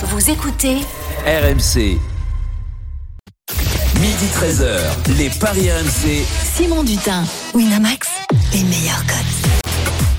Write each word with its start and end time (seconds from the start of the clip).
Vous 0.00 0.30
écoutez 0.30 0.76
RMC. 1.26 1.98
Midi 4.00 4.26
13h, 4.32 5.16
les 5.18 5.28
Paris 5.28 5.72
RMC. 5.72 6.24
Simon 6.54 6.84
Dutin, 6.84 7.24
Winamax, 7.52 8.06
les 8.52 8.62
meilleurs 8.62 9.04
codes. 9.06 9.67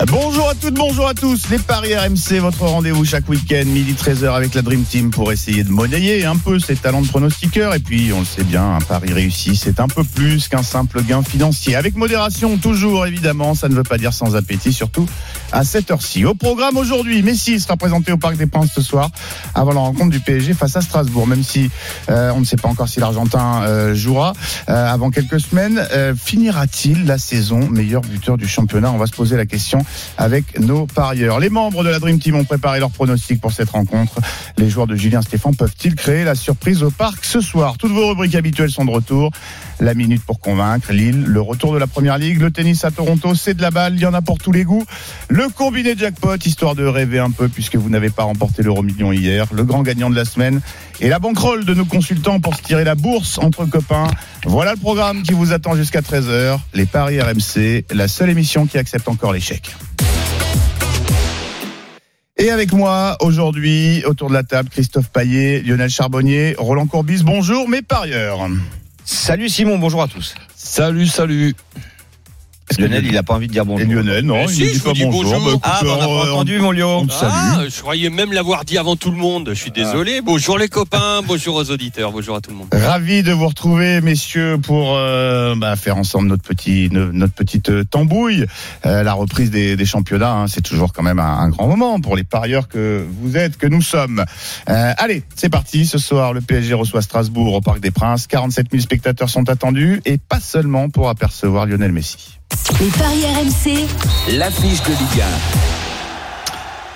Bonjour 0.08 0.48
à 0.48 0.56
toutes, 0.56 0.76
bonjour 0.76 1.10
à 1.10 1.14
tous. 1.14 1.50
Les 1.50 1.60
Paris 1.60 1.94
RMC, 1.94 2.40
votre 2.40 2.62
rendez-vous 2.62 3.04
chaque 3.04 3.28
week-end, 3.28 3.66
midi 3.66 3.94
13h 3.94 4.34
avec 4.34 4.54
la 4.54 4.62
Dream 4.62 4.84
Team 4.84 5.12
pour 5.12 5.30
essayer 5.34 5.66
de 5.66 5.70
monnayer 5.70 6.24
un 6.24 6.38
peu 6.38 6.58
ses 6.58 6.78
talents 6.78 7.02
de 7.02 7.08
pronostiqueur. 7.08 7.76
Et 7.76 7.80
puis, 7.80 8.14
on 8.14 8.20
le 8.20 8.26
sait 8.26 8.46
bien, 8.46 8.76
un 8.78 8.80
pari 8.80 9.12
réussi, 9.12 9.58
c'est 9.58 9.82
un 9.82 9.90
peu 9.90 10.06
plus 10.06 10.48
qu'un 10.48 10.64
simple 10.64 11.04
gain 11.04 11.22
financier. 11.22 11.76
Avec 11.76 11.98
modération, 11.98 12.58
toujours 12.58 13.06
évidemment, 13.08 13.56
ça 13.56 13.68
ne 13.68 13.76
veut 13.76 13.84
pas 13.84 13.98
dire 13.98 14.14
sans 14.14 14.38
appétit, 14.38 14.72
surtout 14.72 15.06
à 15.52 15.66
cette 15.66 15.92
heure-ci. 15.92 16.24
Au 16.24 16.34
programme 16.34 16.78
aujourd'hui, 16.78 17.22
Messi 17.22 17.60
sera 17.60 17.76
présenté 17.76 18.14
au 18.14 18.18
Parc 18.18 18.38
des 18.38 18.48
Princes 18.48 18.72
ce 18.74 18.82
soir 18.82 19.10
avant 19.54 19.74
la 19.74 19.82
rencontre 19.82 20.12
du 20.12 20.22
PSG 20.22 20.54
face 20.54 20.78
à 20.78 20.82
Strasbourg. 20.82 21.28
Même 21.28 21.44
si 21.44 21.70
euh, 22.10 22.32
on 22.34 22.40
ne 22.40 22.46
sait 22.46 22.58
pas 22.58 22.70
encore 22.70 22.88
si 22.88 23.02
l'Argentin 23.02 23.64
euh, 23.64 23.96
jouera 23.96 24.32
euh, 24.70 24.94
avant 24.94 25.12
quelques 25.12 25.42
semaines, 25.42 25.86
finira-t-il 26.16 27.06
la 27.06 27.18
saison 27.18 27.68
meilleur 27.70 28.02
buteur 28.02 28.38
du 28.38 28.48
championnat? 28.48 28.92
On 28.92 28.98
va 28.98 29.08
se 29.08 29.12
poser 29.12 29.36
la 29.36 29.46
question 29.46 29.84
avec 30.18 30.60
nos 30.60 30.86
parieurs. 30.86 31.40
Les 31.40 31.50
membres 31.50 31.84
de 31.84 31.90
la 31.90 32.00
Dream 32.00 32.20
Team 32.20 32.36
ont 32.36 32.44
préparé 32.44 32.80
leurs 32.80 32.92
pronostics 32.92 33.42
pour 33.42 33.52
cette 33.52 33.70
rencontre. 33.70 34.16
Les 34.58 34.70
joueurs 34.70 34.88
de 34.88 34.96
Julien 34.96 35.22
Stéphane 35.22 35.56
peuvent-ils 35.56 35.96
créer 35.96 36.24
la 36.24 36.36
surprise 36.36 36.84
au 36.84 36.92
parc 36.92 37.26
ce 37.26 37.42
soir? 37.42 37.78
Toutes 37.78 37.92
vos 37.92 38.10
rubriques 38.10 38.36
habituelles 38.36 38.72
sont 38.72 38.86
de 38.86 38.92
retour. 38.92 39.32
La 39.82 39.94
minute 39.94 40.22
pour 40.26 40.42
convaincre, 40.42 40.92
Lille, 40.92 41.24
le 41.26 41.40
retour 41.40 41.74
de 41.74 41.78
la 41.78 41.88
première 41.88 42.18
ligue, 42.18 42.42
le 42.42 42.52
tennis 42.52 42.84
à 42.84 42.92
Toronto, 42.92 43.34
c'est 43.34 43.54
de 43.54 43.62
la 43.62 43.72
balle, 43.72 43.94
il 43.96 44.02
y 44.02 44.06
en 44.06 44.14
a 44.14 44.22
pour 44.22 44.38
tous 44.38 44.52
les 44.52 44.66
goûts. 44.66 44.84
Le 45.30 45.48
combiné 45.48 45.96
jackpot, 45.98 46.36
histoire 46.36 46.76
de 46.76 46.84
rêver 46.84 47.20
un 47.20 47.32
peu 47.32 47.48
puisque 47.48 47.78
vous 47.78 47.90
n'avez 47.90 48.10
pas 48.10 48.24
remporté 48.24 48.62
l'euro 48.62 48.84
million 48.84 49.14
hier. 49.14 49.48
Le 49.54 49.64
grand 49.64 49.82
gagnant 49.82 50.10
de 50.10 50.16
la 50.16 50.26
semaine 50.26 50.60
et 51.00 51.08
la 51.08 51.20
banquerolle 51.20 51.64
de 51.64 51.74
nos 51.74 51.86
consultants 51.86 52.42
pour 52.42 52.56
se 52.56 52.62
tirer 52.62 52.84
la 52.84 52.96
bourse 52.96 53.38
entre 53.38 53.64
copains. 53.66 54.08
Voilà 54.46 54.74
le 54.74 54.80
programme 54.80 55.24
qui 55.24 55.32
vous 55.32 55.54
attend 55.54 55.76
jusqu'à 55.76 56.02
13h. 56.02 56.60
Les 56.74 56.86
Paris 56.86 57.22
RMC, 57.22 57.86
la 57.92 58.10
seule 58.10 58.30
émission 58.30 58.66
qui 58.66 58.78
accepte 58.78 59.08
encore 59.08 59.32
l'échec. 59.32 59.74
Et 62.38 62.52
avec 62.52 62.74
moi 62.74 63.18
aujourd'hui, 63.22 64.04
autour 64.06 64.28
de 64.30 64.34
la 64.34 64.44
table, 64.44 64.70
Christophe 64.70 65.10
Paillet, 65.10 65.62
Lionel 65.62 65.90
Charbonnier, 65.90 66.56
Roland 66.58 66.88
Courbis. 66.88 67.22
Bonjour 67.24 67.70
mes 67.70 67.82
parieurs. 67.82 68.50
Salut 69.12 69.50
Simon, 69.50 69.80
bonjour 69.80 70.04
à 70.04 70.08
tous. 70.08 70.36
Salut, 70.56 71.08
salut. 71.08 71.56
Lionel, 72.80 73.06
il 73.06 73.18
a 73.18 73.24
pas 73.24 73.34
envie 73.36 73.48
de 73.48 73.52
dire 73.52 73.66
bonjour. 73.66 73.88
Et 73.88 73.94
Lionel, 73.94 74.26
non, 74.26 74.36
Mais 74.38 74.44
il 74.46 74.50
si, 74.50 74.62
ne 74.64 74.68
je 74.68 74.74
dit 74.74 74.80
pas 74.80 74.94
bonjour. 74.94 75.12
bonjour. 75.12 75.40
Bah, 75.40 75.50
écoute, 75.52 75.62
Ah, 75.64 75.80
bah, 75.84 75.90
on 75.92 75.98
n'a 75.98 76.04
euh, 76.04 76.24
pas 76.26 76.32
entendu, 76.34 76.60
mon 76.60 76.72
Lio. 76.72 76.88
on 76.88 77.06
te 77.08 77.14
salue. 77.14 77.32
Ah, 77.34 77.62
je 77.70 77.80
croyais 77.82 78.10
même 78.10 78.32
l'avoir 78.34 78.66
dit 78.66 78.78
avant 78.78 78.96
tout 78.96 79.12
le 79.12 79.18
monde. 79.18 79.50
Je 79.50 79.60
suis 79.60 79.72
désolé. 79.72 80.22
Bonjour 80.22 80.58
les 80.58 80.68
copains, 80.68 81.22
bonjour 81.26 81.56
aux 81.56 81.72
auditeurs, 81.72 82.12
bonjour 82.12 82.36
à 82.36 82.42
tout 82.42 82.52
le 82.52 82.58
monde. 82.58 82.68
Ravi 82.74 83.24
de 83.24 83.32
vous 83.32 83.48
retrouver, 83.48 84.02
messieurs, 84.02 84.58
pour 84.62 84.96
euh, 84.96 85.56
bah, 85.56 85.76
faire 85.76 85.98
ensemble 85.98 86.28
notre 86.28 86.44
petit, 86.44 86.90
no- 86.92 87.12
notre 87.12 87.34
petite 87.34 87.70
euh, 87.70 87.84
tambouille. 87.84 88.46
Euh, 88.86 89.04
la 89.04 89.14
reprise 89.14 89.52
des, 89.52 89.76
des 89.76 89.86
championnats, 89.86 90.34
hein, 90.34 90.48
c'est 90.48 90.62
toujours 90.62 90.94
quand 90.94 91.04
même 91.04 91.20
un, 91.20 91.38
un 91.40 91.50
grand 91.50 91.68
moment 91.68 92.00
pour 92.02 92.16
les 92.16 92.24
parieurs 92.24 92.68
que 92.68 93.06
vous 93.22 93.38
êtes, 93.38 93.58
que 93.58 93.68
nous 93.68 93.82
sommes. 93.82 94.24
Euh, 94.70 94.94
allez, 94.98 95.24
c'est 95.36 95.50
parti. 95.50 95.86
Ce 95.86 95.98
soir, 95.98 96.34
le 96.34 96.42
PSG 96.42 96.74
reçoit 96.74 97.02
Strasbourg 97.02 97.54
au 97.54 97.62
Parc 97.62 97.80
des 97.80 97.92
Princes. 97.92 98.28
47 98.28 98.68
000 98.72 98.82
spectateurs 98.82 99.30
sont 99.30 99.50
attendus, 99.50 100.02
et 100.06 100.18
pas 100.18 100.40
seulement 100.40 100.90
pour 100.90 101.10
apercevoir 101.10 101.66
Lionel 101.66 101.92
Messi. 101.92 102.39
Les 102.80 102.88
paris 102.98 103.24
RMC, 103.26 103.88
L'affiche 104.38 104.82
de 104.84 104.90
Ligue 104.90 105.24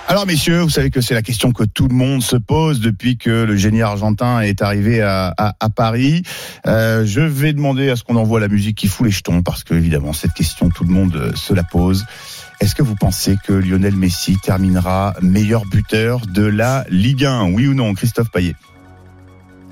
Alors 0.07 0.25
messieurs, 0.25 0.61
vous 0.61 0.69
savez 0.69 0.89
que 0.89 1.01
c'est 1.01 1.13
la 1.13 1.21
question 1.21 1.51
que 1.51 1.63
tout 1.63 1.87
le 1.87 1.95
monde 1.95 2.23
se 2.23 2.35
pose 2.35 2.79
depuis 2.79 3.17
que 3.17 3.29
le 3.29 3.55
génie 3.55 3.81
argentin 3.81 4.39
est 4.41 4.61
arrivé 4.61 5.01
à, 5.01 5.33
à- 5.37 5.55
à 5.59 5.69
Paris. 5.69 6.23
Euh, 6.67 7.05
je 7.05 7.21
vais 7.21 7.53
demander 7.53 7.89
à 7.89 7.95
ce 7.95 8.03
qu'on 8.03 8.15
envoie 8.15 8.39
la 8.39 8.47
musique 8.47 8.77
qui 8.77 8.87
fout 8.87 9.05
les 9.05 9.11
jetons 9.11 9.41
parce 9.43 9.63
que 9.63 9.73
évidemment 9.73 10.13
cette 10.13 10.33
question 10.33 10.69
tout 10.69 10.83
le 10.85 10.91
monde 10.93 11.15
euh, 11.15 11.31
se 11.35 11.53
la 11.53 11.63
pose. 11.63 12.05
Est-ce 12.59 12.75
que 12.75 12.83
vous 12.83 12.95
pensez 12.95 13.35
que 13.45 13.53
Lionel 13.53 13.95
Messi 13.95 14.37
terminera 14.41 15.13
meilleur 15.21 15.65
buteur 15.65 16.21
de 16.27 16.43
la 16.45 16.85
Ligue 16.89 17.25
1 17.25 17.51
Oui 17.51 17.67
ou 17.67 17.73
non, 17.73 17.93
Christophe 17.93 18.31
Payet? 18.31 18.55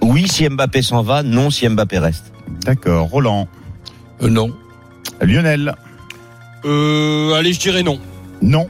Oui, 0.01 0.27
si 0.27 0.47
Mbappé 0.49 0.81
s'en 0.81 1.01
va, 1.03 1.23
non, 1.23 1.49
si 1.49 1.67
Mbappé 1.67 1.99
reste. 1.99 2.33
D'accord. 2.65 3.07
Roland, 3.09 3.47
Euh, 4.21 4.29
non. 4.29 4.55
Lionel, 5.25 5.75
Euh, 6.65 7.33
allez, 7.33 7.53
je 7.53 7.59
dirais 7.59 7.83
non. 7.83 7.99
non. 8.41 8.69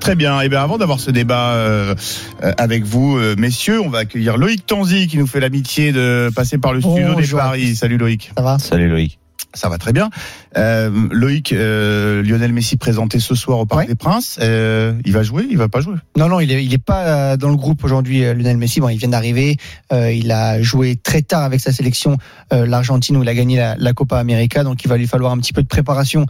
Très 0.00 0.16
bien. 0.16 0.40
Et 0.40 0.48
bien 0.48 0.60
avant 0.62 0.78
d'avoir 0.78 0.98
ce 0.98 1.12
débat 1.12 1.52
euh, 1.52 1.94
euh, 2.42 2.52
avec 2.58 2.84
vous, 2.84 3.16
euh, 3.16 3.36
messieurs, 3.38 3.80
on 3.80 3.88
va 3.88 3.98
accueillir 3.98 4.36
Loïc 4.36 4.66
Tanzi 4.66 5.06
qui 5.06 5.16
nous 5.16 5.28
fait 5.28 5.38
l'amitié 5.38 5.92
de 5.92 6.28
passer 6.34 6.58
par 6.58 6.72
le 6.72 6.80
studio 6.80 7.14
des. 7.14 7.26
Paris. 7.28 7.76
Salut 7.76 7.98
Loïc. 7.98 8.32
Ça 8.36 8.42
va? 8.42 8.58
Salut 8.58 8.88
Loïc. 8.88 9.18
Ça 9.54 9.68
va 9.68 9.78
très 9.78 9.92
bien. 9.92 10.10
Euh, 10.56 10.90
Loïc, 11.10 11.52
euh, 11.52 12.22
Lionel 12.22 12.52
Messi 12.52 12.76
présenté 12.76 13.18
ce 13.20 13.34
soir 13.34 13.58
au 13.58 13.66
Parc 13.66 13.82
Ouais. 13.82 13.86
des 13.86 13.94
Princes. 13.94 14.38
Euh, 14.40 14.94
il 15.04 15.12
va 15.12 15.22
jouer 15.22 15.46
Il 15.50 15.58
va 15.58 15.68
pas 15.68 15.80
jouer? 15.80 15.96
Non, 16.16 16.28
non, 16.28 16.40
il 16.40 16.50
est, 16.52 16.64
il 16.64 16.72
est 16.72 16.78
pas 16.78 17.36
dans 17.36 17.50
le 17.50 17.56
groupe 17.56 17.84
aujourd'hui, 17.84 18.20
Lionel 18.20 18.56
Messi. 18.56 18.80
Bon, 18.80 18.88
il 18.88 18.98
vient 18.98 19.08
d'arriver. 19.08 19.56
Il 19.92 20.30
a 20.30 20.62
joué 20.62 20.96
très 20.96 21.22
tard 21.22 21.42
avec 21.42 21.60
sa 21.60 21.72
sélection, 21.72 22.16
l'Argentine, 22.50 23.16
où 23.16 23.22
il 23.22 23.28
a 23.28 23.34
gagné 23.34 23.56
la, 23.56 23.76
la 23.78 23.92
Copa 23.92 24.18
América. 24.18 24.64
Donc, 24.64 24.84
il 24.84 24.88
va 24.88 24.96
lui 24.96 25.06
falloir 25.06 25.32
un 25.32 25.38
petit 25.38 25.52
peu 25.52 25.62
de 25.62 25.68
préparation 25.68 26.26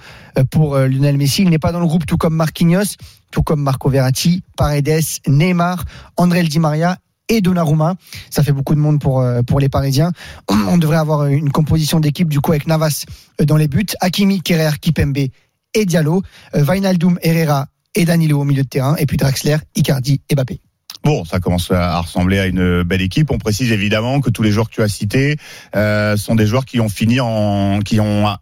pour 0.51 0.77
Lionel 0.79 1.17
Messi. 1.17 1.43
Il 1.43 1.51
n'est 1.51 1.59
pas 1.59 1.73
dans 1.73 1.81
le 1.81 1.87
groupe, 1.87 2.07
tout 2.07 2.17
comme 2.19 2.35
Marquinhos, 2.35 2.97
tout 3.31 3.43
comme 3.43 3.63
Marco 3.63 3.89
Verratti, 3.89 4.43
Paredes, 4.57 5.03
Neymar, 5.27 5.85
André 6.17 6.43
Di 6.43 6.59
Maria 6.59 6.99
et 7.29 7.41
Donnarumma. 7.41 7.95
Ça 8.31 8.43
fait 8.43 8.53
beaucoup 8.53 8.75
de 8.75 8.81
monde 8.81 9.01
pour, 9.01 9.21
euh, 9.21 9.43
pour 9.43 9.61
les 9.61 9.69
Parisiens. 9.69 10.13
On 10.49 10.79
devrait 10.79 10.97
avoir 10.97 11.27
une 11.27 11.51
composition 11.51 12.01
d'équipe, 12.01 12.29
du 12.29 12.41
coup, 12.41 12.53
avec 12.53 12.67
Navas 12.67 13.05
euh, 13.41 13.45
dans 13.45 13.57
les 13.57 13.69
buts, 13.69 13.87
Hakimi, 14.01 14.43
Kerrer, 14.43 14.79
Kipembe 14.81 15.29
et 15.75 15.87
Diallo, 15.87 16.23
euh, 16.55 16.65
Wijnaldum, 16.65 17.19
Herrera 17.23 17.69
et 17.95 18.05
Danilo 18.05 18.41
au 18.41 18.45
milieu 18.45 18.63
de 18.63 18.69
terrain, 18.69 18.97
et 18.97 19.07
puis 19.07 19.17
Draxler, 19.17 19.59
Icardi 19.75 20.23
et 20.31 20.35
Mbappé. 20.35 20.61
Bon, 21.05 21.25
ça 21.25 21.41
commence 21.41 21.71
à 21.73 21.99
ressembler 22.01 22.39
à 22.39 22.47
une 22.47 22.85
belle 22.85 23.03
équipe. 23.03 23.33
On 23.33 23.39
précise 23.39 23.73
évidemment 23.73 24.21
que 24.21 24.31
tous 24.31 24.43
les 24.43 24.53
joueurs 24.53 24.69
que 24.69 24.75
tu 24.75 24.83
as 24.83 24.89
cités 24.89 25.37
euh, 25.75 26.17
sont 26.17 26.37
des 26.37 26.47
joueurs 26.47 26.65
qui 26.65 26.79
ont 26.79 26.89
fini 26.89 27.19
en, 27.19 27.81
qui 27.81 27.99
ont 27.99 28.29
euh, 28.29 28.33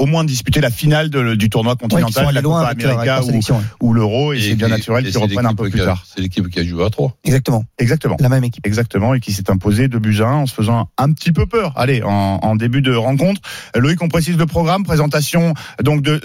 au 0.00 0.06
moins 0.06 0.24
disputé 0.24 0.60
la 0.60 0.70
finale 0.70 1.10
de- 1.10 1.34
du 1.34 1.48
tournoi 1.48 1.72
Ouais, 1.74 1.78
continental, 1.78 2.24
allés 2.24 2.34
la 2.34 2.42
Copa 2.42 2.66
América 2.68 3.22
ou, 3.22 3.30
ouais. 3.30 3.40
ou 3.80 3.92
l'Euro, 3.94 4.32
et, 4.32 4.40
c'est 4.40 4.54
bien 4.56 4.68
naturel 4.68 5.04
qu'ils 5.04 5.16
reprennent 5.18 5.46
un 5.46 5.54
peu 5.54 5.68
plus 5.70 5.78
tard. 5.80 6.04
C'est 6.06 6.20
l'équipe 6.20 6.48
qui 6.48 6.58
a 6.60 6.64
joué 6.64 6.84
à 6.84 6.90
3. 6.90 7.16
Exactement, 7.24 7.64
Exactement. 7.78 8.16
la 8.18 8.28
même 8.28 8.42
équipe. 8.44 8.66
Exactement, 8.66 9.14
et 9.14 9.20
qui 9.20 9.32
s'est 9.32 9.48
imposé 9.50 9.88
de 9.88 9.98
buts 9.98 10.18
à 10.20 10.26
1 10.26 10.32
en 10.38 10.46
se 10.46 10.54
faisant 10.54 10.88
un 10.98 11.12
petit 11.12 11.30
peu 11.30 11.46
peur. 11.46 11.72
Allez, 11.76 12.02
en, 12.02 12.10
en 12.42 12.56
début 12.56 12.82
de 12.82 12.92
rencontre. 12.94 13.40
Loïc, 13.76 14.02
on 14.02 14.08
précise 14.08 14.36
le 14.36 14.46
programme, 14.46 14.82
présentation 14.84 15.54
donc 15.82 16.02
de 16.02 16.20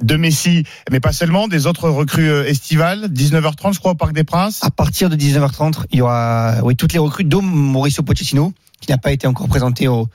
de 0.00 0.16
Messi, 0.16 0.62
mais 0.92 1.00
pas 1.00 1.10
seulement, 1.12 1.48
des 1.48 1.66
autres 1.66 1.88
recrues 1.88 2.30
euh, 2.30 2.46
estivales, 2.46 3.06
19h30 3.12 3.72
je 3.74 3.80
crois 3.80 3.90
au 3.90 3.94
Parc 3.96 4.12
des 4.12 4.22
Princes. 4.22 4.62
À 4.62 4.70
partir 4.70 5.10
de 5.10 5.16
19h30, 5.16 5.86
il 5.90 5.98
y 5.98 6.02
aura 6.02 6.54
oui, 6.62 6.76
toutes 6.76 6.92
les 6.92 7.00
recrues, 7.00 7.24
dont 7.24 7.42
Mauricio 7.42 8.04
Pochettino, 8.04 8.52
qui 8.80 8.92
n'a 8.92 8.98
pas 8.98 9.10
été 9.10 9.26
encore 9.26 9.48
présenté 9.48 9.88
au, 9.88 10.06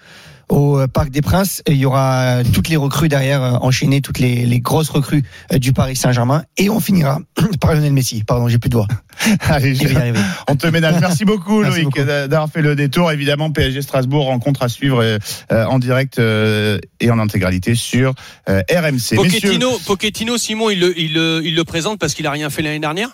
au 0.54 0.80
euh, 0.80 0.88
Parc 0.88 1.10
des 1.10 1.22
Princes. 1.22 1.62
Il 1.68 1.76
y 1.78 1.86
aura 1.86 2.44
toutes 2.54 2.70
les 2.70 2.76
recrues 2.78 3.10
derrière, 3.10 3.42
euh, 3.44 3.52
enchaînées, 3.62 4.02
toutes 4.02 4.20
les, 4.20 4.46
les 4.46 4.60
grosses 4.60 4.90
recrues 4.90 5.24
euh, 5.52 5.58
du 5.58 5.74
Paris 5.74 5.96
Saint-Germain. 5.96 6.44
Et 6.58 6.70
on 6.70 6.80
finira 6.80 7.20
par 7.60 7.74
Lionel 7.74 7.94
Messi. 7.94 8.24
Pardon, 8.24 8.48
j'ai 8.48 8.60
plus 8.60 8.70
de 8.70 8.76
voix. 8.76 8.88
Allez, 9.42 9.74
Je 9.76 9.88
vais 9.88 9.94
y 9.94 9.98
arriver. 9.98 10.20
on 10.48 10.56
te 10.56 10.68
ménage. 10.68 10.96
Merci 11.02 11.26
beaucoup 11.26 11.62
Merci 11.62 11.82
Loïc 11.82 12.00
d'avoir 12.02 12.50
fait 12.50 12.62
le 12.62 12.76
détour. 12.76 13.12
Évidemment, 13.12 13.52
PSG 13.52 13.82
Strasbourg, 13.82 14.26
rencontre 14.26 14.64
à 14.64 14.70
suivre 14.70 15.02
euh, 15.02 15.18
euh, 15.52 15.66
en 15.66 15.80
direct 15.80 16.20
euh, 16.20 16.78
et 17.00 17.10
en 17.10 17.20
intégralité 17.20 17.76
sur 17.76 18.14
euh, 18.50 18.62
RMC. 18.72 18.92
Messieurs- 18.94 19.18
Pochettino, 19.18 19.80
Pochettino, 19.86 20.38
Simon, 20.38 20.70
il 20.70 20.80
le, 20.80 21.00
il 21.00 21.14
le, 21.14 21.42
il 21.44 21.56
le 21.56 21.64
présente 21.64 22.00
parce 22.00 22.14
qu'il 22.14 22.28
a 22.28 22.32
rien 22.32 22.50
fait 22.50 22.62
l'année 22.62 22.80
dernière 22.80 23.10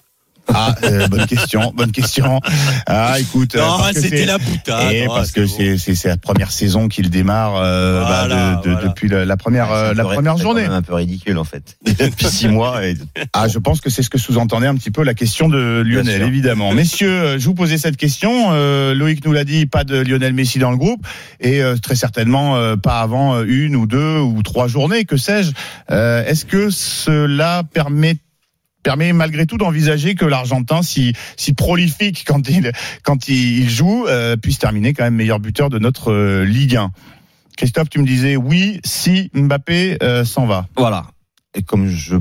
Ah, 0.53 0.75
euh, 0.83 1.07
bonne 1.07 1.25
question, 1.27 1.71
bonne 1.75 1.91
question. 1.91 2.39
Ah, 2.87 3.19
écoute, 3.19 3.55
euh, 3.55 3.59
Non, 3.59 3.77
c'était 3.93 4.09
c'est- 4.09 4.25
la 4.25 4.37
boutade. 4.37 4.91
Et 4.93 5.05
parce 5.07 5.31
que 5.31 5.45
c'est 5.45 5.77
c'est 5.77 5.95
c'est 5.95 6.07
la 6.09 6.17
première 6.17 6.51
saison 6.51 6.87
qu'il 6.87 7.09
démarre 7.09 7.55
euh, 7.57 8.03
bah, 8.03 8.23
de- 8.27 8.63
de- 8.69 8.73
voilà. 8.73 8.87
depuis 8.87 9.07
la, 9.09 9.25
la 9.25 9.37
première 9.37 9.71
euh, 9.71 9.93
la 9.93 10.03
première 10.03 10.37
c'est 10.37 10.43
journée. 10.43 10.63
quand 10.63 10.69
même 10.69 10.77
un 10.77 10.81
peu 10.81 10.93
ridicule 10.95 11.37
en 11.37 11.43
fait. 11.43 11.77
Depuis 11.99 12.25
six 12.27 12.47
mois. 12.47 12.85
Et... 12.85 12.95
Ah, 13.33 13.47
je 13.47 13.59
pense 13.59 13.79
que 13.81 13.89
c'est 13.89 14.03
ce 14.03 14.09
que 14.09 14.17
sous-entendait 14.17 14.67
un 14.67 14.75
petit 14.75 14.91
peu 14.91 15.03
la 15.03 15.13
question 15.13 15.47
de 15.49 15.83
Lionel, 15.85 16.23
évidemment. 16.23 16.73
Messieurs, 16.73 17.11
euh, 17.11 17.39
je 17.39 17.45
vous 17.45 17.53
posais 17.53 17.77
cette 17.77 17.95
question. 17.97 18.47
Euh, 18.51 18.93
Loïc 18.95 19.23
nous 19.25 19.31
l'a 19.33 19.43
dit, 19.43 19.65
pas 19.65 19.83
de 19.83 19.97
Lionel 19.97 20.33
Messi 20.33 20.57
dans 20.59 20.71
le 20.71 20.77
groupe, 20.77 21.05
et 21.39 21.61
euh, 21.61 21.75
très 21.77 21.95
certainement 21.95 22.57
euh, 22.57 22.75
pas 22.75 22.99
avant 23.01 23.41
une 23.43 23.75
ou 23.75 23.85
deux 23.85 24.17
ou 24.19 24.41
trois 24.43 24.67
journées, 24.67 25.05
que 25.05 25.15
sais-je. 25.17 25.51
Euh, 25.91 26.25
Est-ce 26.25 26.45
que 26.45 26.69
cela 26.69 27.63
permet 27.73 28.17
permet 28.83 29.13
malgré 29.13 29.45
tout 29.45 29.57
d'envisager 29.57 30.15
que 30.15 30.25
l'Argentin, 30.25 30.81
si, 30.81 31.13
si 31.37 31.53
prolifique 31.53 32.23
quand 32.25 32.47
il, 32.49 32.71
quand 33.03 33.27
il, 33.27 33.69
joue, 33.69 34.05
euh, 34.07 34.37
puisse 34.37 34.59
terminer 34.59 34.93
quand 34.93 35.03
même 35.03 35.15
meilleur 35.15 35.39
buteur 35.39 35.69
de 35.69 35.79
notre 35.79 36.11
euh, 36.11 36.45
Ligue 36.45 36.77
1. 36.77 36.91
Christophe, 37.57 37.89
tu 37.89 37.99
me 37.99 38.05
disais 38.05 38.37
oui 38.37 38.79
si 38.85 39.29
Mbappé 39.33 39.97
euh, 40.01 40.23
s'en 40.23 40.45
va. 40.45 40.67
Voilà. 40.77 41.07
Et 41.53 41.61
comme 41.61 41.87
je 41.87 42.15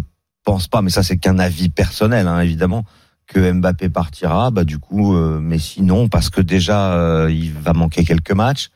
pense 0.45 0.67
pas, 0.67 0.83
mais 0.83 0.91
ça 0.91 1.03
c'est 1.03 1.19
qu'un 1.19 1.39
avis 1.39 1.69
personnel, 1.69 2.27
hein, 2.27 2.41
évidemment, 2.41 2.85
que 3.27 3.53
Mbappé 3.53 3.91
partira, 3.91 4.51
bah 4.51 4.65
du 4.65 4.79
coup 4.79 5.15
Messi 5.15 5.83
non 5.83 6.09
parce 6.09 6.31
que 6.31 6.41
déjà 6.41 7.27
il 7.29 7.53
va 7.53 7.75
manquer 7.75 8.03
quelques 8.03 8.33
matchs. 8.33 8.71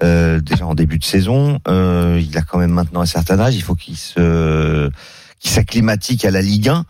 Déjà 0.00 0.64
en 0.64 0.76
début 0.76 0.98
de 0.98 1.04
saison, 1.04 1.58
il 1.66 2.38
a 2.38 2.42
quand 2.42 2.58
même 2.58 2.70
maintenant 2.70 3.00
un 3.00 3.06
certain 3.06 3.40
âge, 3.40 3.56
il 3.56 3.62
faut 3.62 3.74
qu'il 3.74 3.96
se 3.96 4.88
s'acclimatique 5.40 6.24
à 6.24 6.30
la 6.30 6.42
Ligue 6.42 6.68
1. 6.68 6.84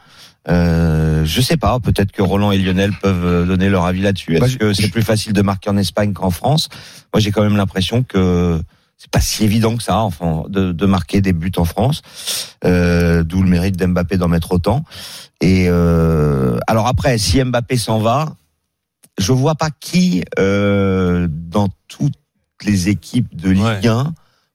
Euh, 0.50 1.24
je 1.24 1.40
sais 1.40 1.56
pas, 1.56 1.78
peut-être 1.80 2.12
que 2.12 2.22
Roland 2.22 2.52
et 2.52 2.58
Lionel 2.58 2.92
peuvent 3.02 3.24
euh, 3.26 3.44
donner 3.46 3.68
leur 3.68 3.84
avis 3.84 4.00
là-dessus. 4.00 4.36
Est-ce 4.36 4.52
Bah, 4.56 4.58
que 4.58 4.72
c'est 4.72 4.88
plus 4.88 5.02
facile 5.02 5.32
de 5.32 5.42
marquer 5.42 5.70
en 5.70 5.76
Espagne 5.76 6.12
qu'en 6.12 6.30
France? 6.30 6.68
Moi, 7.12 7.20
j'ai 7.20 7.30
quand 7.30 7.42
même 7.42 7.56
l'impression 7.56 8.02
que 8.02 8.60
c'est 8.96 9.10
pas 9.10 9.20
si 9.20 9.44
évident 9.44 9.76
que 9.76 9.82
ça, 9.82 9.98
enfin, 9.98 10.44
de, 10.48 10.72
de 10.72 10.86
marquer 10.86 11.20
des 11.20 11.32
buts 11.32 11.52
en 11.56 11.64
France. 11.64 12.02
Euh, 12.64 13.22
D'où 13.22 13.42
le 13.42 13.48
mérite 13.48 13.76
d'Mbappé 13.76 14.16
d'en 14.16 14.28
mettre 14.28 14.52
autant. 14.52 14.84
Et 15.40 15.66
euh, 15.68 16.58
alors 16.66 16.86
après, 16.88 17.16
si 17.18 17.42
Mbappé 17.44 17.76
s'en 17.76 17.98
va, 18.00 18.34
je 19.18 19.32
vois 19.32 19.54
pas 19.54 19.70
qui 19.70 20.24
euh, 20.38 21.28
dans 21.30 21.68
toutes 21.88 22.14
les 22.64 22.88
équipes 22.88 23.36
de 23.36 23.50
Ligue 23.50 23.62
Ouais. 23.62 23.86
1 23.86 24.14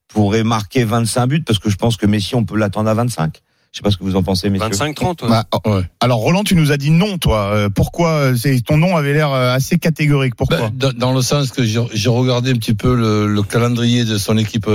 pourrait 0.10 0.44
marquer 0.44 0.84
25 0.84 1.28
buts 1.28 1.42
parce 1.44 1.60
que 1.60 1.70
je 1.70 1.76
pense 1.78 1.96
que 1.98 2.06
Messi, 2.06 2.36
on 2.36 2.44
peut 2.44 2.58
l'attendre 2.58 2.90
à 2.90 2.94
25. 2.94 3.42
Je 3.74 3.80
sais 3.80 3.82
pas 3.82 3.90
ce 3.90 3.98
que 3.98 4.04
vous 4.04 4.16
en 4.16 4.22
pensez, 4.22 4.52
messieurs. 4.52 4.70
25-30. 4.70 5.24
ouais. 5.24 5.30
Bah, 5.30 5.46
Ouais. 5.66 5.82
Alors 6.00 6.20
Roland, 6.20 6.44
tu 6.44 6.54
nous 6.56 6.72
as 6.72 6.78
dit 6.78 6.92
non, 6.92 7.18
toi. 7.18 7.52
Euh, 7.56 7.70
Pourquoi 7.70 8.10
euh, 8.12 8.36
c'est- 8.36 8.64
Ton 8.64 8.78
nom 8.78 8.96
avait 8.96 9.14
l'air 9.14 9.32
euh, 9.34 9.52
assez 9.54 9.80
catégorique. 9.80 10.36
Pourquoi 10.36 10.70
Ben, 10.70 10.72
dans, 10.76 10.94
dans 10.94 11.14
le 11.14 11.24
sens 11.24 11.50
que 11.52 11.64
j'ai 11.64 11.82
j'ai 11.92 12.10
regardé 12.10 12.52
un 12.52 12.56
petit 12.56 12.76
peu 12.76 12.96
le, 12.96 13.26
le 13.28 13.42
calendrier 13.42 14.06
de 14.06 14.18
son 14.20 14.38
équipe 14.38 14.68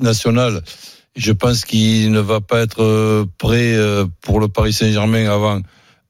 nationale. 0.00 0.62
Je 1.16 1.30
pense 1.30 1.64
qu'il 1.64 2.10
ne 2.10 2.18
va 2.18 2.40
pas 2.40 2.60
être 2.62 3.24
prêt 3.38 3.76
pour 4.20 4.40
le 4.40 4.48
Paris 4.48 4.72
Saint-Germain 4.72 5.30
avant 5.30 5.60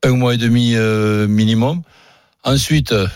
un 0.02 0.10
mois 0.16 0.32
et 0.34 0.38
demi 0.38 0.72
euh, 0.76 1.26
minimum. 1.28 1.82
Ensuite, 2.42 2.92
euh, 2.92 3.06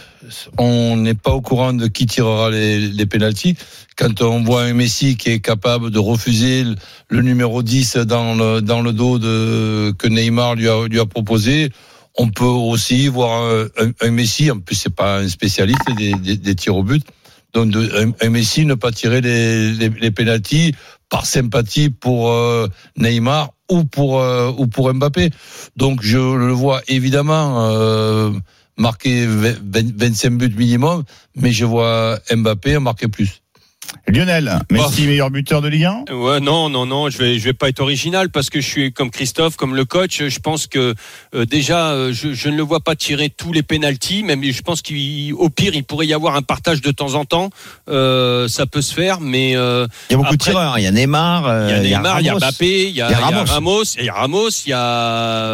on 0.59 0.97
n'est 0.97 1.15
pas 1.15 1.33
au 1.33 1.41
courant 1.41 1.73
de 1.73 1.87
qui 1.87 2.07
tirera 2.07 2.51
les, 2.51 3.07
pénalties. 3.07 3.57
Quand 3.97 4.23
on 4.23 4.43
voit 4.43 4.63
un 4.63 4.75
Messi 4.75 5.17
qui 5.17 5.31
est 5.31 5.41
capable 5.41 5.91
de 5.91 5.99
refuser 5.99 6.65
le, 7.09 7.23
numéro 7.23 7.63
10 7.63 7.97
dans 7.99 8.35
le, 8.35 8.61
dans 8.61 8.83
le 8.83 8.93
dos 8.93 9.19
que 9.19 10.09
Neymar 10.09 10.55
lui 10.55 10.69
a, 10.69 10.87
lui 10.87 11.01
a 11.01 11.07
proposé, 11.07 11.71
on 12.17 12.29
peut 12.29 12.45
aussi 12.45 13.09
voir 13.09 13.69
un, 14.01 14.11
Messi, 14.11 14.51
en 14.51 14.59
plus 14.59 14.75
c'est 14.75 14.95
pas 14.95 15.19
un 15.19 15.29
spécialiste 15.29 15.83
des, 15.97 16.55
tirs 16.55 16.77
au 16.77 16.83
but, 16.83 17.05
donc 17.55 17.75
un, 17.75 18.31
Messi 18.31 18.67
ne 18.67 18.75
pas 18.75 18.93
tirer 18.93 19.21
les 19.21 20.11
pénalties 20.11 20.75
par 21.09 21.27
sympathie 21.27 21.91
pour 21.91 22.31
euh, 22.31 22.69
Neymar 22.97 23.51
ou 23.71 23.85
pour 23.85 24.21
euh, 24.21 24.53
ou 24.57 24.67
pour 24.67 24.93
Mbappé. 24.93 25.31
Donc 25.77 26.03
je 26.03 26.19
le 26.19 26.53
vois 26.53 26.83
évidemment 26.89 27.71
euh, 27.71 28.31
marquer 28.79 29.27
20 29.27 29.97
25 29.97 30.31
buts 30.31 30.55
minimum, 30.57 31.05
mais 31.37 31.53
je 31.53 31.65
vois 31.65 32.19
Mbappé 32.35 32.77
en 32.77 32.81
marquer 32.81 33.09
plus. 33.09 33.43
Lionel, 34.13 34.59
Messi 34.71 35.07
meilleur 35.07 35.31
buteur 35.31 35.61
de 35.63 35.69
Ligue 35.69 35.85
1 35.85 36.05
Ouais, 36.15 36.41
non, 36.41 36.69
non, 36.69 36.87
non, 36.87 37.11
je 37.11 37.19
vais, 37.19 37.39
je 37.39 37.45
vais 37.45 37.53
pas 37.53 37.69
être 37.69 37.81
original 37.81 38.31
parce 38.31 38.51
que 38.51 38.61
je 38.61 38.67
suis 38.67 38.93
comme 38.93 39.11
Christophe, 39.11 39.57
comme 39.57 39.75
le 39.75 39.85
coach. 39.85 40.23
Je 40.27 40.39
pense 40.41 40.67
que 40.67 40.95
euh, 41.35 41.45
déjà, 41.45 41.89
euh, 41.91 42.13
je, 42.13 42.33
je 42.33 42.49
ne 42.49 42.57
le 42.57 42.63
vois 42.63 42.81
pas 42.81 42.97
tirer 42.97 43.29
tous 43.31 43.53
les 43.53 43.63
pénalties. 43.63 44.23
Même, 44.23 44.43
je 44.45 44.63
pense 44.63 44.83
qu'au 44.83 45.49
pire, 45.51 45.75
il 45.75 45.85
pourrait 45.85 46.07
y 46.07 46.15
avoir 46.15 46.37
un 46.37 46.43
partage 46.43 46.81
de 46.81 46.91
temps 46.91 47.15
en 47.15 47.25
temps. 47.25 47.51
Euh, 47.89 48.49
ça 48.49 48.67
peut 48.67 48.83
se 48.83 48.95
faire, 48.95 49.21
mais 49.21 49.57
euh, 49.57 49.87
Il 50.11 50.13
y 50.13 50.15
a 50.15 50.19
beaucoup 50.19 50.37
de 50.37 50.43
tireurs. 50.43 50.73
hein. 50.75 50.79
Il 50.79 50.85
y 50.85 50.87
a 50.87 50.91
Neymar, 50.93 51.47
euh, 51.47 51.67
il 51.69 51.73
y 51.91 51.95
a 51.95 51.99
Neymar, 51.99 52.21
il 52.21 52.27
y 52.27 52.29
a 52.29 52.33
Ramos. 52.33 52.41
Mbappé, 52.47 52.89
il 52.89 52.95
y 52.97 53.03
a, 53.03 53.09
Il 53.09 53.13
y 53.13 53.15
a 53.15 53.19
il 53.19 53.31
y 53.31 53.35
a 53.35 53.45
Ramos. 53.45 53.85
Il 53.99 54.05
y 54.05 54.09
a 54.09 54.13
Ramos, 54.15 54.49
il 54.67 54.71
y 54.71 54.73
a 54.73 54.79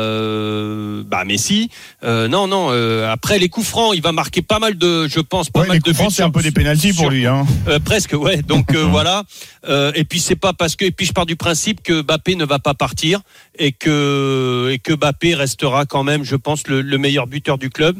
euh, 0.05 1.03
bah, 1.07 1.25
Messi. 1.25 1.71
Euh, 2.05 2.29
non, 2.29 2.47
non. 2.47 2.69
euh, 2.71 3.11
après 3.11 3.39
les 3.39 3.49
coups 3.49 3.67
francs, 3.67 3.93
il 3.95 4.03
va 4.03 4.13
marquer 4.13 4.43
pas 4.43 4.59
mal 4.59 4.77
de, 4.77 5.09
je 5.09 5.21
pense, 5.21 5.51
pas 5.51 5.61
Ouais, 5.61 5.67
mal 5.69 5.77
les 5.77 5.81
de 5.81 5.85
coups 5.85 5.97
francs, 5.97 6.09
buts 6.09 6.15
c'est 6.17 6.23
un 6.23 6.31
peu 6.31 6.43
des 6.43 6.51
pénalties 6.53 6.93
pour 6.93 7.11
lui. 7.11 7.27
Hein. 7.27 7.47
euh, 7.69 7.79
presque, 7.85 8.13
ouais. 8.13 8.43
Donc 8.47 8.75
euh, 8.75 8.85
voilà. 8.91 9.25
Euh, 9.69 9.93
et 9.95 10.05
puis 10.05 10.21
c'est 10.21 10.37
pas 10.37 10.53
parce 10.53 10.77
que. 10.77 10.85
Et 10.85 10.91
puis 10.91 11.07
je 11.07 11.13
pars 11.13 11.27
du 11.27 11.37
principe 11.37 11.83
que 11.83 12.03
Mbappé 12.03 12.37
ne 12.37 12.45
va 12.45 12.59
pas 12.59 12.75
partir 12.75 13.21
et 13.59 13.73
que 13.73 14.71
et 14.73 14.79
que 14.79 14.95
Mbappé 14.95 15.35
restera 15.35 15.87
quand 15.87 16.03
même, 16.03 16.25
je 16.25 16.37
pense, 16.37 16.67
le, 16.67 16.83
le 16.83 16.99
meilleur 16.99 17.27
buteur 17.27 17.59
du 17.59 17.71
club. 17.71 17.99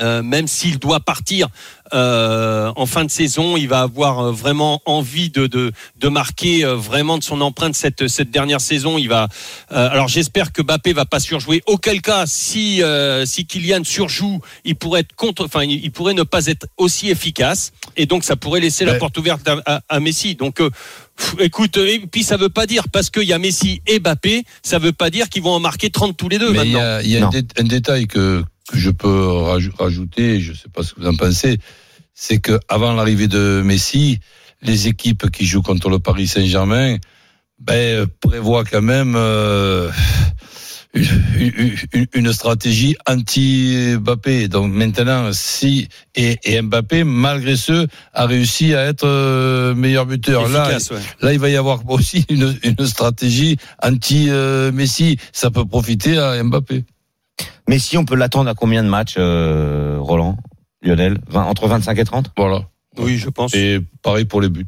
Euh, 0.00 0.22
même 0.22 0.46
s'il 0.48 0.78
doit 0.78 1.00
partir 1.00 1.48
euh, 1.94 2.72
en 2.76 2.86
fin 2.86 3.04
de 3.04 3.10
saison, 3.10 3.56
il 3.56 3.68
va 3.68 3.80
avoir 3.82 4.18
euh, 4.18 4.32
vraiment 4.32 4.82
envie 4.86 5.30
de, 5.30 5.46
de, 5.46 5.72
de 5.98 6.08
marquer 6.08 6.64
euh, 6.64 6.74
vraiment 6.74 7.16
de 7.18 7.22
son 7.22 7.40
empreinte 7.40 7.74
cette, 7.74 8.08
cette 8.08 8.30
dernière 8.30 8.60
saison. 8.60 8.98
Il 8.98 9.08
va. 9.08 9.28
euh, 9.72 9.88
alors 9.90 10.08
j'espère 10.08 10.52
que 10.52 10.62
Mbappé 10.62 10.92
va 10.92 11.04
pas 11.06 11.20
surjouer. 11.20 11.62
Auquel 11.66 12.02
cas, 12.02 12.24
si 12.26 12.82
euh, 12.82 13.24
si 13.24 13.46
Kylian 13.46 13.84
surjoue, 13.84 14.40
il 14.64 14.74
pourrait 14.76 15.00
être 15.00 15.14
contre. 15.14 15.44
Enfin, 15.44 15.62
il, 15.62 15.90
pourrait 15.92 16.14
ne 16.14 16.24
pas 16.24 16.46
être 16.46 16.66
aussi 16.76 17.08
efficace. 17.10 17.72
Et 17.96 18.06
donc 18.06 18.24
ça 18.24 18.36
pourrait 18.36 18.60
laisser 18.60 18.84
la 18.84 18.94
porte 18.98 19.16
ouverte 19.18 19.46
à, 19.48 19.56
à- 19.66 19.80
à 19.88 20.00
Messi. 20.00 20.34
Donc 20.34 20.60
euh, 20.60 20.70
écoute, 21.38 21.76
et 21.76 22.00
puis 22.00 22.24
ça 22.24 22.36
veut 22.36 22.48
pas 22.48 22.66
dire 22.66 22.88
parce 22.92 23.10
qu'il 23.10 23.24
y 23.24 23.32
a 23.32 23.38
Messi 23.38 23.80
et 23.86 24.00
Mbappé, 24.00 24.44
ça 24.62 24.78
veut 24.78 24.92
pas 24.92 25.10
dire 25.10 25.28
qu'ils 25.28 25.42
vont 25.42 25.52
en 25.52 25.60
marquer 25.60 25.90
30 25.90 26.16
tous 26.16 26.28
les 26.28 26.38
deux 26.38 26.50
Mais 26.52 26.64
il 26.66 26.72
y 26.72 26.76
a, 26.78 27.00
il 27.02 27.10
y 27.10 27.16
a 27.16 27.18
un, 27.18 27.22
Non. 27.22 27.28
dé- 27.30 27.46
un 27.58 27.64
détail 27.64 28.06
que, 28.06 28.44
que 28.68 28.78
je 28.78 28.90
peux 28.90 29.26
raj- 29.28 29.70
rajouter, 29.78 30.40
je 30.40 30.52
ne 30.52 30.56
sais 30.56 30.68
pas 30.72 30.82
ce 30.82 30.94
que 30.94 31.00
vous 31.00 31.06
en 31.06 31.14
pensez, 31.14 31.58
c'est 32.14 32.38
que 32.38 32.58
avant 32.68 32.94
l'arrivée 32.94 33.28
de 33.28 33.62
Messi, 33.64 34.20
les 34.62 34.88
équipes 34.88 35.30
qui 35.30 35.44
jouent 35.46 35.62
contre 35.62 35.88
le 35.90 35.98
Paris 35.98 36.26
Saint-Germain 36.26 36.96
ben, 37.58 38.06
prévoient 38.20 38.64
quand 38.64 38.82
même 38.82 39.14
euh, 39.16 39.90
une, 40.94 41.74
une- 41.92 42.06
une- 42.14 42.32
stratégie 42.32 42.96
anti-Mbappé. 43.06 44.48
Donc 44.48 44.72
maintenant, 44.72 45.30
si 45.32 45.88
et, 46.14 46.38
et 46.44 46.60
Mbappé, 46.62 47.04
malgré 47.04 47.56
ce, 47.56 47.86
a 48.14 48.26
réussi 48.26 48.74
à 48.74 48.84
être 48.86 49.06
euh, 49.06 49.74
meilleur 49.74 50.06
buteur. 50.06 50.48
Là, 50.48 50.68
ouais. 50.90 51.00
Là, 51.20 51.32
il 51.34 51.38
va 51.38 51.48
y 51.50 51.56
avoir 51.56 51.88
aussi 51.90 52.24
une, 52.30 52.54
une 52.62 52.86
stratégie 52.86 53.56
anti-Messi. 53.82 55.18
Ça 55.32 55.50
peut 55.50 55.64
profiter 55.66 56.18
à 56.18 56.42
Mbappé. 56.42 56.84
Mais 57.68 57.78
si 57.78 57.96
on 57.98 58.04
peut 58.04 58.16
l'attendre 58.16 58.48
à 58.50 58.54
combien 58.54 58.82
de 58.82 58.88
matchs, 58.88 59.14
euh, 59.18 59.96
Roland, 60.00 60.36
Lionel? 60.82 61.18
20 61.28 61.44
Entre 61.44 61.66
25 61.68 61.98
et 61.98 62.04
30 62.04 62.32
Voilà. 62.36 62.62
Oui, 62.98 63.16
je 63.18 63.28
pense. 63.28 63.54
Et 63.54 63.80
pareil 64.02 64.24
pour 64.24 64.40
les 64.40 64.48
buts. 64.48 64.66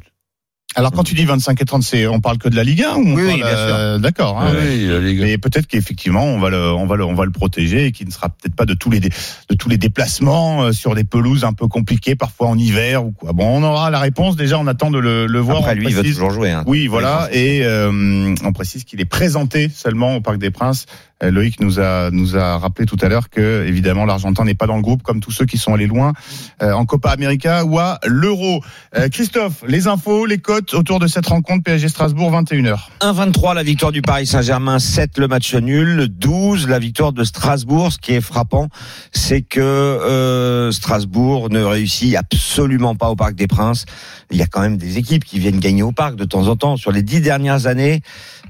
Alors 0.75 0.91
quand 0.91 1.03
tu 1.03 1.15
dis 1.15 1.25
25 1.25 1.59
et 1.59 1.65
30, 1.65 1.81
c'est 1.81 2.05
on 2.05 2.19
parle 2.21 2.37
que 2.37 2.47
de 2.47 2.55
la 2.55 2.63
Ligue 2.63 2.83
1 2.83 2.89
ou 2.93 2.99
on 2.99 3.15
Oui, 3.15 3.23
oui, 3.23 3.27
parle, 3.29 3.39
bien 3.39 3.49
sûr. 3.49 3.75
euh, 3.75 3.97
D'accord. 3.97 4.39
hein, 4.39 4.51
oui, 4.53 4.85
la 4.85 4.99
Ligue. 4.99 5.19
Mais 5.21 5.37
peut-être 5.39 5.65
qu'effectivement, 5.65 6.23
on 6.23 6.39
va 6.39 6.51
le, 6.51 6.61
on 6.71 6.85
va 6.85 6.95
le, 6.95 7.05
on 7.05 7.15
va 7.15 7.25
le 7.25 7.31
protéger 7.31 7.87
et 7.87 7.91
qu'il 7.91 8.05
ne 8.05 8.11
sera 8.11 8.29
peut-être 8.29 8.53
pas 8.55 8.67
de 8.67 8.75
tous 8.75 8.91
les, 8.91 8.99
dé- 8.99 9.09
de 9.49 9.55
tous 9.55 9.67
les 9.67 9.79
déplacements 9.79 10.61
euh, 10.65 10.71
sur 10.71 10.93
des 10.93 11.03
pelouses 11.03 11.43
un 11.43 11.53
peu 11.53 11.67
compliquées, 11.67 12.15
parfois 12.15 12.49
en 12.49 12.57
hiver 12.57 13.03
ou 13.03 13.11
quoi. 13.11 13.33
Bon, 13.33 13.47
on 13.47 13.63
aura 13.63 13.89
la 13.89 13.97
réponse. 13.97 14.35
Déjà, 14.35 14.59
on 14.59 14.67
attend 14.67 14.91
de 14.91 14.99
le, 14.99 15.25
le 15.25 15.39
voir. 15.39 15.57
Après, 15.57 15.73
lui, 15.73 15.87
il 15.89 15.95
veut 15.95 16.03
toujours 16.03 16.29
jouer. 16.29 16.51
Hein. 16.51 16.63
Oui, 16.67 16.85
voilà. 16.85 17.29
Et 17.31 17.61
euh, 17.63 18.35
on 18.45 18.53
précise 18.53 18.83
qu'il 18.83 19.01
est 19.01 19.05
présenté 19.05 19.69
seulement 19.73 20.17
au 20.17 20.21
Parc 20.21 20.37
des 20.37 20.51
Princes. 20.51 20.85
Euh, 21.23 21.31
Loïc 21.31 21.59
nous 21.59 21.79
a 21.79 22.11
nous 22.11 22.37
a 22.37 22.57
rappelé 22.57 22.85
tout 22.85 22.97
à 23.01 23.09
l'heure 23.09 23.29
que 23.29 23.65
évidemment 23.67 24.05
l'Argentin 24.05 24.45
n'est 24.45 24.55
pas 24.55 24.67
dans 24.67 24.75
le 24.75 24.81
groupe 24.81 25.03
comme 25.03 25.19
tous 25.19 25.31
ceux 25.31 25.45
qui 25.45 25.57
sont 25.57 25.73
allés 25.73 25.87
loin 25.87 26.13
euh, 26.61 26.71
en 26.71 26.85
Copa 26.85 27.09
América 27.09 27.65
ou 27.65 27.79
à 27.79 27.99
l'Euro. 28.05 28.61
Euh, 28.95 29.09
Christophe, 29.09 29.63
les 29.67 29.87
infos, 29.87 30.25
les 30.25 30.37
cotes 30.37 30.73
autour 30.73 30.99
de 30.99 31.07
cette 31.07 31.27
rencontre 31.27 31.63
PSG 31.63 31.89
Strasbourg 31.89 32.31
21h. 32.31 32.77
1-23 33.01 33.55
la 33.55 33.63
victoire 33.63 33.91
du 33.91 34.01
Paris 34.01 34.25
Saint-Germain, 34.25 34.79
7 34.79 35.17
le 35.17 35.27
match 35.27 35.53
nul, 35.55 36.07
12 36.09 36.67
la 36.67 36.79
victoire 36.79 37.13
de 37.13 37.23
Strasbourg. 37.23 37.91
Ce 37.91 37.97
qui 37.97 38.13
est 38.13 38.21
frappant, 38.21 38.69
c'est 39.11 39.41
que 39.41 40.69
Strasbourg 40.71 41.49
ne 41.49 41.63
réussit 41.63 42.15
absolument 42.15 42.95
pas 42.95 43.09
au 43.09 43.15
Parc 43.15 43.35
des 43.35 43.47
Princes. 43.47 43.85
Il 44.31 44.37
y 44.37 44.41
a 44.41 44.47
quand 44.47 44.61
même 44.61 44.77
des 44.77 44.97
équipes 44.97 45.23
qui 45.23 45.39
viennent 45.39 45.59
gagner 45.59 45.83
au 45.83 45.91
Parc 45.91 46.15
de 46.15 46.25
temps 46.25 46.47
en 46.47 46.55
temps. 46.55 46.77
Sur 46.77 46.91
les 46.91 47.01
dix 47.01 47.21
dernières 47.21 47.65
années, 47.65 48.01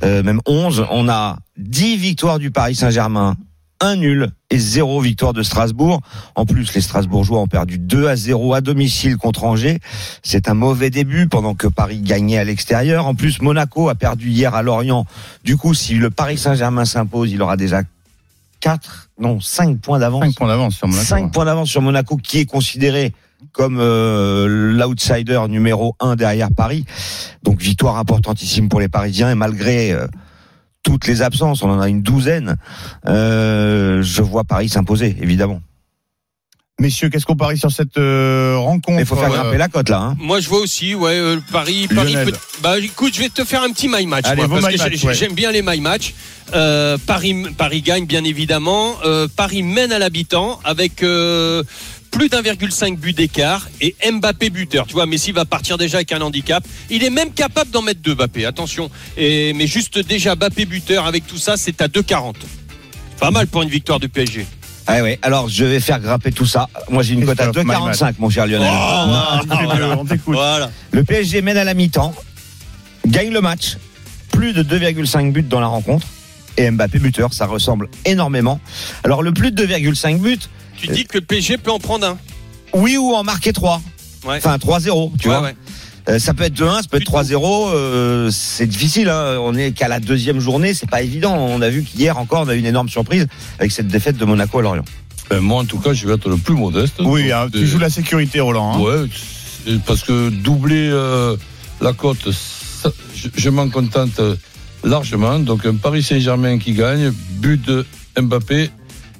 euh, 0.04 0.24
même 0.24 0.42
11, 0.46 0.86
on 0.92 1.08
a 1.08 1.38
10 1.58 1.98
victoires 1.98 2.40
du 2.40 2.52
Paris 2.52 2.76
Saint-Germain, 2.76 3.36
un 3.80 3.96
nul 3.96 4.30
et 4.50 4.58
zéro 4.58 5.00
victoire 5.00 5.34
de 5.34 5.42
Strasbourg. 5.42 6.02
En 6.36 6.46
plus, 6.46 6.74
les 6.74 6.82
Strasbourgeois 6.82 7.40
ont 7.40 7.48
perdu 7.48 7.80
2 7.80 8.08
à 8.08 8.16
0 8.16 8.54
à 8.54 8.62
domicile 8.62 9.18
contre 9.18 9.46
Angers. 9.46 9.80
C'est 10.22 10.50
un 10.50 10.54
mauvais 10.54 10.90
début 10.90 11.28
pendant 11.28 11.56
que 11.56 11.68
Paris 11.68 12.02
gagnait 12.02 12.40
à 12.40 12.44
l'extérieur. 12.44 13.08
En 13.08 13.16
plus, 13.16 13.42
Monaco 13.42 13.88
a 13.90 13.96
perdu 13.96 14.30
hier 14.30 14.54
à 14.56 14.64
Lorient. 14.64 15.06
Du 15.46 15.56
coup, 15.56 15.74
si 15.74 15.96
le 15.96 16.10
Paris 16.10 16.38
Saint-Germain 16.38 16.86
s'impose, 16.86 17.32
il 17.32 17.42
aura 17.42 17.56
déjà 17.56 17.84
4, 18.60 19.10
non, 19.20 19.40
5 19.40 19.80
points 19.80 20.00
d'avance. 20.00 20.26
5 20.26 20.36
points 20.36 20.48
d'avance 20.48 20.76
sur 20.76 20.88
Monaco. 20.88 21.06
5 21.06 21.32
points 21.32 21.46
d'avance 21.46 21.70
sur 21.70 21.82
Monaco 21.82 22.18
qui 22.18 22.40
est 22.40 22.46
considéré 22.46 23.14
comme 23.53 23.77
euh, 23.79 24.48
l'outsider 24.74 25.39
numéro 25.50 25.96
1 26.00 26.15
derrière 26.15 26.50
Paris. 26.55 26.86
Donc 27.43 27.62
victoire 27.62 27.98
importantissime 27.98 28.69
pour 28.69 28.79
les 28.79 28.89
Parisiens 28.89 29.31
et 29.31 29.36
malgré 29.36 29.91
euh, 29.91 30.08
toutes 30.84 31.08
les 31.08 31.22
absences, 31.22 31.62
on 31.63 31.69
en 31.69 31.79
a 31.79 31.89
une 31.89 32.01
douzaine, 32.01 32.55
euh, 33.08 34.01
je 34.01 34.22
vois 34.22 34.43
Paris 34.43 34.69
s'imposer 34.69 35.15
évidemment. 35.22 35.62
Messieurs, 36.81 37.10
qu'est-ce 37.10 37.25
qu'on 37.25 37.36
parie 37.36 37.58
sur 37.58 37.72
cette 37.74 37.98
euh, 37.98 38.55
rencontre? 38.58 39.00
Il 39.01 39.05
faut 39.05 39.17
faire 39.17 39.29
euh, 39.29 39.36
grimper 39.41 39.58
la 39.58 39.67
cote 39.67 39.89
là. 39.89 40.00
Hein. 40.00 40.15
Moi, 40.17 40.39
je 40.39 40.48
vois 40.48 40.60
aussi, 40.62 40.96
ouais, 40.96 41.12
euh, 41.12 41.38
Paris, 41.51 41.89
Paris. 41.93 42.15
Peut- 42.24 42.31
Bah, 42.63 42.79
écoute, 42.79 43.13
je 43.13 43.19
vais 43.19 43.27
te 43.27 43.43
faire 43.43 43.63
un 43.63 43.72
petit 43.72 43.89
my 43.89 44.05
match. 44.05 44.24
Allez, 44.25 44.48
moi, 44.48 44.48
vos 44.48 44.62
parce 44.62 44.67
my 44.72 44.77
que 44.79 44.84
match, 44.84 44.93
j'ai- 44.96 45.08
ouais. 45.08 45.13
j'aime 45.13 45.34
bien 45.34 45.51
les 45.51 45.62
my 45.62 45.81
match. 45.81 46.13
Euh, 46.53 46.98
Paris, 47.05 47.36
Paris 47.58 47.81
gagne, 47.81 48.05
bien 48.05 48.24
évidemment. 48.24 48.93
Euh, 49.03 49.27
Paris 49.27 49.62
mène 49.62 49.91
à 49.91 50.00
l'habitant 50.00 50.62
avec 50.63 51.03
euh, 51.03 51.63
plus 52.12 52.30
d'1,5 52.30 52.98
but 52.98 53.16
d'écart 53.16 53.70
et 53.82 53.96
Mbappé 54.12 54.50
buteur. 54.50 54.88
Tu 54.88 54.94
vois, 54.94 55.06
Messi 55.06 55.32
va 55.32 55.46
partir 55.46 55.78
déjà 55.78 55.98
avec 55.98 56.12
un 56.12 56.22
handicap. 56.22 56.63
Il 56.89 57.04
est 57.04 57.10
même 57.10 57.32
capable 57.32 57.72
d'en 57.72 57.82
mettre 57.82 58.01
deux, 58.01 58.16
Mbappé. 58.16 58.46
Attention. 58.46 58.89
Et, 59.18 59.54
mais 59.54 59.68
juste 59.68 60.00
déjà 60.00 60.36
Mbappé 60.36 60.66
buteur 60.66 61.06
avec 61.06 61.28
tout 61.28 61.38
ça, 61.38 61.58
c'est 61.58 61.82
à 61.82 61.88
2,40. 61.88 62.36
Pas 63.20 63.32
mal 63.32 63.48
pour 63.48 63.62
une 63.63 63.70
victoire 63.70 64.00
du 64.00 64.10
PSG. 64.10 64.46
Ah 64.88 65.04
ouais. 65.04 65.20
Alors 65.22 65.50
je 65.50 65.66
vais 65.66 65.80
faire 65.80 66.00
grimper 66.00 66.32
tout 66.32 66.48
ça. 66.48 66.68
Moi 66.89 67.04
j'ai 67.04 67.13
une 67.13 67.24
cote 67.24 67.39
à 67.39 67.51
Christophe, 67.51 67.66
my 67.66 67.74
2,45 67.74 68.13
mon 68.18 68.30
cher 68.30 68.48
Lionel. 68.48 68.70
Ah, 68.72 69.42
on 70.00 70.06
t'écoute. 70.06 70.34
Voilà. 70.34 70.72
Le 70.92 71.04
PSG 71.04 71.44
mène 71.44 71.58
à 71.58 71.63
la 71.63 71.75
mi-temps, 71.75 72.16
gagne 73.06 73.32
le 73.32 73.42
match, 73.42 73.78
plus 74.32 74.54
de 74.54 74.63
2,5 74.63 75.32
buts 75.32 75.44
dans 75.44 75.60
la 75.60 75.68
rencontre. 75.68 76.08
Et 76.58 76.72
Mbappé 76.72 76.98
buteur, 76.98 77.34
ça 77.34 77.46
ressemble 77.46 77.88
énormément. 78.04 78.60
Alors 79.04 79.22
le 79.22 79.32
plus 79.32 79.51
de 79.51 79.63
2,5 79.63 80.18
buts, 80.18 80.39
Tu 80.82 80.88
dis 80.88 81.06
que 81.06 81.18
le 81.18 81.22
PSG 81.26 81.58
peut 81.58 81.72
en 81.72 81.80
prendre 81.80 82.06
un. 82.08 82.18
oui 82.74 82.98
ou 82.98 83.14
en 83.14 83.24
marquer 83.24 83.54
3. 83.54 83.82
Ouais. 84.26 84.38
Enfin 84.38 84.58
3-0, 84.58 85.12
tu 85.20 85.28
Ouais, 85.30 85.34
vois. 85.36 85.44
ouais. 85.44 85.56
Euh, 86.08 86.18
ça 86.20 86.34
peut 86.34 86.44
être 86.44 86.56
2-1, 86.60 86.82
ça 86.82 86.88
peut 86.90 86.98
être 86.98 87.04
3-0. 87.12 87.70
euh, 87.74 88.32
c'est 88.32 88.66
difficile. 88.66 89.10
Hein. 89.10 89.38
On 89.42 89.56
est 89.56 89.72
qu'à 89.72 89.88
la 89.88 90.00
deuxième 90.00 90.40
journée, 90.40 90.74
c'est 90.74 90.90
pas 90.90 91.02
évident. 91.02 91.36
On 91.36 91.62
a 91.62 91.70
vu 91.70 91.84
qu'hier 91.84 92.18
encore, 92.18 92.42
on 92.46 92.48
a 92.50 92.56
eu 92.56 92.60
une 92.60 92.66
énorme 92.66 92.90
surprise 92.90 93.28
avec 93.60 93.72
cette 93.72 93.88
défaite 93.88 94.18
de 94.18 94.26
Monaco 94.26 94.60
à 94.60 94.62
Lorient. 94.62 94.86
Ben, 95.30 95.40
moi, 95.40 95.62
en 95.62 95.66
tout 95.66 95.78
cas, 95.80 95.94
je 95.94 96.08
vais 96.08 96.16
être 96.16 96.28
le 96.28 96.38
plus 96.38 96.56
modeste. 96.56 96.96
Oui, 97.00 97.32
hein, 97.32 97.48
tu 97.52 97.68
joues 97.68 97.78
la 97.78 97.90
sécurité, 97.92 98.40
Roland. 98.40 98.74
hein. 98.76 98.80
Ouais, 98.80 99.78
parce 99.86 100.04
que 100.04 100.30
doubler 100.30 100.90
euh, 100.92 101.36
la 101.82 101.94
cote, 101.94 102.32
ça, 102.32 102.90
je, 103.16 103.28
je 103.36 103.50
m'en 103.50 103.70
contente 103.70 104.20
largement. 104.84 105.38
Donc 105.40 105.66
un 105.66 105.76
Paris 105.76 106.02
Saint-Germain 106.02 106.58
qui 106.58 106.74
gagne, 106.74 107.12
but 107.12 107.62
de 107.64 107.86
Mbappé 108.20 108.72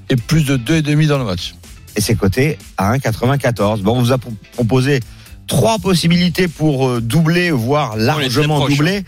et 0.10 0.16
plus 0.16 0.44
de 0.46 0.58
2,5 0.58 1.08
dans 1.08 1.18
le 1.20 1.24
match. 1.26 1.54
et 1.96 2.02
c'est 2.02 2.16
coté 2.16 2.58
à 2.78 2.96
1,94. 2.98 3.82
Bon, 3.82 3.98
on 3.98 4.02
vous 4.02 4.12
a 4.12 4.18
pro- 4.18 4.34
proposé 4.54 5.00
trois 5.48 5.80
possibilités 5.80 6.48
pour 6.48 6.88
euh, 6.88 7.02
doubler, 7.02 7.52
voire 7.52 7.98
largement 7.98 8.60
doubler. 8.78 9.04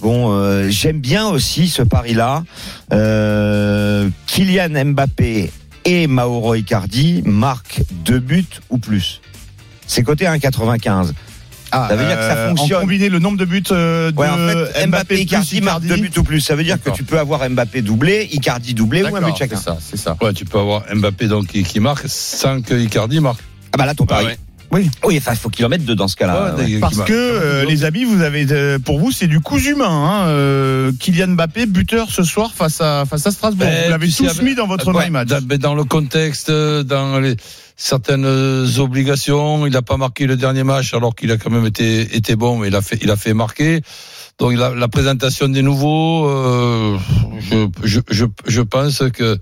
Bon, 0.00 0.32
euh, 0.32 0.68
j'aime 0.68 1.00
bien 1.00 1.26
aussi 1.28 1.68
ce 1.68 1.82
pari-là. 1.82 2.44
Euh, 2.92 4.08
Kylian 4.26 4.84
Mbappé 4.92 5.50
et 5.84 6.06
Mauro 6.06 6.54
Icardi 6.54 7.22
marquent 7.24 7.82
deux 8.04 8.18
buts 8.20 8.44
ou 8.70 8.78
plus. 8.78 9.20
C'est 9.86 10.02
coté 10.02 10.26
à 10.26 10.36
1,95. 10.36 11.12
Ah, 11.70 11.86
Ça 11.90 11.96
veut 11.96 12.06
dire 12.06 12.16
que 12.16 12.22
ça 12.22 12.36
euh, 12.36 12.48
fonctionne. 12.48 12.78
En 12.78 12.80
combiner 12.82 13.08
le 13.08 13.18
nombre 13.18 13.36
de 13.38 13.44
buts 13.44 13.62
euh, 13.70 14.10
de 14.10 14.16
Ouais, 14.16 14.28
en 14.28 14.36
fait, 14.72 14.86
Mbappé, 14.86 15.14
plus 15.14 15.18
Icardi 15.24 15.60
marquent 15.60 15.84
deux 15.86 15.96
buts 15.96 16.10
ou 16.16 16.22
plus. 16.22 16.40
Ça 16.40 16.54
veut 16.56 16.64
dire 16.64 16.82
que 16.82 16.90
tu 16.90 17.04
peux 17.04 17.18
avoir 17.18 17.48
Mbappé 17.48 17.82
doublé, 17.82 18.28
Icardi 18.32 18.74
doublé 18.74 19.02
ou 19.02 19.14
un 19.16 19.20
but 19.20 19.36
chacun. 19.38 19.56
c'est 19.56 19.64
ça, 19.64 19.78
c'est 19.80 19.96
ça. 19.98 20.16
Ouais, 20.22 20.32
tu 20.32 20.44
peux 20.44 20.58
avoir 20.58 20.84
Mbappé 20.94 21.26
donc 21.28 21.48
qui, 21.48 21.62
qui 21.62 21.80
marque 21.80 22.04
sans 22.06 22.60
que 22.62 22.74
Icardi 22.74 23.20
marque. 23.20 23.40
Ah 23.72 23.76
bah 23.78 23.86
là, 23.86 23.94
ton 23.94 24.06
pari. 24.06 24.24
Ouais, 24.24 24.30
ouais. 24.32 24.38
Oui. 24.70 24.90
Oui, 25.02 25.16
enfin, 25.16 25.32
il 25.32 25.38
faut 25.38 25.48
qu'il 25.48 25.64
en 25.64 25.70
mette 25.70 25.86
deux 25.86 25.94
dans 25.94 26.08
ce 26.08 26.16
cas-là. 26.16 26.54
Ouais, 26.56 26.60
Ouais. 26.62 26.66
qui 26.66 26.78
Parce 26.78 26.98
que 27.02 27.12
euh, 27.14 27.64
les 27.64 27.84
amis, 27.84 28.04
vous 28.04 28.20
avez 28.20 28.46
euh, 28.50 28.78
pour 28.78 28.98
vous 28.98 29.10
c'est 29.12 29.26
du 29.26 29.40
coup 29.40 29.56
humain. 29.58 29.86
Hein, 29.88 30.26
euh, 30.28 30.92
Kylian 31.00 31.28
Mbappé 31.28 31.64
buteur 31.64 32.08
ce 32.10 32.22
soir 32.22 32.52
face 32.54 32.82
à 32.82 33.04
face 33.08 33.26
à 33.26 33.30
Strasbourg. 33.30 33.66
Ben, 33.66 33.84
vous 33.84 33.90
l'avez 33.90 34.10
sais, 34.10 34.24
tous 34.24 34.30
avec- 34.30 34.42
mis 34.42 34.54
dans 34.54 34.66
votre 34.66 34.92
Ouais, 34.92 35.08
match. 35.08 35.28
dans, 35.28 35.74
le 35.74 35.84
contexte, 35.84 36.50
dans 36.50 37.18
les, 37.18 37.36
certaines 37.78 38.26
obligations, 38.78 39.64
il 39.64 39.72
n'a 39.72 39.82
pas 39.82 39.96
marqué 39.96 40.26
le 40.26 40.36
dernier 40.36 40.64
match 40.64 40.92
alors 40.92 41.14
qu'il 41.14 41.30
a 41.30 41.38
quand 41.38 41.50
même 41.50 41.64
été, 41.64 42.36
bon, 42.36 42.58
mais 42.58 42.68
il 42.68 42.74
a 42.74 42.82
fait, 42.82 42.98
il 43.00 43.10
a 43.10 43.16
fait 43.16 43.32
marquer. 43.32 43.80
Donc 44.38 44.54
la, 44.56 44.74
la 44.74 44.88
présentation 44.88 45.48
des 45.48 45.62
nouveaux, 45.62 46.28
euh, 46.28 46.98
je, 47.40 47.68
je, 47.84 48.00
je, 48.10 48.24
je 48.46 48.60
pense 48.62 49.02
que 49.12 49.38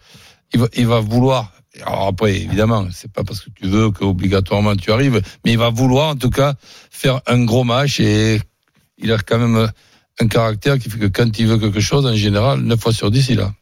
il 0.53 0.61
va, 0.61 0.69
il 0.77 0.87
va 0.87 1.01
vouloir. 1.01 1.51
Alors 1.85 2.07
après, 2.07 2.37
évidemment, 2.37 2.87
c'est 2.93 3.11
pas 3.11 3.25
parce 3.25 3.41
que 3.41 3.51
tu 3.51 3.67
veux 3.67 3.91
qu'obligatoirement 3.91 4.77
tu 4.77 4.93
arrives, 4.93 5.21
mais 5.45 5.53
il 5.53 5.59
va 5.59 5.71
vouloir 5.71 6.11
en 6.11 6.17
tout 6.17 6.31
cas 6.31 6.55
faire 6.91 7.21
un 7.27 7.45
gros 7.45 7.65
match 7.65 8.01
et 8.01 8.41
il 8.99 9.13
a 9.13 9.19
quand 9.19 9.39
même 9.39 9.71
un 10.21 10.29
caractère 10.29 10.79
qui 10.79 10.89
fait 10.89 10.99
que 10.99 11.07
quand 11.07 11.39
il 11.39 11.47
veut 11.47 11.59
quelque 11.59 11.81
chose, 11.81 12.07
en 12.07 12.15
général, 12.15 12.61
9 12.61 12.81
fois 12.81 12.93
sur 12.93 13.11
10, 13.11 13.29
il 13.31 13.41
a. 13.41 13.53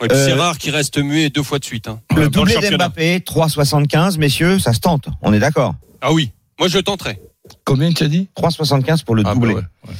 Ouais, 0.00 0.08
c'est 0.10 0.32
Euh, 0.32 0.36
rare 0.36 0.58
qu'il 0.58 0.74
reste 0.74 0.98
muet 0.98 1.30
deux 1.30 1.42
fois 1.42 1.58
de 1.58 1.64
suite. 1.64 1.88
hein, 1.88 2.00
Le 2.16 2.28
doublé 2.28 2.54
d'Mbappé, 2.56 3.20
3,75, 3.20 4.18
messieurs, 4.18 4.58
ça 4.58 4.72
se 4.72 4.80
tente. 4.80 5.08
On 5.22 5.32
est 5.32 5.38
d'accord. 5.40 5.74
Ah 6.00 6.12
oui, 6.12 6.30
moi 6.58 6.68
je 6.68 6.78
tenterai. 6.78 7.18
Combien 7.64 7.90
tu 7.92 8.04
as 8.04 8.08
dit? 8.08 8.28
3,75 8.36 9.02
pour 9.04 9.14
le 9.14 9.22
Ah, 9.26 9.32
doublé. 9.34 9.54
bah 9.54 9.60
ouais, 9.60 9.90
ouais. 9.90 9.94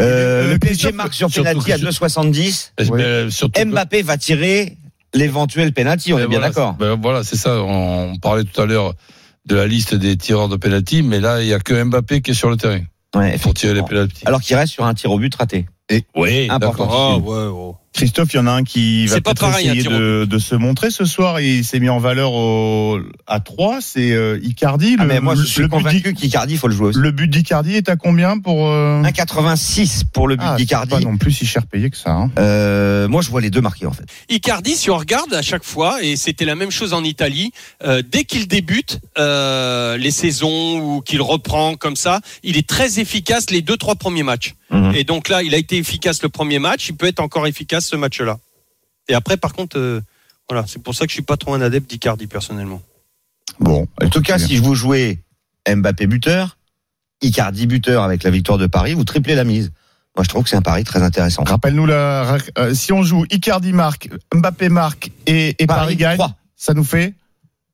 Euh, 0.00 0.46
Le 0.48 0.52
le 0.52 0.58
PSG 0.58 0.92
marque 0.92 1.14
sur 1.14 1.30
penalty 1.30 1.72
à 1.72 1.78
je- 1.78 1.84
2,70. 1.86 2.72
Mais 2.78 2.88
Oui. 3.24 3.32
surtout 3.32 3.60
que- 3.60 3.64
Mbappé 3.66 4.02
va 4.02 4.18
tirer 4.18 4.76
l'éventuel 5.14 5.72
penalty, 5.72 6.12
on 6.12 6.16
Ben 6.18 6.24
est 6.24 6.28
bien 6.28 6.40
d'accord. 6.40 6.74
ben 6.74 6.98
voilà, 7.00 7.24
c'est 7.24 7.36
ça. 7.36 7.62
On 7.62 8.16
parlait 8.20 8.44
tout 8.44 8.60
à 8.60 8.66
l'heure 8.66 8.92
de 9.46 9.56
la 9.56 9.66
liste 9.66 9.94
des 9.94 10.16
tireurs 10.18 10.48
de 10.48 10.56
penalty, 10.56 11.02
mais 11.02 11.20
là, 11.20 11.40
il 11.42 11.48
y 11.48 11.54
a 11.54 11.58
que 11.58 11.82
Mbappé 11.82 12.20
qui 12.20 12.32
est 12.32 12.34
sur 12.34 12.50
le 12.50 12.56
terrain 12.56 12.80
Ouais, 13.16 13.36
pour 13.38 13.54
tirer 13.54 13.74
les 13.74 13.82
penalty. 13.82 14.22
Alors 14.26 14.40
qu'il 14.42 14.54
reste 14.56 14.74
sur 14.74 14.84
un 14.84 14.94
tir 14.94 15.10
au 15.10 15.18
but 15.18 15.34
raté. 15.34 15.66
oui, 16.14 16.48
Important. 16.50 16.88
Ah 16.92 17.16
ouais, 17.16 17.46
ouais. 17.48 17.72
Christophe, 17.92 18.32
il 18.32 18.36
y 18.36 18.40
en 18.40 18.46
a 18.46 18.52
un 18.52 18.62
qui 18.62 19.06
va 19.06 19.20
peut-être 19.20 19.44
un 19.44 19.50
essayer 19.58 19.82
de, 19.82 20.24
de 20.24 20.38
se 20.38 20.54
montrer 20.54 20.90
ce 20.90 21.04
soir. 21.04 21.40
Il 21.40 21.64
s'est 21.64 21.80
mis 21.80 21.88
en 21.88 21.98
valeur 21.98 22.32
au, 22.32 23.00
à 23.26 23.40
3, 23.40 23.80
c'est 23.80 24.12
euh, 24.12 24.38
Icardi. 24.42 24.96
Ah, 24.98 25.02
le, 25.02 25.08
mais 25.08 25.20
moi, 25.20 25.34
je 25.34 25.40
le 25.40 25.46
suis 25.46 25.62
but 25.62 25.68
convaincu 25.70 26.14
qu'Icardi, 26.14 26.54
il 26.54 26.58
faut 26.58 26.68
le 26.68 26.74
jouer 26.74 26.88
aussi. 26.88 26.98
le 26.98 27.10
but 27.10 27.28
d'Icardi 27.28 27.74
est 27.74 27.88
à 27.88 27.96
combien 27.96 28.38
pour 28.38 28.68
euh... 28.68 29.02
1,86 29.02 30.04
pour 30.12 30.28
le 30.28 30.36
but 30.36 30.44
ah, 30.46 30.54
c'est 30.56 30.64
d'Icardi. 30.64 30.90
pas 30.90 31.00
non 31.00 31.16
plus 31.16 31.32
si 31.32 31.46
cher 31.46 31.66
payé 31.66 31.90
que 31.90 31.96
ça. 31.96 32.12
Hein. 32.12 32.30
Euh, 32.38 33.08
moi, 33.08 33.22
je 33.22 33.30
vois 33.30 33.40
les 33.40 33.50
deux 33.50 33.60
marqués, 33.60 33.86
en 33.86 33.92
fait. 33.92 34.04
Icardi, 34.28 34.76
si 34.76 34.88
on 34.90 34.96
regarde 34.96 35.34
à 35.34 35.42
chaque 35.42 35.64
fois, 35.64 36.02
et 36.02 36.16
c'était 36.16 36.44
la 36.44 36.54
même 36.54 36.70
chose 36.70 36.94
en 36.94 37.02
Italie, 37.02 37.50
euh, 37.84 38.02
dès 38.08 38.24
qu'il 38.24 38.46
débute 38.46 39.00
euh, 39.18 39.96
les 39.96 40.12
saisons 40.12 40.78
ou 40.78 41.00
qu'il 41.00 41.22
reprend 41.22 41.74
comme 41.74 41.96
ça, 41.96 42.20
il 42.44 42.56
est 42.56 42.66
très 42.66 43.00
efficace 43.00 43.50
les 43.50 43.62
deux 43.62 43.76
trois 43.76 43.96
premiers 43.96 44.22
matchs. 44.22 44.54
Mhm. 44.70 44.94
Et 44.94 45.04
donc 45.04 45.28
là, 45.28 45.42
il 45.42 45.54
a 45.54 45.58
été 45.58 45.76
efficace 45.78 46.22
le 46.22 46.28
premier 46.28 46.58
match, 46.58 46.88
il 46.88 46.96
peut 46.96 47.06
être 47.06 47.20
encore 47.20 47.46
efficace 47.46 47.86
ce 47.86 47.96
match-là. 47.96 48.38
Et 49.08 49.14
après, 49.14 49.36
par 49.36 49.52
contre, 49.52 49.78
euh, 49.78 50.00
voilà, 50.48 50.64
c'est 50.66 50.82
pour 50.82 50.94
ça 50.94 51.04
que 51.06 51.10
je 51.10 51.14
suis 51.14 51.22
pas 51.22 51.36
trop 51.36 51.54
un 51.54 51.60
adepte 51.60 51.90
d'Icardi 51.90 52.26
personnellement. 52.26 52.80
Bon, 53.58 53.86
En 54.02 54.08
tout 54.08 54.22
cas, 54.22 54.38
si 54.38 54.56
je 54.56 54.62
vous 54.62 54.74
jouez 54.74 55.18
Mbappé 55.68 56.06
buteur, 56.06 56.56
Icardi 57.20 57.66
buteur 57.66 58.02
avec 58.04 58.22
la 58.22 58.30
victoire 58.30 58.58
de 58.58 58.66
Paris, 58.66 58.94
vous 58.94 59.04
triplez 59.04 59.34
la 59.34 59.44
mise. 59.44 59.72
Moi, 60.16 60.24
je 60.24 60.28
trouve 60.28 60.42
que 60.44 60.48
c'est 60.50 60.56
un 60.56 60.62
pari 60.62 60.84
très 60.84 61.02
intéressant. 61.02 61.44
rappelle-nous 61.44 61.86
la. 61.86 62.36
euh, 62.58 62.74
si 62.74 62.92
on 62.92 63.02
joue 63.02 63.24
Icardi 63.30 63.72
marque, 63.72 64.08
Mbappé 64.34 64.68
marque 64.68 65.10
et, 65.26 65.54
et 65.62 65.66
Paris, 65.66 65.96
gagne, 65.96 66.16
3. 66.16 66.34
ça 66.56 66.74
nous 66.74 66.84
fait 66.84 67.14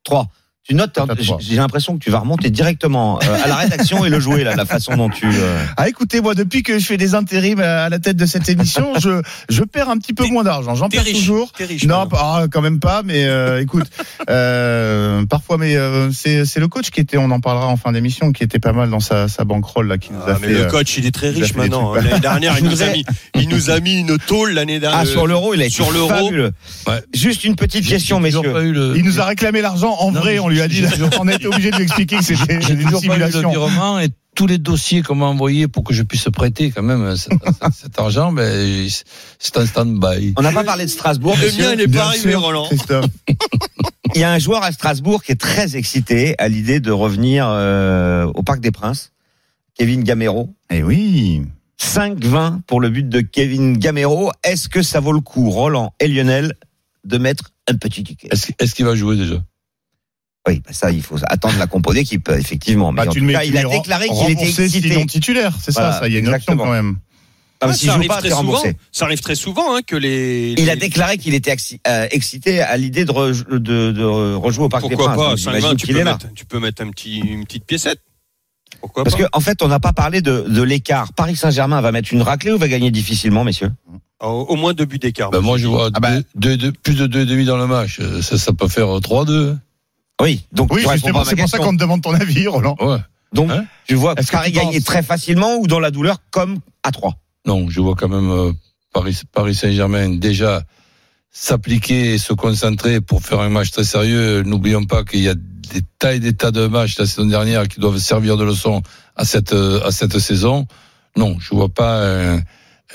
3. 0.05 0.29
Tu 0.69 0.75
notes, 0.75 0.99
hein, 0.99 1.07
j'ai 1.39 1.55
l'impression 1.57 1.97
que 1.97 2.03
tu 2.03 2.11
vas 2.11 2.19
remonter 2.19 2.51
directement 2.51 3.21
euh, 3.23 3.45
à 3.45 3.47
la 3.47 3.55
rédaction 3.55 4.05
et 4.05 4.09
le 4.09 4.19
jouer, 4.19 4.43
là, 4.43 4.57
la 4.57 4.65
façon 4.65 4.97
dont 4.97 5.09
tu... 5.09 5.25
euh, 5.27 5.59
Ah 5.77 5.89
écoutez, 5.89 6.21
moi 6.21 6.35
depuis 6.35 6.65
que 6.65 6.81
je 6.81 6.85
fais 6.87 6.97
des 6.97 7.15
intérims 7.15 7.61
à 7.61 7.89
la 7.89 8.01
tête 8.01 8.17
de 8.17 8.27
cette 8.27 8.49
émission, 8.49 8.93
je, 8.99 9.23
je 9.49 9.63
perds 9.63 9.91
un 9.91 9.97
petit 9.99 10.13
peu 10.13 10.27
moins 10.27 10.43
d'argent. 10.43 10.75
J'en 10.75 10.89
perds 10.89 11.05
riche, 11.05 11.19
toujours. 11.19 11.53
riche. 11.57 11.85
Non, 11.85 12.09
ah, 12.13 12.47
quand 12.51 12.63
même 12.63 12.81
pas, 12.81 13.03
mais 13.05 13.27
euh, 13.27 13.61
écoute, 13.63 13.87
euh, 14.29 15.25
parfois, 15.27 15.57
mais 15.57 15.77
euh, 15.77 16.11
c'est 16.13 16.45
c'est 16.45 16.59
le 16.59 16.67
coach 16.67 16.91
qui 16.91 17.01
était, 17.01 17.17
on 17.17 17.31
en 17.31 17.39
parlera 17.41 17.69
en 17.69 17.77
fin 17.77 17.93
d'émission, 17.93 18.33
qui 18.33 18.43
était 18.43 18.59
pas 18.59 18.73
mal 18.73 18.91
dans 18.91 18.99
sa, 19.01 19.29
sa 19.29 19.45
bankroll 19.45 19.87
là, 19.87 19.99
qui 19.99 20.13
nous 20.13 20.19
Ah, 20.27 20.33
a 20.33 20.39
mais 20.41 20.49
fait. 20.49 20.53
le 20.55 20.61
euh, 20.63 20.69
coach, 20.71 20.97
il 20.99 21.07
est 21.07 21.13
très 21.15 21.31
riche 21.31 21.55
maintenant. 21.55 21.93
trucs. 21.93 22.05
L'année 22.05 22.21
dernière, 22.21 22.57
il 22.59 22.65
nous, 22.69 22.83
a 22.83 22.87
mis, 22.89 23.05
il 23.39 23.49
nous 23.49 23.71
a 23.71 23.79
mis 23.79 24.01
une 24.01 24.19
tôle 24.19 24.51
l'année 24.53 24.81
dernière. 24.81 25.01
Ah, 25.03 25.07
sur 25.07 25.29
l'euro, 25.29 25.55
il 25.55 25.63
a 25.63 25.67
été 25.67 25.75
sur 25.75 25.93
l'euro. 25.93 26.09
fabuleux. 26.09 26.51
Ouais. 26.89 27.03
Juste 27.15 27.45
une 27.45 27.55
petite 27.55 27.87
question, 27.87 28.19
messieurs. 28.19 28.53
pas 28.53 28.63
eu 28.63 28.73
le- 28.73 28.95
il 28.97 29.05
nous 29.05 29.21
a 29.21 29.25
réclamé 29.25 29.61
l'argent 29.61 29.95
en 30.01 30.11
Non, 30.11 30.21
vrai, 30.21 30.33
mais 30.35 30.39
on 30.41 30.49
lui 30.49 30.56
a 30.61 30.69
dit, 30.69 30.77
j'ai- 30.77 30.87
on 31.21 31.29
a 31.29 31.35
été 31.35 31.47
obligé 31.47 31.71
de 31.71 31.77
lui 31.77 31.85
expliquer 31.85 32.17
que 32.19 32.25
c'était 32.25 32.61
J'ai 32.61 32.75
une 32.75 32.83
toujours 32.83 33.01
pas 33.01 33.07
eu 33.19 33.31
simulation. 33.31 33.99
et 34.01 34.09
tous 34.35 34.47
les 34.47 34.59
dossiers 34.59 35.01
qu'on 35.03 35.15
m'a 35.15 35.25
envoyés 35.27 35.67
pour 35.67 35.83
que 35.83 35.95
je 35.95 36.03
puisse 36.03 36.25
prêter 36.33 36.71
quand 36.71 36.83
même 36.83 37.17
cet, 37.17 37.33
cet 37.75 37.99
argent, 37.99 38.33
ben, 38.33 38.87
c'est 39.39 39.57
un 39.57 39.65
stand-by. 39.67 40.35
On 40.37 40.43
n'a 40.43 40.53
pas 40.53 40.63
parlé 40.65 40.85
de 40.85 40.91
Strasbourg, 40.91 41.37
Le 41.41 41.47
mien, 41.63 41.73
il 41.73 41.79
n'est 41.79 41.89
pas 41.89 42.07
arrivé, 42.07 42.31
sûr, 42.33 42.43
Roland. 42.43 42.67
Christophe. 42.67 43.07
Il 44.15 44.21
y 44.21 44.25
a 44.25 44.33
un 44.33 44.39
joueur 44.39 44.63
à 44.63 44.73
Strasbourg 44.73 45.23
qui 45.23 45.33
est 45.33 45.41
très 45.41 45.77
excité 45.77 46.37
à 46.39 46.49
l'idée 46.49 46.81
de 46.81 46.91
revenir 46.93 47.47
euh, 47.49 48.25
au 48.35 48.43
Parc 48.43 48.61
des 48.61 48.71
Princes, 48.71 49.13
Kevin 49.77 50.05
Gamero. 50.05 50.55
Eh 50.71 50.83
oui. 50.83 51.43
5-20 51.83 52.63
pour 52.67 52.81
le 52.81 52.89
but 52.89 53.09
de 53.09 53.21
Kevin 53.21 53.77
Gamero. 53.77 54.31
Est-ce 54.45 54.69
que 54.69 54.83
ça 54.83 55.01
vaut 55.01 55.13
le 55.13 55.21
coup, 55.21 55.51
Roland 55.51 55.93
et 56.01 56.09
Lionel, 56.09 56.55
de 57.05 57.19
mettre 57.19 57.51
un 57.69 57.75
petit 57.75 58.05
ticket? 58.05 58.29
Est-ce 58.31 58.53
est-ce 58.59 58.75
qu'il 58.75 58.87
va 58.87 58.95
jouer 58.95 59.17
déjà? 59.17 59.43
Oui, 60.47 60.63
bah 60.65 60.73
ça, 60.73 60.91
il 60.93 61.03
faut 61.03 61.17
attendre 61.27 61.57
la 61.59 61.67
compo 61.67 61.93
d'équipe, 61.93 62.29
effectivement. 62.29 62.93
Mais 62.93 63.03
Bah, 63.03 63.09
en 63.09 63.13
tu 63.13 63.19
tout 63.19 63.25
le 63.25 63.27
mets, 63.29 63.33
cas, 63.35 63.45
il 63.45 63.57
a 63.59 63.65
déclaré 63.65 64.09
qu'il 64.09 64.31
était 64.31 64.49
excité. 64.49 64.89
sinon 64.91 65.07
titulaire, 65.07 65.53
c'est 65.61 65.73
Voilà, 65.75 65.93
ça, 65.93 66.01
ça, 66.01 66.09
il 66.09 66.13
y 66.15 66.17
a 66.17 66.21
une 66.21 66.27
exactement. 66.27 66.63
option 66.63 66.67
quand 66.67 66.73
même. 66.73 66.97
Ah, 67.61 67.67
mais 67.67 67.73
Ouais, 67.73 67.79
s'il 67.79 67.87
ça, 67.89 67.93
joue 67.95 67.99
arrive 68.01 68.09
pas, 68.09 68.19
très 68.19 68.31
souvent, 68.31 68.63
ça 68.93 69.05
arrive 69.07 69.21
très 69.21 69.35
souvent 69.35 69.75
hein, 69.75 69.81
que 69.87 69.97
les. 69.97 70.53
Il 70.59 70.65
les- 70.67 70.71
a 70.71 70.77
déclaré 70.77 71.17
qu'il 71.17 71.33
était 71.35 71.51
axi- 71.51 71.81
euh, 71.89 72.07
excité 72.11 72.61
à 72.61 72.77
l'idée 72.77 73.05
de, 73.07 73.11
re- 73.13 73.49
de, 73.51 73.93
de 73.93 74.35
rejouer 74.35 74.65
au 74.67 74.69
Parc 74.69 74.83
Pourquoi 74.83 74.97
des 75.09 75.15
Princes. 75.15 75.17
pas 75.17 75.31
Donc, 75.31 75.39
5 75.39 75.55
j'imagine 75.57 75.77
tu 75.79 75.87
qu'il 75.87 75.97
peux, 75.97 76.05
mettre, 76.05 76.27
tu 76.35 76.45
peux 76.45 76.61
mettre 76.61 76.83
un 76.83 76.91
petit, 76.91 77.17
une 77.19 77.45
petite 77.45 77.65
piécette. 77.65 78.01
Pourquoi 78.81 79.05
Parce 79.05 79.17
qu'en 79.17 79.27
en 79.33 79.41
fait, 79.41 79.63
on 79.63 79.69
n'a 79.69 79.81
pas 79.81 79.95
parlé 79.95 80.21
de, 80.21 80.45
de 80.49 80.63
l'écart. 80.63 81.13
Paris 81.15 81.35
Saint-Germain 81.35 81.81
va 81.81 81.93
mettre 81.93 82.13
une 82.13 82.21
raclée 82.23 82.53
ou 82.53 82.59
va 82.59 82.69
gagner 82.69 82.91
difficilement, 82.91 83.43
messieurs? 83.43 83.73
Au, 84.21 84.27
au 84.27 84.57
moins 84.57 84.75
deux 84.75 84.85
buts 84.85 84.99
d'écart. 84.99 85.31
Ben, 85.31 85.41
moi, 85.41 85.57
je 85.57 85.67
vois 85.67 85.89
Ah 85.95 86.01
bah. 86.01 86.11
deux- 86.11 86.25
deux- 86.35 86.57
deux- 86.59 86.73
plus 86.73 86.95
de 86.97 87.07
2,5 87.07 87.47
dans 87.47 87.57
le 87.57 87.67
match. 87.67 87.99
Euh, 88.01 88.21
Ça, 88.23 88.37
ça 88.39 88.53
peut 88.53 88.69
faire 88.69 88.87
3-2. 89.01 89.57
Oui, 90.21 90.47
donc 90.53 90.73
Oui, 90.73 90.83
justement, 90.93 91.25
c'est 91.25 91.37
pour 91.37 91.49
ça 91.49 91.59
qu'on 91.59 91.75
te 91.75 91.81
demande 91.81 92.03
ton 92.03 92.15
avis, 92.15 92.47
Roland. 92.47 92.77
Ouais. 92.81 92.99
Donc, 93.33 93.51
Hein 93.51 93.67
tu 93.87 93.95
vois 93.97 94.15
Paris 94.15 94.27
tu 94.27 94.33
penses- 94.59 94.65
gagner 94.65 94.81
très 94.81 95.03
facilement 95.03 95.57
ou 95.57 95.67
dans 95.67 95.81
la 95.81 95.91
douleur 95.91 96.19
comme 96.31 96.61
à 96.83 96.91
3 96.93 97.15
Non, 97.47 97.69
je 97.69 97.81
vois 97.81 97.95
quand 97.97 98.09
même 98.09 98.31
euh, 98.31 98.53
Paris, 98.95 99.19
Paris 99.33 99.55
Saint-Germain 99.55 100.09
déjà 100.11 100.63
s'appliquer 101.31 102.15
et 102.15 102.19
se 102.19 102.33
concentrer 102.33 103.01
pour 103.01 103.23
faire 103.23 103.41
un 103.41 103.49
match 103.51 103.71
très 103.71 103.85
sérieux. 103.85 104.43
N'oublions 104.43 104.85
pas 104.85 105.05
qu'il 105.05 105.21
y 105.21 105.29
a 105.29 105.35
des 105.35 105.83
tas 105.99 106.15
et 106.15 106.21
des 106.21 106.33
tas 106.33 106.51
de 106.51 106.67
matchs 106.67 106.97
la 106.99 107.07
saison 107.07 107.27
dernière 107.27 107.69
qui 107.69 107.81
doivent 107.81 107.99
servir 107.99 108.37
de 108.37 108.45
leçon 108.45 108.83
à 109.17 109.25
cette 109.25 109.53
euh, 109.53 109.85
à 109.85 109.91
cette 109.91 110.19
saison. 110.19 110.67
Non, 111.17 111.37
je 111.41 111.51
vois 111.55 111.69
pas 111.69 112.07
un, 112.07 112.37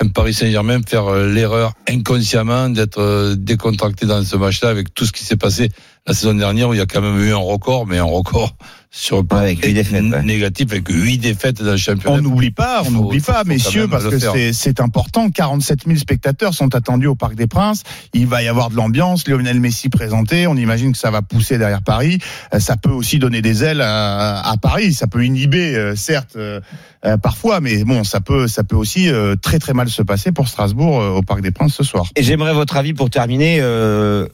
un 0.00 0.08
Paris 0.12 0.34
Saint-Germain 0.34 0.80
faire 0.88 1.06
euh, 1.06 1.28
l'erreur 1.32 1.72
inconsciemment 1.88 2.68
d'être 2.70 3.34
décontracté 3.36 4.06
dans 4.06 4.24
ce 4.24 4.36
match-là 4.36 4.70
avec 4.70 4.92
tout 4.94 5.04
ce 5.06 5.12
qui 5.12 5.22
s'est 5.24 5.36
passé 5.36 5.68
la 6.06 6.14
saison 6.14 6.34
dernière 6.34 6.68
où 6.68 6.74
il 6.74 6.78
y 6.78 6.80
a 6.80 6.86
quand 6.86 7.00
même 7.00 7.20
eu 7.22 7.32
un 7.32 7.36
record, 7.36 7.86
mais 7.86 7.98
un 7.98 8.04
record 8.04 8.56
sur 8.90 9.18
le 9.18 9.22
plan 9.24 9.38
Avec 9.38 9.64
huit 9.64 9.72
défaites, 9.72 10.02
ouais. 10.02 10.22
négatif 10.22 10.66
avec 10.70 10.86
huit 10.88 11.16
défaites 11.16 11.62
dans 11.62 11.70
le 11.70 11.76
championnat. 11.78 12.18
On 12.18 12.20
n'oublie 12.20 12.50
pas, 12.50 12.82
on 12.84 12.90
n'oublie 12.90 13.20
pas, 13.20 13.42
messieurs, 13.44 13.86
parce 13.88 14.04
que 14.08 14.18
c'est- 14.18 14.52
c'est 14.52 14.80
important. 14.80 15.30
47 15.30 15.84
000 15.86 15.96
spectateurs 15.98 16.52
sont 16.52 16.74
attendus 16.74 17.06
au 17.06 17.14
Parc 17.14 17.34
des 17.36 17.46
Princes. 17.46 17.84
Il 18.12 18.26
va 18.26 18.42
y 18.42 18.48
avoir 18.48 18.68
de 18.68 18.76
l'ambiance. 18.76 19.26
Lionel 19.28 19.60
Messi 19.60 19.88
présenté. 19.88 20.46
On 20.46 20.56
imagine 20.56 20.92
que 20.92 20.98
ça 20.98 21.10
va 21.10 21.22
pousser 21.22 21.56
derrière 21.56 21.82
Paris. 21.82 22.18
Euh, 22.52 22.58
Ça 22.58 22.76
peut 22.76 22.90
aussi 22.90 23.18
donner 23.18 23.40
des 23.40 23.62
ailes 23.64 23.80
à, 23.80 24.40
à 24.40 24.56
Paris. 24.58 24.92
Ça 24.92 25.06
peut 25.06 25.24
inhiber, 25.24 25.74
euh, 25.74 25.94
certes, 25.96 26.34
euh, 26.36 26.60
euh, 27.06 27.16
parfois, 27.16 27.60
mais 27.60 27.84
bon, 27.84 28.04
ça 28.04 28.20
peut, 28.20 28.46
ça 28.48 28.62
peut 28.64 28.76
aussi 28.76 29.08
euh, 29.08 29.36
très 29.36 29.58
très 29.58 29.72
mal 29.72 29.88
se 29.88 30.02
passer 30.02 30.32
pour 30.32 30.48
Strasbourg 30.48 31.00
euh, 31.00 31.08
au 31.10 31.22
Parc 31.22 31.40
des 31.40 31.50
Princes 31.52 31.74
ce 31.74 31.84
soir. 31.84 32.06
Et 32.16 32.22
j'aimerais 32.22 32.52
votre 32.54 32.76
avis 32.76 32.92
pour 32.92 33.08
terminer. 33.08 33.58
euh, 33.60 34.26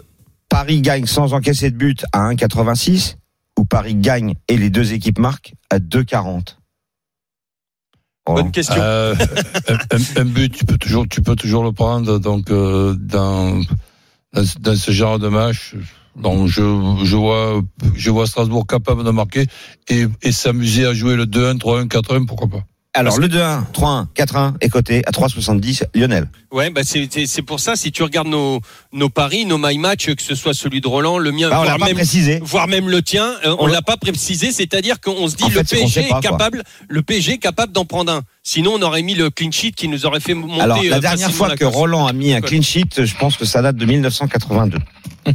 Paris 0.48 0.80
gagne 0.80 1.06
sans 1.06 1.34
encaisser 1.34 1.70
de 1.70 1.76
but 1.76 2.04
à 2.12 2.30
1,86 2.32 3.16
ou 3.58 3.64
Paris 3.64 3.94
gagne 3.94 4.34
et 4.48 4.56
les 4.56 4.70
deux 4.70 4.92
équipes 4.92 5.18
marquent 5.18 5.54
à 5.70 5.78
2,40 5.78 6.56
Bonne 8.26 8.50
question. 8.52 8.74
Euh, 8.78 9.14
un, 10.16 10.24
but, 10.26 10.54
tu 10.54 10.66
peux 10.66 10.76
toujours, 10.76 11.08
tu 11.08 11.22
peux 11.22 11.34
toujours 11.34 11.64
le 11.64 11.72
prendre. 11.72 12.18
Donc 12.18 12.50
euh, 12.50 12.94
dans, 12.94 13.58
dans 14.34 14.44
ce- 14.44 14.58
dans 14.58 14.76
ce 14.76 14.90
genre 14.90 15.18
de 15.18 15.28
match, 15.28 15.74
donc 16.14 16.46
je, 16.46 16.60
je 17.04 17.16
vois, 17.16 17.62
je 17.94 18.10
vois 18.10 18.26
Strasbourg 18.26 18.66
capable 18.66 19.02
de 19.02 19.10
marquer 19.10 19.46
et, 19.88 20.04
et 20.20 20.32
s'amuser 20.32 20.84
à 20.84 20.92
jouer 20.92 21.16
le 21.16 21.24
2-1, 21.24 21.56
3-1, 21.58 21.86
4-1, 21.88 22.26
pourquoi 22.26 22.48
pas. 22.48 22.64
Alors 22.94 23.18
le 23.18 23.28
2-1, 23.28 23.64
3-1, 23.72 24.06
4-1 24.16 24.54
est 24.60 24.70
coté 24.70 25.02
à 25.06 25.10
3,70 25.12 25.84
Lionel. 25.94 26.26
Ouais, 26.50 26.70
bah 26.70 26.80
c'est 26.84 27.06
c'est- 27.12 27.26
c'est 27.26 27.42
pour 27.42 27.60
ça. 27.60 27.76
Si 27.76 27.92
tu 27.92 28.02
regardes 28.02 28.26
nos 28.28 28.60
nos 28.92 29.08
paris, 29.10 29.44
nos 29.44 29.58
my 29.58 29.76
match, 29.78 30.06
que 30.12 30.22
ce 30.22 30.34
soit 30.34 30.54
celui 30.54 30.80
de 30.80 30.88
Roland, 30.88 31.18
le 31.18 31.30
mien, 31.30 31.50
Bah, 31.50 31.58
on 31.60 31.64
l'a 31.64 31.68
voire 31.76 31.78
pas 31.80 31.86
même 31.86 31.94
précisé. 31.96 32.40
voire 32.42 32.66
même 32.66 32.88
le 32.88 33.02
tien, 33.02 33.34
euh, 33.44 33.54
on 33.60 33.64
On 33.64 33.66
l'a 33.66 33.82
pas 33.82 33.98
précisé. 33.98 34.50
C'est-à-dire 34.52 35.00
qu'on 35.00 35.28
se 35.28 35.36
dit 35.36 35.44
En 35.44 35.48
le 35.48 35.54
fait, 35.62 35.68
PSG 35.76 36.00
pas, 36.00 36.06
est 36.06 36.10
quoi. 36.10 36.20
capable, 36.22 36.62
le 36.88 37.02
PSG 37.02 37.32
est 37.34 37.38
capable 37.38 37.72
d'en 37.72 37.84
prendre 37.84 38.10
un. 38.10 38.22
Sinon, 38.42 38.72
on 38.78 38.82
aurait 38.82 39.02
mis 39.02 39.14
le 39.14 39.28
clean 39.30 39.50
sheet 39.52 39.72
qui 39.72 39.86
nous 39.88 40.06
aurait 40.06 40.20
fait 40.20 40.34
monter. 40.34 40.60
Alors 40.60 40.82
la 40.82 40.96
euh, 40.96 41.00
dernière 41.00 41.30
fois 41.30 41.48
la 41.48 41.56
que 41.56 41.64
course. 41.64 41.76
Roland 41.76 42.06
a 42.06 42.12
mis 42.14 42.32
un 42.32 42.40
clean 42.40 42.62
sheet, 42.62 43.04
je 43.04 43.14
pense 43.16 43.36
que 43.36 43.44
ça 43.44 43.60
date 43.60 43.76
de 43.76 43.84
1982. 43.84 44.78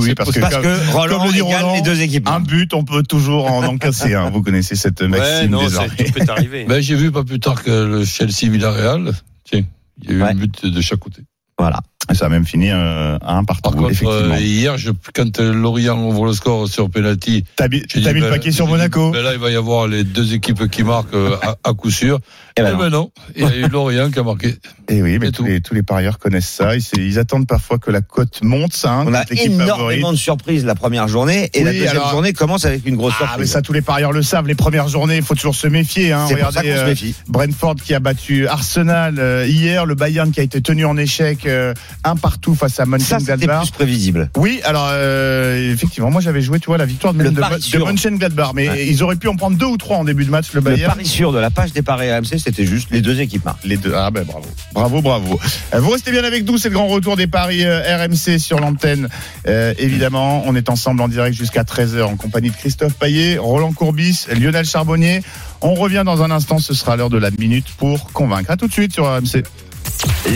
Oui, 0.00 0.14
parce 0.14 0.30
que, 0.32 0.40
Parce 0.40 0.54
comme- 0.54 0.62
que 0.64 0.90
Roland 0.92 1.18
comme 1.18 1.26
le 1.28 1.32
dit 1.32 1.40
Roland, 1.40 1.74
les 1.74 1.82
deux 1.82 2.00
équipes. 2.00 2.28
un 2.28 2.40
but, 2.40 2.72
on 2.74 2.84
peut 2.84 3.02
toujours 3.02 3.50
en 3.50 3.64
encasser 3.64 4.14
un. 4.14 4.30
Vous 4.30 4.42
connaissez 4.42 4.74
cette 4.76 5.00
Ouais, 5.00 5.08
maxime 5.08 5.50
non, 5.50 5.60
ça, 5.68 5.86
désormais. 5.86 5.96
tout 6.04 6.12
peut 6.12 6.24
arriver. 6.32 6.64
Ben, 6.68 6.80
j'ai 6.80 6.94
vu 6.96 7.10
pas 7.12 7.24
plus 7.24 7.40
tard 7.40 7.62
que 7.62 7.70
le 7.70 8.04
Chelsea 8.04 8.50
Villarreal. 8.50 9.12
Tiens, 9.44 9.62
il 10.02 10.10
y 10.10 10.12
a 10.12 10.16
eu 10.16 10.22
Ouais. 10.22 10.28
un 10.30 10.34
but 10.34 10.64
de 10.66 10.80
chaque 10.80 10.98
côté. 11.00 11.22
Voilà. 11.58 11.80
Ça 12.12 12.26
a 12.26 12.28
même 12.28 12.44
fini 12.44 12.70
euh, 12.72 13.18
à 13.20 13.36
un 13.36 13.44
partout, 13.44 13.62
Par 13.62 13.72
contre, 13.72 13.90
effectivement. 13.92 14.34
euh, 14.34 14.40
hier, 14.40 14.76
je, 14.78 14.90
quand 15.14 15.38
Lorient 15.38 15.96
ouvre 16.02 16.26
le 16.26 16.32
score 16.32 16.66
sur 16.66 16.90
penalty, 16.90 17.44
T'as 17.54 17.68
mis, 17.68 17.82
j'ai 17.88 18.02
t'as 18.02 18.08
dit, 18.08 18.14
mis 18.14 18.20
le 18.20 18.26
ben, 18.26 18.32
paquet 18.32 18.50
sur 18.50 18.64
j'ai 18.66 18.72
dit, 18.72 18.78
Monaco. 18.78 19.10
ben 19.12 19.22
là, 19.22 19.32
il 19.34 19.38
va 19.38 19.50
y 19.50 19.54
avoir 19.54 19.86
les 19.86 20.02
deux 20.02 20.34
équipes 20.34 20.68
qui 20.70 20.82
marquent 20.82 21.14
euh, 21.14 21.36
à, 21.42 21.56
à 21.62 21.72
coup 21.72 21.90
sûr. 21.90 22.18
Eh 22.56 22.62
Eh 22.62 22.64
ben 22.64 22.72
non. 22.72 22.78
ben 22.80 22.90
non, 22.90 23.10
il 23.36 23.42
y 23.42 23.46
a 23.46 23.56
eu 23.56 23.68
Lorient 23.68 24.10
qui 24.10 24.18
a 24.18 24.24
marqué. 24.24 24.56
Et 24.88 25.00
oui, 25.02 25.18
mais 25.20 25.30
tous 25.30 25.44
les, 25.44 25.60
tous 25.60 25.72
les 25.72 25.84
parieurs 25.84 26.18
connaissent 26.18 26.48
ça. 26.48 26.74
Ils, 26.74 26.82
ils 26.98 27.18
attendent 27.20 27.46
parfois 27.46 27.78
que 27.78 27.92
la 27.92 28.00
cote 28.00 28.42
monte, 28.42 28.74
ça. 28.74 28.90
hein, 28.92 29.04
On 29.06 29.14
a 29.14 29.24
favorite. 29.24 29.46
énormément 29.46 30.10
de 30.12 30.16
surprises 30.18 30.64
la 30.64 30.74
première 30.74 31.06
journée 31.06 31.48
et 31.54 31.62
la 31.62 31.70
deuxième 31.70 31.90
alors- 31.90 32.10
journée 32.10 32.32
commence 32.32 32.64
avec 32.64 32.84
une 32.86 32.96
grosse 32.96 33.12
Ah, 33.20 33.22
mais 33.22 33.28
surprise. 33.28 33.50
ça, 33.52 33.62
tous 33.62 33.72
les 33.72 33.82
parieurs 33.82 34.10
le 34.10 34.22
savent. 34.24 34.48
Les 34.48 34.56
premières 34.56 34.88
journées, 34.88 35.18
il 35.18 35.22
faut 35.22 35.36
toujours 35.36 35.54
se 35.54 35.68
méfier. 35.68 36.10
Hein. 36.12 36.26
C'est 36.28 36.34
pour 36.34 36.50
ça 36.50 36.60
Regardez 36.60 36.70
qu'on 36.70 36.76
se 36.76 36.80
euh, 36.82 36.86
méfie. 36.88 37.14
Brentford 37.28 37.76
qui 37.76 37.94
a 37.94 38.00
battu 38.00 38.48
Arsenal 38.48 39.14
euh, 39.20 39.46
hier, 39.46 39.86
le 39.86 39.94
Bayern 39.94 40.32
qui 40.32 40.40
a 40.40 40.42
été 40.42 40.60
tenu 40.60 40.84
en 40.84 40.96
échec 40.96 41.46
euh, 41.46 41.72
un 42.04 42.16
partout 42.16 42.54
face 42.54 42.72
à 42.80 42.84
Ça, 42.84 43.18
c'était 43.18 43.36
Mönchengladbach. 43.36 43.62
plus 43.62 43.70
prévisible. 43.72 44.30
Oui, 44.36 44.60
alors 44.64 44.88
euh, 44.92 45.72
effectivement, 45.72 46.10
moi 46.10 46.20
j'avais 46.20 46.40
joué, 46.42 46.58
tu 46.60 46.66
vois, 46.66 46.78
la 46.78 46.84
victoire 46.86 47.14
de, 47.14 47.22
Le 47.22 47.30
de, 47.30 47.36
de. 47.36 47.84
Mönchengladbach, 47.84 48.52
mais 48.54 48.68
Ouais. 48.68 48.86
ils 48.86 49.02
auraient 49.02 49.16
pu 49.16 49.28
en 49.28 49.36
prendre 49.36 49.56
deux 49.56 49.66
ou 49.66 49.76
trois 49.76 49.96
en 49.98 50.04
début 50.04 50.24
de 50.24 50.30
match, 50.30 50.46
le 50.52 50.60
Le 50.60 50.64
Bayern. 50.64 50.92
pari 50.94 51.06
sûr 51.06 51.32
de 51.32 51.38
la 51.38 51.50
page 51.50 51.72
des 51.72 51.82
paris 51.82 52.10
AMC, 52.10 52.38
c'était 52.38 52.66
juste 52.66 52.88
les 52.90 53.00
deux 53.00 53.20
équipes 53.20 53.44
marquent. 53.44 53.64
Les 53.64 53.76
deux. 53.76 53.92
Ah 53.94 54.10
ben 54.10 54.24
bravo. 54.24 54.46
Bravo, 54.72 55.02
bravo. 55.02 55.40
Euh, 55.74 55.80
Vous 55.80 55.90
restez 55.90 56.10
bien 56.10 56.24
avec 56.24 56.46
nous, 56.46 56.58
c'est 56.58 56.68
le 56.68 56.74
grand 56.74 56.86
retour 56.88 57.16
des 57.16 57.26
paris 57.26 57.64
euh, 57.64 57.80
RMC 57.96 58.38
sur 58.38 58.60
l'antenne. 58.60 59.08
Euh, 59.46 59.74
évidemment, 59.78 60.42
on 60.46 60.54
est 60.54 60.68
ensemble 60.68 61.00
en 61.02 61.08
direct 61.08 61.36
jusqu'à 61.36 61.62
13h 61.62 62.02
en 62.02 62.16
compagnie 62.16 62.50
de 62.50 62.56
Christophe 62.56 62.94
Paillet, 62.94 63.38
Roland 63.38 63.72
Courbis, 63.72 64.26
Lionel 64.38 64.64
Charbonnier. 64.64 65.22
On 65.62 65.74
revient 65.74 66.02
dans 66.06 66.22
un 66.22 66.30
instant, 66.30 66.58
ce 66.58 66.74
sera 66.74 66.96
l'heure 66.96 67.10
de 67.10 67.18
la 67.18 67.30
minute 67.32 67.66
pour 67.78 68.12
convaincre. 68.12 68.50
À 68.50 68.56
tout 68.56 68.66
de 68.66 68.72
suite 68.72 68.92
sur 68.94 69.04
RMC. 69.06 69.42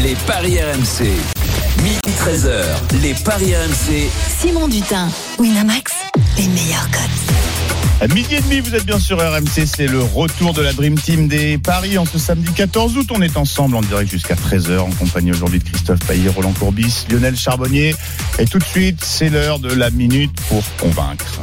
Les 0.02 0.14
paris 0.26 0.58
RMC. 0.60 1.43
Midi 1.84 1.98
13h. 2.18 2.64
Les 3.02 3.12
paris 3.12 3.54
RMC. 3.54 4.08
Simon 4.40 4.68
Dutin, 4.68 5.06
Winamax, 5.38 5.92
les 6.38 6.48
meilleurs 6.48 6.90
cotes. 6.90 8.00
À 8.00 8.08
midi 8.08 8.36
et 8.36 8.40
demi, 8.40 8.60
vous 8.60 8.74
êtes 8.74 8.86
bien 8.86 8.98
sur 8.98 9.18
RMC, 9.18 9.66
c'est 9.66 9.86
le 9.86 10.00
retour 10.00 10.54
de 10.54 10.62
la 10.62 10.72
Dream 10.72 10.94
Team 10.94 11.28
des 11.28 11.58
Paris 11.58 11.98
en 11.98 12.06
ce 12.06 12.18
samedi 12.18 12.50
14 12.54 12.96
août. 12.96 13.08
On 13.14 13.20
est 13.20 13.36
ensemble 13.36 13.76
en 13.76 13.82
direct 13.82 14.10
jusqu'à 14.10 14.34
13h 14.34 14.78
en 14.78 14.90
compagnie 14.92 15.32
aujourd'hui 15.32 15.58
de 15.58 15.64
Christophe 15.64 16.00
Paillet, 16.06 16.30
Roland 16.30 16.54
Courbis, 16.58 17.04
Lionel 17.10 17.36
Charbonnier. 17.36 17.94
Et 18.38 18.46
tout 18.46 18.58
de 18.58 18.64
suite, 18.64 19.04
c'est 19.04 19.28
l'heure 19.28 19.58
de 19.58 19.70
la 19.70 19.90
minute 19.90 20.34
pour 20.48 20.62
convaincre. 20.80 21.42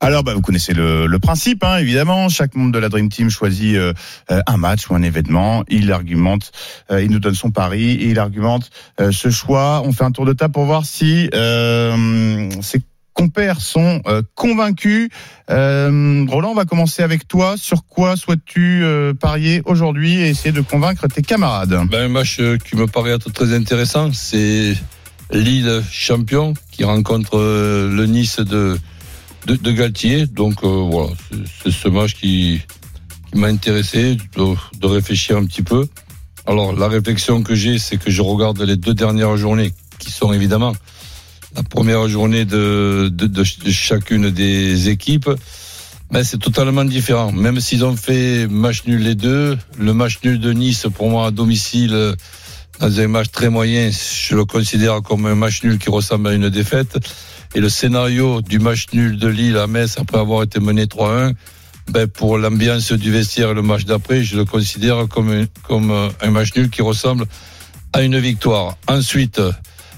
Alors, 0.00 0.22
bah, 0.22 0.34
vous 0.34 0.42
connaissez 0.42 0.74
le, 0.74 1.06
le 1.06 1.18
principe, 1.18 1.64
hein, 1.64 1.78
évidemment. 1.78 2.28
Chaque 2.28 2.54
membre 2.54 2.72
de 2.72 2.78
la 2.78 2.88
Dream 2.88 3.08
Team 3.08 3.30
choisit 3.30 3.76
euh, 3.76 3.94
euh, 4.30 4.40
un 4.46 4.56
match 4.58 4.90
ou 4.90 4.94
un 4.94 5.02
événement. 5.02 5.64
Il 5.68 5.90
argumente, 5.90 6.52
euh, 6.90 7.02
il 7.02 7.10
nous 7.10 7.18
donne 7.18 7.34
son 7.34 7.50
pari 7.50 7.92
et 7.92 8.10
il 8.10 8.18
argumente 8.18 8.70
euh, 9.00 9.10
ce 9.10 9.30
choix. 9.30 9.82
On 9.84 9.92
fait 9.92 10.04
un 10.04 10.12
tour 10.12 10.26
de 10.26 10.34
table 10.34 10.52
pour 10.52 10.66
voir 10.66 10.84
si 10.84 11.30
euh, 11.34 12.50
ses 12.60 12.82
compères 13.14 13.62
sont 13.62 14.02
euh, 14.06 14.20
convaincus. 14.34 15.08
Roland, 15.48 16.50
on 16.50 16.54
va 16.54 16.66
commencer 16.66 17.02
avec 17.02 17.26
toi. 17.26 17.54
Sur 17.56 17.86
quoi 17.86 18.16
souhaites-tu 18.16 18.84
parier 19.18 19.62
aujourd'hui 19.64 20.16
et 20.20 20.28
essayer 20.28 20.52
de 20.52 20.60
convaincre 20.60 21.08
tes 21.08 21.22
camarades? 21.22 21.74
Ben, 21.90 22.04
un 22.04 22.08
match 22.08 22.36
qui 22.36 22.76
me 22.76 22.86
paraît 22.86 23.12
être 23.12 23.32
très 23.32 23.54
intéressant, 23.54 24.12
c'est 24.12 24.74
Lille 25.32 25.82
champion 25.90 26.52
qui 26.70 26.84
rencontre 26.84 27.38
le 27.38 28.06
Nice 28.06 28.40
de, 28.40 28.78
de, 29.46 29.70
Galtier. 29.72 30.26
Donc 30.26 30.62
euh, 30.64 30.88
voilà, 30.90 31.12
c'est- 31.62 31.70
ce 31.70 31.88
match 31.88 32.14
qui, 32.14 32.60
m'a 33.34 33.48
intéressé 33.48 34.16
de, 34.36 34.86
réfléchir 34.86 35.36
un 35.36 35.44
petit 35.44 35.62
peu. 35.62 35.86
Alors 36.46 36.72
la 36.74 36.88
réflexion 36.88 37.42
que 37.42 37.54
j'ai, 37.54 37.78
c'est 37.78 37.96
que 37.98 38.10
je 38.10 38.22
regarde 38.22 38.60
les 38.62 38.76
deux 38.76 38.94
dernières 38.94 39.36
journées, 39.36 39.72
qui 39.98 40.10
sont 40.10 40.32
évidemment 40.32 40.74
la 41.54 41.62
première 41.62 42.08
journée 42.08 42.44
de, 42.44 43.10
de, 43.12 43.26
de 43.26 43.44
ch- 43.44 43.58
de 43.58 43.70
chacune 43.70 44.30
des 44.30 44.88
équipes. 44.88 45.30
Ben, 46.10 46.22
c'est 46.22 46.38
totalement 46.38 46.84
différent. 46.84 47.32
Même 47.32 47.58
s'ils 47.60 47.84
ont 47.84 47.96
fait 47.96 48.46
match 48.46 48.84
nul 48.86 49.02
les 49.02 49.16
deux, 49.16 49.58
le 49.78 49.92
match 49.92 50.18
nul 50.24 50.38
de 50.38 50.52
Nice, 50.52 50.86
pour 50.94 51.10
moi, 51.10 51.26
à 51.26 51.30
domicile, 51.32 52.14
dans 52.78 53.00
un 53.00 53.08
match 53.08 53.30
très 53.32 53.48
moyen, 53.50 53.90
je 53.90 54.36
le 54.36 54.44
considère 54.44 55.02
comme 55.02 55.26
un 55.26 55.34
match 55.34 55.62
nul 55.64 55.78
qui 55.78 55.90
ressemble 55.90 56.28
à 56.28 56.32
une 56.34 56.48
défaite. 56.48 56.96
Et 57.56 57.60
le 57.60 57.70
scénario 57.70 58.42
du 58.42 58.58
match 58.58 58.88
nul 58.92 59.18
de 59.18 59.28
Lille 59.28 59.56
à 59.56 59.66
Metz, 59.66 59.96
après 59.98 60.18
avoir 60.18 60.42
été 60.42 60.60
mené 60.60 60.84
3-1, 60.84 61.32
ben, 61.90 62.06
pour 62.06 62.36
l'ambiance 62.36 62.92
du 62.92 63.10
vestiaire 63.10 63.52
et 63.52 63.54
le 63.54 63.62
match 63.62 63.86
d'après, 63.86 64.22
je 64.22 64.36
le 64.36 64.44
considère 64.44 65.08
comme, 65.08 65.46
comme 65.62 65.90
euh, 65.90 66.10
un 66.20 66.30
match 66.32 66.54
nul 66.54 66.68
qui 66.68 66.82
ressemble 66.82 67.24
à 67.94 68.02
une 68.02 68.18
victoire. 68.18 68.76
Ensuite, 68.86 69.40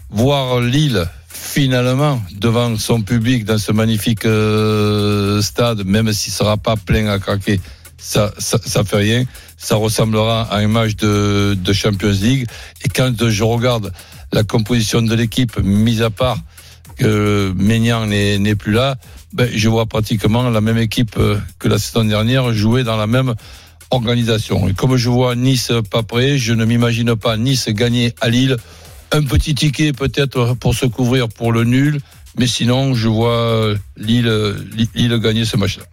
voir 0.08 0.60
Lille 0.60 1.04
finalement 1.26 2.22
devant 2.30 2.78
son 2.78 3.02
public 3.02 3.44
dans 3.44 3.58
ce 3.58 3.72
magnifique 3.72 4.24
euh, 4.24 5.42
stade, 5.42 5.84
même 5.84 6.12
s'il 6.12 6.32
sera 6.32 6.58
pas 6.58 6.76
plein 6.76 7.08
à 7.08 7.18
craquer, 7.18 7.60
ça, 7.96 8.32
ça, 8.38 8.84
fait 8.84 8.98
rien. 8.98 9.24
Ça 9.56 9.74
ressemblera 9.74 10.42
à 10.42 10.58
un 10.58 10.68
match 10.68 10.94
de, 10.94 11.58
de 11.60 11.72
Champions 11.72 12.14
League. 12.22 12.46
Et 12.84 12.88
quand 12.88 13.12
je 13.28 13.42
regarde 13.42 13.92
la 14.32 14.44
composition 14.44 15.02
de 15.02 15.12
l'équipe, 15.16 15.58
mis 15.58 16.02
à 16.02 16.10
part 16.10 16.38
que 16.98 17.52
Ménian 17.56 18.06
n'est 18.06 18.38
n'est 18.38 18.54
plus 18.54 18.72
là, 18.72 18.96
ben, 19.32 19.48
je 19.54 19.68
vois 19.68 19.86
pratiquement 19.86 20.48
la 20.50 20.60
même 20.60 20.78
équipe 20.78 21.16
euh, 21.18 21.38
que 21.58 21.68
la 21.68 21.78
saison 21.78 22.04
dernière 22.04 22.52
jouer 22.52 22.84
dans 22.84 22.96
la 22.96 23.06
même 23.06 23.34
organisation. 23.90 24.68
Et 24.68 24.74
comme 24.74 24.96
je 24.96 25.08
vois 25.08 25.34
Nice 25.34 25.72
pas 25.90 26.02
prêt, 26.02 26.38
je 26.38 26.52
ne 26.52 26.64
m'imagine 26.64 27.16
pas 27.16 27.36
Nice 27.36 27.68
gagner 27.68 28.14
à 28.20 28.28
Lille. 28.28 28.56
Un 29.12 29.22
petit 29.22 29.54
ticket 29.54 29.92
peut-être 29.92 30.54
pour 30.54 30.74
se 30.74 30.84
couvrir 30.84 31.28
pour 31.28 31.52
le 31.52 31.64
nul, 31.64 32.00
mais 32.38 32.46
sinon 32.46 32.94
je 32.94 33.08
vois 33.08 33.74
Lille, 33.96 35.20
gagner 35.22 35.46
ce 35.46 35.56
match-là. 35.56 35.84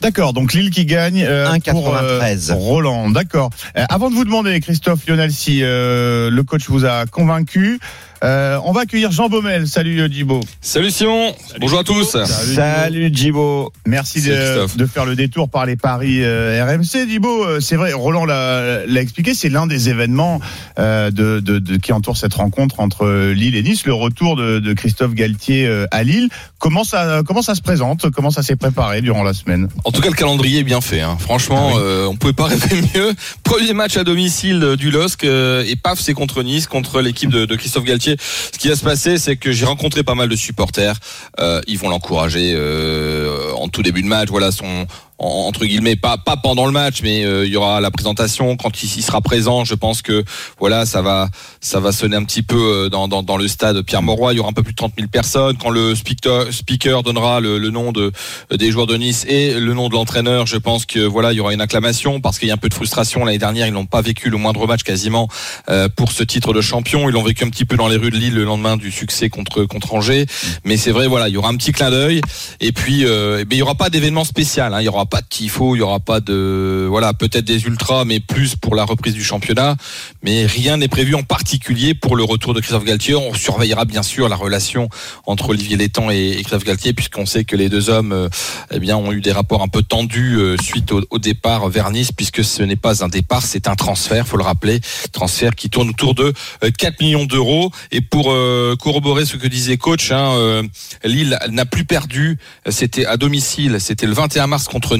D'accord, 0.00 0.32
donc 0.32 0.54
Lille 0.54 0.70
qui 0.70 0.86
gagne 0.86 1.24
euh, 1.28 1.46
pour 1.70 1.94
euh, 1.94 2.20
1,93. 2.20 2.52
Roland. 2.54 3.10
D'accord. 3.10 3.50
Euh, 3.76 3.84
avant 3.90 4.08
de 4.08 4.14
vous 4.14 4.24
demander, 4.24 4.58
Christophe 4.60 5.06
Lionel, 5.06 5.30
si 5.30 5.60
euh, 5.62 6.30
le 6.30 6.42
coach 6.42 6.68
vous 6.68 6.86
a 6.86 7.04
convaincu, 7.04 7.78
euh, 8.22 8.58
on 8.64 8.72
va 8.72 8.82
accueillir 8.82 9.10
Jean 9.12 9.28
Baumel. 9.28 9.66
Salut 9.66 10.00
euh, 10.00 10.08
Djibo. 10.08 10.40
Salut 10.60 10.90
Simon, 10.90 11.34
bonjour 11.58 11.78
à 11.78 11.84
tous. 11.84 12.16
Salut 12.54 13.10
Djibo. 13.12 13.72
Merci 13.86 14.20
de, 14.20 14.76
de 14.76 14.86
faire 14.86 15.06
le 15.06 15.16
détour 15.16 15.48
par 15.48 15.64
les 15.66 15.76
paris 15.76 16.22
euh, 16.22 16.62
RMC. 16.64 17.08
Djibo, 17.08 17.44
euh, 17.44 17.60
c'est 17.60 17.76
vrai, 17.76 17.92
Roland 17.92 18.24
l'a 18.26 18.84
l'a 18.86 19.00
expliqué, 19.00 19.32
c'est 19.34 19.48
l'un 19.48 19.66
des 19.66 19.88
événements 19.88 20.40
euh, 20.78 21.10
de, 21.10 21.40
de, 21.40 21.58
de- 21.58 21.76
qui 21.76 21.92
entoure 21.92 22.16
cette 22.16 22.34
rencontre 22.34 22.80
entre 22.80 23.30
Lille 23.32 23.56
et 23.56 23.62
Nice, 23.62 23.86
le 23.86 23.94
retour 23.94 24.36
de, 24.36 24.58
de 24.58 24.72
Christophe 24.74 25.14
Galtier 25.14 25.66
euh, 25.66 25.86
à 25.90 26.02
Lille. 26.02 26.28
Comment 26.60 26.84
ça, 26.84 27.22
comment 27.26 27.42
ça 27.42 27.54
se 27.54 27.62
présente? 27.62 28.10
Comment 28.10 28.30
ça 28.30 28.42
s'est 28.42 28.54
préparé 28.54 29.00
durant 29.00 29.22
la 29.22 29.32
semaine? 29.32 29.68
En 29.84 29.90
tout 29.92 30.00
cas, 30.02 30.08
le 30.10 30.14
calendrier 30.14 30.60
est 30.60 30.64
bien 30.64 30.80
fait. 30.82 31.00
hein. 31.00 31.16
Franchement, 31.18 31.70
Ah 31.72 31.76
oui. 31.76 31.82
euh, 31.82 32.06
on 32.06 32.16
pouvait 32.16 32.34
pas 32.34 32.44
rêver 32.48 32.82
mieux. 32.94 33.14
Premier 33.42 33.72
match 33.72 33.96
à 33.96 34.04
domicile 34.04 34.62
euh, 34.62 34.76
du 34.76 34.90
LOSC 34.90 35.24
euh, 35.24 35.64
et 35.66 35.74
paf, 35.76 35.98
c'est 35.98 36.12
contre 36.12 36.42
Nice, 36.42 36.66
contre 36.66 37.00
l'équipe 37.00 37.30
de, 37.30 37.46
de 37.46 37.56
Christophe 37.56 37.84
Galtier. 37.84 38.16
Ce 38.20 38.58
qui 38.58 38.68
va 38.68 38.76
se 38.76 38.84
passer, 38.84 39.16
c'est 39.18 39.36
que 39.36 39.52
j'ai 39.52 39.64
rencontré 39.64 40.02
pas 40.02 40.14
mal 40.14 40.28
de 40.28 40.36
supporters. 40.36 40.96
Euh, 41.40 41.62
ils 41.66 41.78
vont 41.78 41.88
l'encourager 41.88 42.52
euh, 42.54 43.52
en 43.54 43.68
tout 43.68 43.82
début 43.82 44.02
de 44.02 44.08
match. 44.08 44.28
Voilà 44.28 44.52
son 44.52 44.86
entre 45.20 45.66
guillemets 45.66 45.96
pas 45.96 46.16
pas 46.16 46.36
pendant 46.36 46.64
le 46.64 46.72
match 46.72 47.02
mais 47.02 47.24
euh, 47.24 47.46
il 47.46 47.52
y 47.52 47.56
aura 47.56 47.80
la 47.80 47.90
présentation. 47.90 48.56
Quand 48.56 48.82
il, 48.82 48.88
sera 49.02 49.20
présent 49.20 49.64
je 49.64 49.74
pense 49.74 50.02
que 50.02 50.24
voilà 50.58 50.86
ça 50.86 51.02
va 51.02 51.28
ça 51.60 51.78
va 51.78 51.92
sonner 51.92 52.16
un 52.16 52.24
petit 52.24 52.42
peu 52.42 52.56
euh, 52.56 52.88
dans, 52.88 53.06
dans, 53.06 53.36
le 53.36 53.46
stade 53.46 53.82
Pierre 53.82 54.02
Mauroy 54.02 54.32
il 54.32 54.36
y 54.36 54.40
aura 54.40 54.48
un 54.48 54.54
peu 54.54 54.62
plus 54.62 54.72
de 54.72 54.76
30 54.76 54.94
000 54.96 55.08
personnes. 55.08 55.56
Quand 55.58 55.70
le 55.70 55.94
speaker 55.94 56.52
speaker 56.52 57.02
donnera 57.02 57.40
le, 57.40 57.58
nom 57.70 57.92
de 57.92 58.12
des 58.50 58.70
joueurs 58.70 58.86
de 58.86 58.96
Nice 58.96 59.26
et 59.28 59.60
le 59.60 59.74
nom 59.74 59.88
de 59.88 59.94
l'entraîneur 59.94 60.46
je 60.46 60.56
pense 60.56 60.86
que 60.86 61.00
voilà 61.00 61.32
il 61.32 61.36
y 61.36 61.40
aura 61.40 61.52
une 61.52 61.60
acclamation 61.60 62.20
parce 62.20 62.38
qu'il 62.38 62.48
y 62.48 62.50
a 62.50 62.54
un 62.54 62.58
peu 62.58 62.68
de 62.68 62.74
frustration. 62.74 63.24
L'année 63.24 63.38
dernière 63.38 63.66
ils 63.66 63.74
n'ont 63.74 63.86
pas 63.86 64.00
vécu 64.00 64.30
le 64.30 64.38
moindre 64.38 64.66
match 64.66 64.82
quasiment 64.82 65.28
euh, 65.68 65.88
pour 65.94 66.12
ce 66.12 66.24
titre 66.24 66.54
de 66.54 66.62
champion. 66.62 67.08
Ils 67.08 67.12
l'ont 67.12 67.22
vécu 67.22 67.44
un 67.44 67.50
petit 67.50 67.66
peu 67.66 67.76
dans 67.76 67.88
les 67.88 67.96
rues 67.96 68.10
de 68.10 68.16
Lille 68.16 68.34
le 68.34 68.44
lendemain 68.44 68.78
du 68.78 68.90
succès 68.90 69.28
contre 69.28 69.64
contre 69.64 69.94
Angers. 69.94 70.26
Mais 70.64 70.78
c'est 70.78 70.92
vrai 70.92 71.06
voilà 71.06 71.28
il 71.28 71.34
y 71.34 71.36
aura 71.36 71.50
un 71.50 71.56
petit 71.56 71.72
clin 71.72 71.90
d'œil. 71.90 72.22
Et 72.60 72.72
puis 72.72 73.04
euh, 73.04 73.44
mais 73.48 73.56
il 73.56 73.58
y 73.58 73.62
aura 73.62 73.74
pas 73.74 73.90
d'événement 73.90 74.24
spécial 74.24 74.72
hein. 74.72 74.80
il 74.80 74.84
y 74.84 74.88
aura 74.88 75.06
pas 75.10 75.20
de 75.20 75.26
tifo 75.28 75.74
il 75.74 75.80
y 75.80 75.82
aura 75.82 76.00
pas 76.00 76.20
de 76.20 76.86
voilà 76.88 77.12
peut-être 77.12 77.44
des 77.44 77.64
ultras 77.64 78.04
mais 78.04 78.20
plus 78.20 78.56
pour 78.56 78.74
la 78.74 78.84
reprise 78.84 79.14
du 79.14 79.24
championnat. 79.24 79.76
Mais 80.22 80.46
rien 80.46 80.76
n'est 80.76 80.88
prévu 80.88 81.14
en 81.14 81.22
particulier 81.22 81.94
pour 81.94 82.16
le 82.16 82.24
retour 82.24 82.54
de 82.54 82.60
Christophe 82.60 82.84
Galtier. 82.84 83.16
On 83.16 83.34
surveillera 83.34 83.84
bien 83.84 84.02
sûr 84.02 84.28
la 84.28 84.36
relation 84.36 84.88
entre 85.26 85.50
Olivier 85.50 85.76
Létang 85.76 86.10
et, 86.10 86.36
Christophe 86.40 86.64
Galtier 86.64 86.92
puisqu'on 86.92 87.26
sait 87.26 87.44
que 87.44 87.56
les 87.56 87.68
deux 87.68 87.90
hommes 87.90 88.12
euh, 88.12 88.28
eh 88.72 88.92
ont 88.92 89.12
eu 89.12 89.20
des 89.20 89.32
rapports 89.32 89.62
un 89.62 89.68
peu 89.68 89.82
tendus 89.82 90.36
euh, 90.36 90.56
suite 90.60 90.92
au, 90.92 91.18
départ 91.18 91.68
vers 91.68 91.90
Nice 91.90 92.12
puisque 92.12 92.44
ce 92.44 92.62
n'est 92.62 92.76
pas 92.76 93.04
un 93.04 93.08
départ 93.08 93.42
c'est 93.42 93.68
un 93.68 93.74
transfert 93.74 94.26
faut 94.26 94.36
le 94.36 94.44
rappeler. 94.44 94.80
Transfert 95.12 95.54
qui 95.54 95.70
tourne 95.70 95.90
autour 95.90 96.14
de 96.14 96.32
euh, 96.64 96.70
4 96.76 97.00
millions 97.00 97.24
d'euros. 97.24 97.70
Et 97.90 98.00
pour 98.00 98.30
euh, 98.30 98.76
corroborer 98.76 99.24
ce 99.26 99.36
que 99.36 99.46
disait 99.46 99.76
coach 99.76 100.12
hein, 100.12 100.32
euh, 100.36 100.62
Lille 101.04 101.38
n'a 101.50 101.66
plus 101.66 101.84
perdu. 101.84 102.38
C'était 102.68 103.06
à 103.06 103.16
domicile 103.16 103.40
c'était 103.80 104.06
le 104.06 104.12
21 104.12 104.46
mars 104.46 104.68
contre 104.68 104.96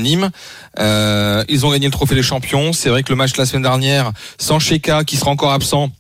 Euh, 0.78 1.44
ils 1.48 1.66
ont 1.66 1.70
gagné 1.70 1.86
le 1.86 1.92
trophée 1.92 2.14
des 2.14 2.22
champions. 2.22 2.72
C'est 2.72 2.88
vrai 2.88 3.02
que 3.02 3.10
le 3.10 3.16
match 3.16 3.36
la 3.36 3.46
semaine 3.46 3.62
dernière 3.62 4.12
sans 4.38 4.58
Sheka 4.58 5.04
qui 5.04 5.16
sera 5.16 5.30
encore 5.30 5.52
absent 5.52 5.90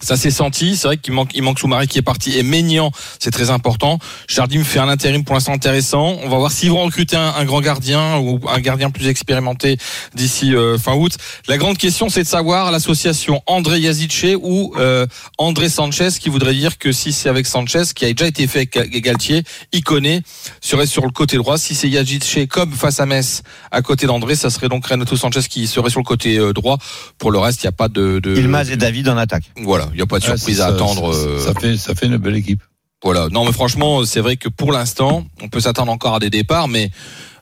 ça 0.00 0.16
s'est 0.16 0.30
senti, 0.30 0.76
c'est 0.76 0.88
vrai 0.88 0.96
qu'il 0.98 1.14
manque, 1.14 1.30
il 1.34 1.42
manque 1.42 1.58
Soumaré 1.58 1.86
qui 1.86 1.98
est 1.98 2.02
parti 2.02 2.36
et 2.36 2.42
Maignan, 2.42 2.90
c'est 3.18 3.30
très 3.30 3.50
important. 3.50 3.98
Jardim 4.28 4.62
fait 4.62 4.78
un 4.78 4.88
intérim 4.88 5.24
pour 5.24 5.34
l'instant 5.34 5.52
intéressant. 5.52 6.18
On 6.22 6.28
va 6.28 6.36
voir 6.36 6.52
s'ils 6.52 6.70
vont 6.70 6.84
recruter 6.84 7.16
un, 7.16 7.34
un 7.36 7.44
grand 7.44 7.60
gardien 7.60 8.18
ou 8.18 8.40
un 8.48 8.60
gardien 8.60 8.90
plus 8.90 9.08
expérimenté 9.08 9.78
d'ici 10.14 10.54
euh, 10.54 10.78
fin 10.78 10.94
août. 10.94 11.12
La 11.48 11.56
grande 11.56 11.78
question, 11.78 12.08
c'est 12.08 12.22
de 12.22 12.28
savoir 12.28 12.70
l'association 12.70 13.42
André 13.46 13.80
Yazice 13.80 14.36
ou 14.42 14.74
euh, 14.76 15.06
André 15.38 15.68
Sanchez, 15.68 16.10
qui 16.20 16.28
voudrait 16.28 16.54
dire 16.54 16.78
que 16.78 16.92
si 16.92 17.12
c'est 17.12 17.28
avec 17.28 17.46
Sanchez, 17.46 17.84
qui 17.94 18.04
a 18.04 18.12
déjà 18.12 18.26
été 18.26 18.46
fait 18.46 18.68
avec 18.76 19.02
Galtier, 19.02 19.44
il 19.72 19.82
connaît, 19.82 20.20
serait 20.60 20.86
sur 20.86 21.04
le 21.04 21.10
côté 21.10 21.36
droit. 21.36 21.56
Si 21.58 21.74
c'est 21.74 21.88
Yazice 21.88 22.46
comme 22.50 22.72
face 22.72 23.00
à 23.00 23.06
Metz, 23.06 23.42
à 23.70 23.82
côté 23.82 24.06
d'André, 24.06 24.36
ça 24.36 24.50
serait 24.50 24.68
donc 24.68 24.86
Renato 24.86 25.16
Sanchez 25.16 25.42
qui 25.48 25.66
serait 25.66 25.90
sur 25.90 26.00
le 26.00 26.04
côté 26.04 26.36
euh, 26.36 26.52
droit. 26.52 26.78
Pour 27.18 27.30
le 27.30 27.38
reste, 27.38 27.62
il 27.62 27.66
n'y 27.66 27.70
a 27.70 27.72
pas 27.72 27.88
de, 27.88 28.18
de 28.18 28.36
Ilmaz 28.36 28.70
et 28.70 28.76
David 28.76 29.08
en 29.08 29.16
attaque. 29.16 29.44
voilà, 29.56 29.85
il 29.92 29.96
n'y 29.96 30.02
a 30.02 30.06
pas 30.06 30.18
de 30.18 30.24
Ah, 30.26 30.36
surprise 30.36 30.58
ça- 30.58 30.66
à 30.66 30.70
attendre. 30.70 31.12
Ça, 31.14 31.18
euh, 31.20 31.38
ça 31.44 31.54
fait, 31.58 31.76
ça 31.76 31.94
fait 31.94 32.06
une 32.06 32.16
belle 32.16 32.36
équipe. 32.36 32.62
voilà. 33.02 33.28
Non, 33.30 33.44
mais 33.44 33.52
franchement, 33.52 34.04
c'est 34.04 34.20
vrai 34.20 34.36
que 34.36 34.48
pour 34.48 34.72
l'instant, 34.72 35.24
on 35.42 35.48
peut 35.48 35.60
s'attendre 35.60 35.92
encore 35.92 36.14
à 36.14 36.18
des 36.18 36.30
départs, 36.30 36.68
mais 36.68 36.90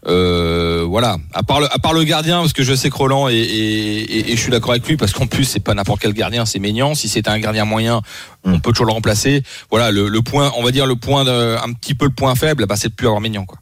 euh, 0.06 0.84
voilà. 0.86 1.16
À 1.32 1.42
part 1.42 1.60
le, 1.60 1.66
à 1.72 1.78
part 1.78 1.94
le 1.94 2.04
gardien, 2.04 2.40
parce 2.40 2.52
que 2.52 2.62
je 2.62 2.74
sais 2.74 2.90
que 2.90 2.96
Roland 2.96 3.28
et, 3.28 3.34
et, 3.34 3.98
et- 4.18 4.32
et 4.32 4.36
je 4.36 4.40
suis 4.40 4.50
d'accord 4.50 4.72
avec 4.72 4.86
lui, 4.86 4.96
parce 4.96 5.12
qu'en 5.12 5.26
plus 5.26 5.44
c'est 5.44 5.60
pas 5.60 5.72
n'importe 5.74 6.00
quel 6.02 6.12
gardien, 6.12 6.44
c'est 6.44 6.58
Maignan. 6.58 6.94
Si 6.94 7.08
c'était 7.08 7.30
un 7.30 7.38
gardien 7.38 7.64
moyen, 7.64 8.02
on 8.44 8.60
peut 8.60 8.72
toujours 8.72 8.86
le 8.86 8.92
remplacer. 8.92 9.42
Voilà, 9.70 9.90
le, 9.90 10.08
le 10.08 10.22
point, 10.22 10.52
on 10.58 10.62
va 10.62 10.70
dire 10.72 10.86
le 10.86 10.96
point, 10.96 11.24
de, 11.24 11.56
un 11.56 11.72
petit 11.72 11.94
peu 11.94 12.04
le 12.04 12.12
point 12.12 12.34
faible, 12.34 12.66
bah, 12.66 12.76
c'est 12.76 12.88
de 12.88 12.94
plus 12.94 13.06
avoir 13.06 13.20
Maignan, 13.22 13.46
quoi. 13.46 13.58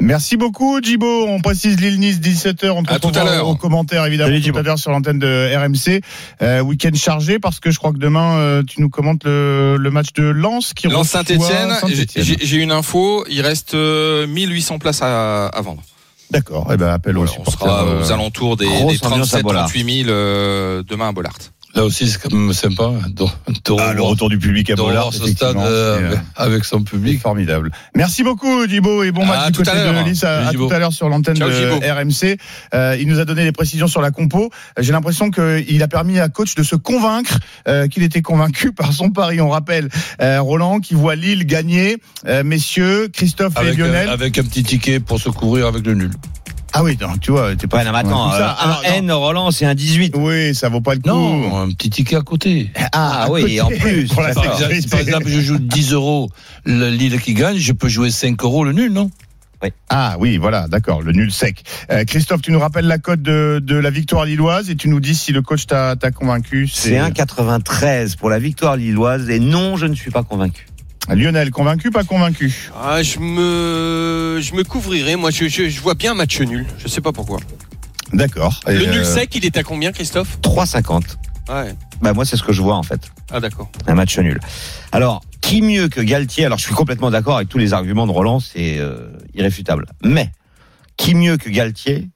Merci 0.00 0.36
beaucoup, 0.36 0.80
Djibo. 0.82 1.26
On 1.28 1.40
précise 1.40 1.80
Lille-Nice, 1.80 2.18
17h. 2.20 2.70
On 2.70 2.82
te 2.82 2.92
À 2.92 2.98
tout 2.98 3.10
à 3.14 3.24
l'heure. 3.24 3.48
Au 3.48 3.54
commentaire, 3.56 4.04
évidemment, 4.04 4.30
Salut, 4.30 4.52
tout 4.52 4.58
à 4.58 4.62
l'heure 4.62 4.78
sur 4.78 4.90
l'antenne 4.90 5.18
de 5.18 5.56
RMC. 5.56 6.02
Euh, 6.42 6.60
Week-end 6.60 6.94
chargé 6.94 7.38
parce 7.38 7.60
que 7.60 7.70
je 7.70 7.78
crois 7.78 7.92
que 7.92 7.98
demain, 7.98 8.36
euh, 8.38 8.62
tu 8.62 8.80
nous 8.80 8.88
commentes 8.90 9.24
le, 9.24 9.76
le 9.78 9.90
match 9.90 10.12
de 10.14 10.24
Lens 10.24 10.74
qui 10.74 10.88
Lens 10.88 11.08
Saint-Etienne, 11.10 11.40
Saint-Étienne. 11.80 12.24
j'ai 12.24 12.36
j'ai 12.40 12.56
une 12.58 12.72
info, 12.72 13.24
il 13.30 13.40
reste 13.40 13.74
euh, 13.74 14.26
1800 14.26 14.78
places 14.78 15.00
à, 15.02 15.46
à 15.46 15.60
vendre. 15.62 15.82
D'accord. 16.30 16.68
Eh 16.72 16.76
ben, 16.76 16.88
appel 16.88 17.14
Voilà, 17.16 17.30
aux 17.32 17.42
on 17.46 17.50
sera 17.50 17.84
euh, 17.86 18.02
aux 18.04 18.12
alentours 18.12 18.56
des, 18.56 18.66
des 18.66 18.74
ambiance 19.04 19.32
à 19.34 19.40
37 19.40 19.42
Bollard. 19.42 19.64
38 19.70 20.02
000 20.04 20.10
euh, 20.10 20.82
demain 20.86 21.08
à 21.08 21.12
Bollard. 21.12 21.38
Là 21.74 21.84
aussi, 21.84 22.08
c'est 22.08 22.18
quand 22.20 22.32
même 22.32 22.52
sympa 22.52 22.90
Ah, 23.78 23.92
le 23.92 24.02
retour 24.02 24.28
du 24.30 24.38
public 24.38 24.70
à 24.70 24.74
Bollard, 24.76 25.12
ce 25.12 25.26
stade 25.26 25.56
euh, 25.56 26.12
euh, 26.12 26.16
avec- 26.34 26.64
son 26.64 26.82
public. 26.82 27.20
formidable. 27.20 27.70
Merci 27.94 28.22
beaucoup, 28.22 28.66
Djibo, 28.66 29.02
et 29.04 29.12
bon 29.12 29.22
À 29.24 29.26
match 29.26 29.46
du 29.46 29.52
tout 29.52 29.58
côté 29.64 29.76
à 29.76 29.92
de 30.02 30.08
Nice. 30.08 30.24
À, 30.24 30.48
à 30.48 30.52
tout 30.52 30.68
à 30.70 30.78
l'heure 30.78 30.92
sur 30.92 31.08
l'antenne 31.08 31.34
de. 31.34 31.44
RMC. 31.92 32.38
Euh, 32.74 32.96
il 32.98 33.06
nous 33.06 33.18
a 33.20 33.24
donné 33.24 33.44
des 33.44 33.52
précisions 33.52 33.86
sur 33.86 34.00
la 34.00 34.10
compo. 34.10 34.50
J'ai 34.78 34.92
l'impression 34.92 35.30
qu'il 35.30 35.82
a 35.82 35.88
permis 35.88 36.18
à 36.18 36.28
coach 36.28 36.54
de 36.54 36.62
se 36.62 36.74
convaincre 36.74 37.38
euh, 37.68 37.86
qu'il 37.86 38.02
était 38.02 38.22
convaincu 38.22 38.72
par 38.72 38.92
son 38.92 39.10
pari. 39.10 39.40
On 39.40 39.50
rappelle 39.50 39.88
Roland 40.20 40.80
qui 40.80 40.94
voit 40.94 41.14
Lille 41.16 41.44
gagner. 41.46 41.98
Messieurs, 42.44 43.08
Christophe 43.12 43.52
et 43.62 43.74
Lionel. 43.74 44.08
avec 44.08 44.38
un 44.38 44.42
petit 44.42 44.62
ticket 44.62 45.00
pour 45.00 45.20
se 45.20 45.28
couvrir 45.28 45.66
avec 45.66 45.84
le 45.86 45.94
nul. 45.94 46.10
Ah 46.78 46.84
oui, 46.84 46.96
tu 47.20 47.32
vois, 47.32 47.56
t'es 47.56 47.66
pas 47.66 47.78
Ouais, 47.78 47.84
non, 47.84 47.90
mais 47.90 47.98
attends, 47.98 48.32
euh, 48.32 48.48
un 48.86 48.92
N 48.92 49.10
Roland, 49.10 49.50
c'est 49.50 49.66
un 49.66 49.74
18. 49.74 50.14
non. 50.14 50.22
Oui, 50.22 50.54
ça 50.54 50.68
vaut 50.68 50.80
pas 50.80 50.94
le 50.94 51.00
coup. 51.00 51.08
Non, 51.08 51.62
un 51.62 51.68
petit 51.70 51.90
ticket 51.90 52.14
à 52.14 52.20
côté. 52.20 52.70
Ah 52.92 53.24
à 53.24 53.30
oui, 53.30 53.42
côté, 53.42 53.60
en 53.60 53.68
plus, 53.68 54.06
pour 54.14 54.22
la. 54.22 54.32
Par 54.32 54.44
exemple, 54.44 54.62
sécurité. 54.62 54.88
par 54.88 55.00
exemple, 55.00 55.28
je 55.28 55.40
joue 55.40 55.58
10 55.58 55.92
euros 55.94 56.30
le 56.64 56.88
Lille 56.90 57.20
qui 57.20 57.34
gagne, 57.34 57.56
je 57.56 57.72
peux 57.72 57.88
jouer 57.88 58.12
5 58.12 58.40
euros 58.44 58.62
le 58.64 58.72
nul, 58.72 58.92
non? 58.92 59.10
Ah 59.88 60.14
oui, 60.20 60.36
voilà, 60.36 60.68
d'accord, 60.68 61.02
le 61.02 61.10
nul 61.10 61.32
sec. 61.32 61.64
Euh, 61.90 62.04
Christophe, 62.04 62.42
tu 62.42 62.52
nous 62.52 62.60
rappelles 62.60 62.86
la 62.86 62.98
cote 62.98 63.22
de, 63.22 63.60
de 63.60 63.74
la 63.74 63.90
victoire 63.90 64.24
lilloise 64.24 64.70
et 64.70 64.76
tu 64.76 64.88
nous 64.88 65.00
dis 65.00 65.16
si 65.16 65.32
le 65.32 65.42
coach 65.42 65.66
t'a 65.66 65.96
convaincu. 66.14 66.68
C'est 66.72 66.96
1,93 66.96 68.16
pour 68.16 68.30
la 68.30 68.38
victoire 68.38 68.76
lilloise. 68.76 69.28
Et 69.30 69.40
non, 69.40 69.76
je 69.76 69.86
ne 69.86 69.96
suis 69.96 70.12
pas 70.12 70.22
convaincu. 70.22 70.68
Lionel, 71.14 71.50
convaincu, 71.50 71.90
pas 71.90 72.04
convaincu 72.04 72.70
Ah, 72.76 73.02
je 73.02 73.18
me, 73.18 74.40
je 74.40 74.54
me 74.54 74.62
couvrirai. 74.62 75.16
Moi, 75.16 75.30
je, 75.30 75.48
je, 75.48 75.68
je 75.68 75.80
vois 75.80 75.94
bien 75.94 76.12
un 76.12 76.14
match 76.14 76.40
nul. 76.40 76.66
Je 76.78 76.88
sais 76.88 77.00
pas 77.00 77.12
pourquoi. 77.12 77.38
D'accord. 78.12 78.60
Le 78.66 78.86
nul 78.86 79.00
euh, 79.00 79.04
sec, 79.04 79.34
il 79.34 79.44
est 79.44 79.56
à 79.56 79.62
combien, 79.62 79.92
Christophe? 79.92 80.38
3,50. 80.42 81.16
Ouais. 81.48 81.74
Bah, 82.02 82.12
moi, 82.12 82.24
c'est 82.24 82.36
ce 82.36 82.42
que 82.42 82.52
je 82.52 82.60
vois, 82.62 82.76
en 82.76 82.82
fait. 82.82 83.10
Ah, 83.30 83.40
d'accord. 83.40 83.70
Un 83.86 83.94
match 83.94 84.18
nul. 84.18 84.38
Alors, 84.92 85.22
qui 85.40 85.62
mieux 85.62 85.88
que 85.88 86.00
Galtier? 86.00 86.44
Alors, 86.44 86.58
je 86.58 86.64
suis 86.64 86.74
complètement 86.74 87.10
d'accord 87.10 87.36
avec 87.36 87.48
tous 87.48 87.58
les 87.58 87.72
arguments 87.72 88.06
de 88.06 88.12
Roland, 88.12 88.40
c'est 88.40 88.78
euh, 88.78 89.08
irréfutable. 89.34 89.86
Mais, 90.04 90.30
qui 90.96 91.14
mieux 91.14 91.36
que 91.36 91.48
Galtier 91.48 92.10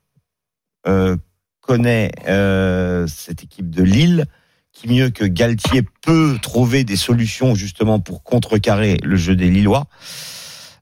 euh, 0.87 1.17
connaît 1.61 2.13
cette 3.07 3.43
équipe 3.43 3.71
de 3.71 3.83
Lille 3.83 4.27
Qui 4.73 4.89
mieux 4.89 5.11
que 5.11 5.25
Galtier 5.25 5.83
peut 6.03 6.39
trouver 6.41 6.85
des 6.85 6.97
solutions 6.97 7.55
justement 7.55 8.01
pour 8.01 8.23
contrecarrer 8.23 8.97
le 9.03 9.17
jeu 9.17 9.37
des 9.37 9.51
Lillois 9.51 9.87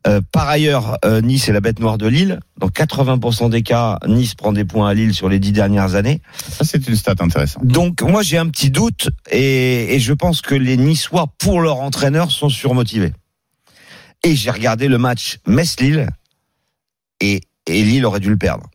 Euh, 0.07 0.23
par 0.33 0.49
ailleurs, 0.49 0.97
euh, 1.05 1.21
Nice 1.21 1.51
est 1.51 1.53
la 1.53 1.61
bête 1.61 1.79
noire 1.79 1.99
de 1.99 2.07
Lille. 2.07 2.41
Dans 2.57 2.69
80% 2.69 3.51
des 3.51 3.63
cas, 3.63 3.99
Nice 4.07 4.35
prend 4.35 4.53
des 4.53 4.65
points 4.65 4.89
à 4.89 4.95
Lille 4.95 5.13
sur 5.13 5.29
les 5.29 5.39
dix 5.39 5.53
dernières 5.53 5.95
années. 5.95 6.23
Ça, 6.49 6.65
c'est 6.65 6.89
une 6.89 6.97
stat 6.97 7.17
intéressante. 7.21 7.67
Donc 7.67 8.01
moi 8.01 8.23
j'ai 8.23 8.39
un 8.39 8.49
petit 8.49 8.71
doute 8.71 9.11
et, 9.31 9.95
et 9.95 10.01
je 10.01 10.15
pense 10.15 10.41
que 10.41 10.55
les 10.55 10.79
Niçois, 10.79 11.27
pour 11.37 11.61
leur 11.61 11.81
entraîneur, 11.81 12.31
sont 12.31 12.49
surmotivés. 12.49 13.13
Et 14.25 14.35
j'ai 14.37 14.51
regardé 14.51 14.89
le 14.89 14.97
match 14.97 15.39
Metz-Lille 15.47 16.09
et, 17.21 17.43
et 17.67 17.83
Lille 17.85 18.07
aurait 18.07 18.21
dû 18.21 18.31
le 18.31 18.39
perdre. 18.39 18.71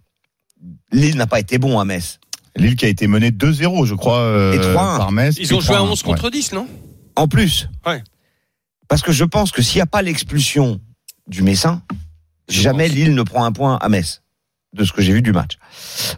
Lille 0.92 1.18
n'a 1.18 1.28
pas 1.28 1.40
été 1.40 1.58
bon 1.58 1.80
à 1.80 1.86
Metz. 1.86 2.20
Lille 2.58 2.76
qui 2.76 2.86
a 2.86 2.90
été 2.90 3.08
menée 3.08 3.32
2-0, 3.32 3.86
je 3.86 3.96
crois, 3.96 4.20
euh, 4.20 4.54
Et 4.54 4.58
3-1. 4.60 4.74
par 4.98 5.12
Metz. 5.12 5.36
Ils 5.40 5.54
ont 5.54 5.60
joué 5.60 5.76
à 5.76 5.80
3-1, 5.80 5.92
11 5.92 6.04
ouais. 6.04 6.06
contre 6.12 6.30
10, 6.30 6.52
non? 6.54 6.68
En 7.16 7.28
plus. 7.28 7.70
Ouais. 7.86 8.02
Parce 8.88 9.02
que 9.02 9.12
je 9.12 9.24
pense 9.26 9.52
que 9.52 9.62
s'il 9.62 9.78
n'y 9.80 9.82
a 9.84 9.88
pas 9.88 10.02
l'expulsion 10.02 10.80
du 11.28 11.42
Messin, 11.42 11.82
Je 12.50 12.62
jamais 12.62 12.88
pense. 12.88 12.96
Lille 12.96 13.14
ne 13.16 13.24
prend 13.24 13.44
un 13.44 13.52
point 13.52 13.78
à 13.82 13.90
Metz. 13.90 14.22
De 14.76 14.84
ce 14.84 14.92
que 14.92 15.02
j'ai 15.02 15.14
vu 15.14 15.22
du 15.22 15.32
match. 15.32 15.54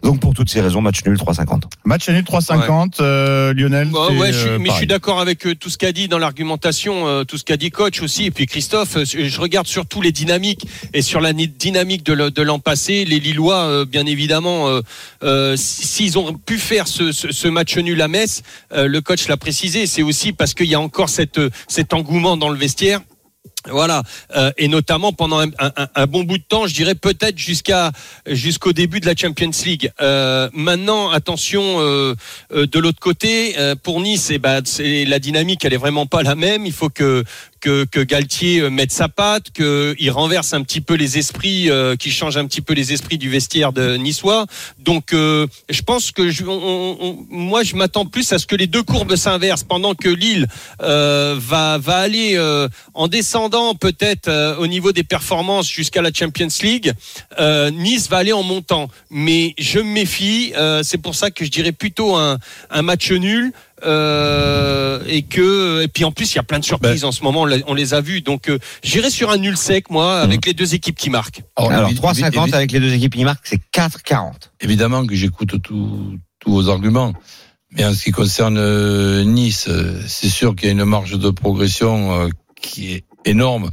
Donc 0.02 0.18
pour 0.18 0.34
toutes 0.34 0.50
ces 0.50 0.60
raisons, 0.60 0.80
match 0.80 1.04
nul 1.06 1.16
3,50. 1.16 1.62
Match 1.84 2.08
nul 2.08 2.24
3-50, 2.24 3.00
euh, 3.00 3.54
Lionel. 3.54 3.88
Bah 3.88 4.08
ouais, 4.18 4.32
je 4.32 4.38
suis- 4.38 4.48
euh, 4.48 4.58
mais 4.58 4.70
je 4.70 4.74
suis 4.78 4.86
d'accord 4.88 5.20
avec 5.20 5.46
euh, 5.46 5.54
tout 5.54 5.70
ce 5.70 5.78
qu'a 5.78 5.92
dit 5.92 6.08
dans 6.08 6.18
l'argumentation, 6.18 7.06
euh, 7.06 7.22
tout 7.22 7.38
ce 7.38 7.44
qu'a 7.44 7.56
dit 7.56 7.70
coach 7.70 8.02
aussi, 8.02 8.24
et 8.24 8.30
puis 8.32 8.46
Christophe. 8.46 8.96
euh, 8.96 9.04
Je 9.04 9.40
regarde 9.40 9.68
surtout 9.68 10.02
les 10.02 10.10
dynamiques 10.10 10.66
et 10.92 11.02
sur 11.02 11.20
la 11.20 11.32
dynamique 11.32 12.02
de 12.02 12.12
le- 12.14 12.32
de 12.32 12.42
l'an 12.42 12.58
passé, 12.58 13.04
les 13.04 13.20
Lillois, 13.20 13.58
euh, 13.64 13.84
bien 13.84 14.06
évidemment, 14.06 14.68
euh, 14.68 14.80
euh, 15.22 15.54
s'ils 15.56 16.18
ont 16.18 16.34
pu 16.34 16.58
faire 16.58 16.88
ce, 16.88 17.12
ce- 17.12 17.30
ce 17.30 17.46
match 17.46 17.76
nul 17.78 18.02
à 18.02 18.08
Metz, 18.08 18.42
euh, 18.72 18.88
le 18.88 19.00
coach 19.00 19.28
l'a 19.28 19.36
précisé, 19.36 19.86
c'est 19.86 20.02
aussi 20.02 20.32
parce 20.32 20.52
qu'il 20.54 20.66
y 20.66 20.74
a 20.74 20.80
encore 20.80 21.10
cette, 21.10 21.38
euh, 21.38 21.50
cet 21.68 21.94
engouement 21.94 22.36
dans 22.36 22.48
le 22.48 22.58
vestiaire. 22.58 23.00
Voilà, 23.66 24.02
Euh, 24.36 24.52
et 24.56 24.68
notamment 24.68 25.12
pendant 25.12 25.40
un, 25.40 26.06
bon 26.06 26.22
bout 26.22 26.38
de 26.38 26.42
temps, 26.42 26.66
je 26.66 26.74
dirais 26.74 26.94
peut-être 26.94 27.38
jusqu'à 27.38 27.90
jusqu'au 28.26 28.72
début 28.72 29.00
de 29.00 29.06
la 29.06 29.16
Champions 29.16 29.50
League. 29.64 29.90
Euh, 30.00 30.48
maintenant, 30.52 31.10
attention 31.10 31.80
euh, 31.80 32.14
euh, 32.52 32.66
de 32.66 32.78
l'autre 32.78 33.00
côté, 33.00 33.56
pour 33.82 34.00
Nice, 34.00 34.28
eh 34.30 34.38
ben, 34.38 34.60
c'est 34.64 35.04
la 35.04 35.18
dynamique, 35.18 35.64
elle 35.64 35.72
est 35.72 35.78
vraiment 35.78 36.06
pas 36.06 36.22
la 36.22 36.34
même. 36.34 36.66
Il 36.66 36.72
faut 36.72 36.90
que 36.90 37.24
que, 37.60 37.84
que 37.84 38.00
Galtier 38.00 38.60
euh, 38.60 38.70
mette 38.70 38.92
sa 38.92 39.08
patte, 39.08 39.50
qu'il 39.50 40.10
renverse 40.10 40.52
un 40.52 40.62
petit 40.62 40.80
peu 40.80 40.94
les 40.94 41.18
esprits, 41.18 41.70
euh, 41.70 41.96
qu'il 41.96 42.12
change 42.12 42.36
un 42.36 42.46
petit 42.46 42.60
peu 42.60 42.74
les 42.74 42.92
esprits 42.92 43.18
du 43.18 43.28
vestiaire 43.30 43.72
de 43.72 43.96
Niçois. 43.96 44.46
Donc, 44.78 45.12
euh, 45.12 45.46
je 45.68 45.82
pense 45.82 46.10
que 46.12 46.30
je, 46.30 46.44
on- 46.44 46.96
on- 47.00 47.26
moi, 47.30 47.62
je 47.62 47.74
m'attends 47.76 48.06
plus 48.06 48.32
à 48.32 48.38
ce 48.38 48.46
que 48.46 48.56
les 48.56 48.66
deux 48.66 48.82
courbes 48.82 49.16
s'inversent 49.16 49.64
pendant 49.64 49.94
que 49.94 50.08
Lille 50.08 50.46
euh, 50.82 51.34
va 51.38 51.78
va 51.78 51.96
aller 51.98 52.32
euh, 52.36 52.68
en 52.94 53.08
descendant 53.08 53.74
peut-être 53.74 54.28
euh, 54.28 54.56
au 54.56 54.66
niveau 54.66 54.92
des 54.92 55.04
performances 55.04 55.68
jusqu'à 55.70 56.02
la 56.02 56.10
Champions 56.12 56.48
League. 56.62 56.92
Nice 57.72 58.08
va 58.08 58.18
aller 58.18 58.32
en 58.32 58.42
montant, 58.42 58.88
mais 59.10 59.54
je 59.58 59.78
me 59.78 59.84
méfie. 59.92 60.52
c'est 60.82 60.98
pour 60.98 61.14
ça 61.14 61.30
que 61.30 61.44
je 61.44 61.50
dirais 61.50 61.72
plutôt 61.72 62.16
un, 62.16 62.38
un 62.70 62.82
match 62.82 63.10
nul. 63.10 63.52
Euh, 63.84 65.00
et 65.06 65.22
que 65.22 65.82
et 65.82 65.88
puis 65.88 66.04
en 66.04 66.12
plus 66.12 66.32
il 66.32 66.36
y 66.36 66.38
a 66.38 66.42
plein 66.42 66.58
de 66.58 66.64
surprises 66.64 67.04
en 67.04 67.12
ce 67.12 67.22
moment 67.22 67.46
on, 67.66 67.74
les 67.74 67.94
a 67.94 68.00
vues 68.00 68.20
donc 68.20 68.48
euh, 68.48 68.58
j'irai 68.82 69.10
sur 69.10 69.30
un 69.30 69.36
nul 69.36 69.56
sec 69.56 69.90
moi 69.90 70.20
avec 70.20 70.44
les 70.46 70.54
deux 70.54 70.74
équipes 70.74 70.96
qui 70.96 71.10
marquent 71.10 71.42
Alors 71.56 71.90
évi- 71.90 71.96
3,50 72.00 72.30
évi- 72.30 72.54
avec 72.54 72.72
les 72.72 72.80
deux 72.80 72.92
équipes 72.92 73.14
qui 73.14 73.24
marquent, 73.24 73.46
c'est 73.46 73.60
4,40. 73.74 74.32
Évidemment 74.60 75.06
que 75.06 75.14
j'écoute 75.14 75.54
tous 75.62 76.18
vos 76.46 76.68
arguments. 76.68 77.12
Mais 77.72 77.84
en 77.84 77.92
ce 77.92 78.02
qui 78.04 78.12
concerne 78.12 78.56
euh, 78.58 79.24
Nice, 79.24 79.68
c'est 80.06 80.30
sûr 80.30 80.56
qu'il 80.56 80.66
y 80.66 80.70
a 80.70 80.72
une 80.72 80.84
marge 80.84 81.18
de 81.18 81.30
progression 81.30 82.30
qui 82.60 82.92
est 82.92 83.04
énorme. 83.26 83.70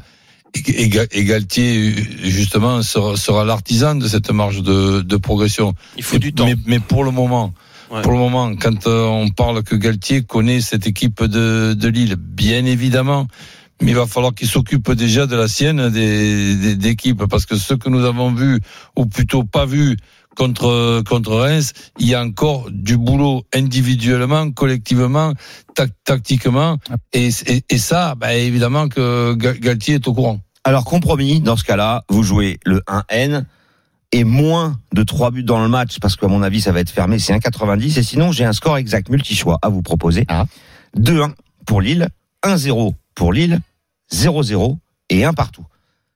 Et, 0.53 0.83
et 0.83 0.89
Ga- 0.89 1.07
et 1.11 1.23
Galtier, 1.23 1.93
justement, 2.23 2.81
sera, 2.81 3.15
sera 3.17 3.45
l'artisan 3.45 3.95
de 3.95 4.07
cette 4.07 4.31
marge 4.31 4.61
de, 4.61 5.01
de 5.01 5.17
progression. 5.17 5.73
il 5.97 6.03
faut 6.03 6.17
du 6.17 6.33
temps 6.33 6.45
Mais, 6.45 6.55
mais 6.65 6.79
pour 6.79 7.03
le 7.05 7.11
moment, 7.11 7.53
Ouais. 7.91 8.01
pour 8.01 8.11
le 8.11 8.17
moment, 8.17 8.55
quand 8.55 8.87
euh, 8.87 9.05
on 9.05 9.29
parle 9.29 9.61
que 9.63 9.75
Galtier 9.75 10.23
connaît 10.23 10.61
cette 10.61 10.87
équipe 10.87 11.23
de, 11.23 11.73
de 11.73 11.87
Lille, 11.87 12.15
bien 12.17 12.65
évidemment, 12.65 13.27
mais 13.81 13.91
il 13.91 13.95
va 13.95 14.07
falloir 14.07 14.33
qu'il 14.33 14.47
s'occupe 14.47 14.91
déjà 14.93 15.27
de 15.27 15.35
la 15.35 15.47
sienne 15.47 15.89
des, 15.89 16.55
des, 16.55 16.75
d'équipes, 16.75 17.25
parce 17.29 17.45
que 17.45 17.55
ce 17.57 17.73
que 17.73 17.89
nous 17.89 18.03
avons 18.05 18.31
vu, 18.33 18.59
ou 18.95 19.05
plutôt 19.05 19.43
pas 19.43 19.65
vu, 19.65 19.97
contre 20.35 21.01
contre 21.07 21.31
Reims, 21.35 21.71
il 21.99 22.07
y 22.07 22.15
a 22.15 22.21
encore 22.21 22.67
du 22.71 22.97
boulot 22.97 23.43
individuellement, 23.53 24.51
collectivement, 24.51 25.33
tac- 25.75 25.91
tactiquement, 26.03 26.77
et, 27.13 27.29
et, 27.47 27.63
et 27.69 27.77
ça, 27.77 28.15
bah, 28.15 28.33
évidemment 28.33 28.87
que 28.89 29.33
Ga- 29.35 29.53
Galtier 29.53 29.95
est 29.95 30.07
au 30.07 30.13
courant. 30.13 30.39
Alors 30.63 30.83
compromis, 30.85 31.39
dans 31.41 31.55
ce 31.55 31.63
cas-là, 31.63 32.03
vous 32.09 32.23
jouez 32.23 32.59
le 32.65 32.81
1N 32.87 33.45
et 34.17 34.23
moins 34.23 34.79
de 34.93 35.03
3 35.03 35.31
buts 35.31 35.43
dans 35.43 35.61
le 35.61 35.67
match, 35.67 35.99
parce 35.99 36.15
qu'à 36.15 36.27
mon 36.27 36.41
avis, 36.41 36.61
ça 36.61 36.71
va 36.71 36.79
être 36.79 36.89
fermé, 36.89 37.19
c'est 37.19 37.33
1,90. 37.33 37.99
Et 37.99 38.03
sinon, 38.03 38.31
j'ai 38.31 38.45
un 38.45 38.53
score 38.53 38.77
exact 38.77 39.09
multi-choix 39.09 39.59
à 39.61 39.67
vous 39.67 39.81
proposer. 39.81 40.23
Ah. 40.29 40.45
2-1 40.97 41.33
pour 41.65 41.81
Lille, 41.81 42.07
1-0 42.41 42.93
pour 43.13 43.33
Lille, 43.33 43.59
0-0 44.13 44.77
et 45.09 45.25
1 45.25 45.33
partout. 45.33 45.65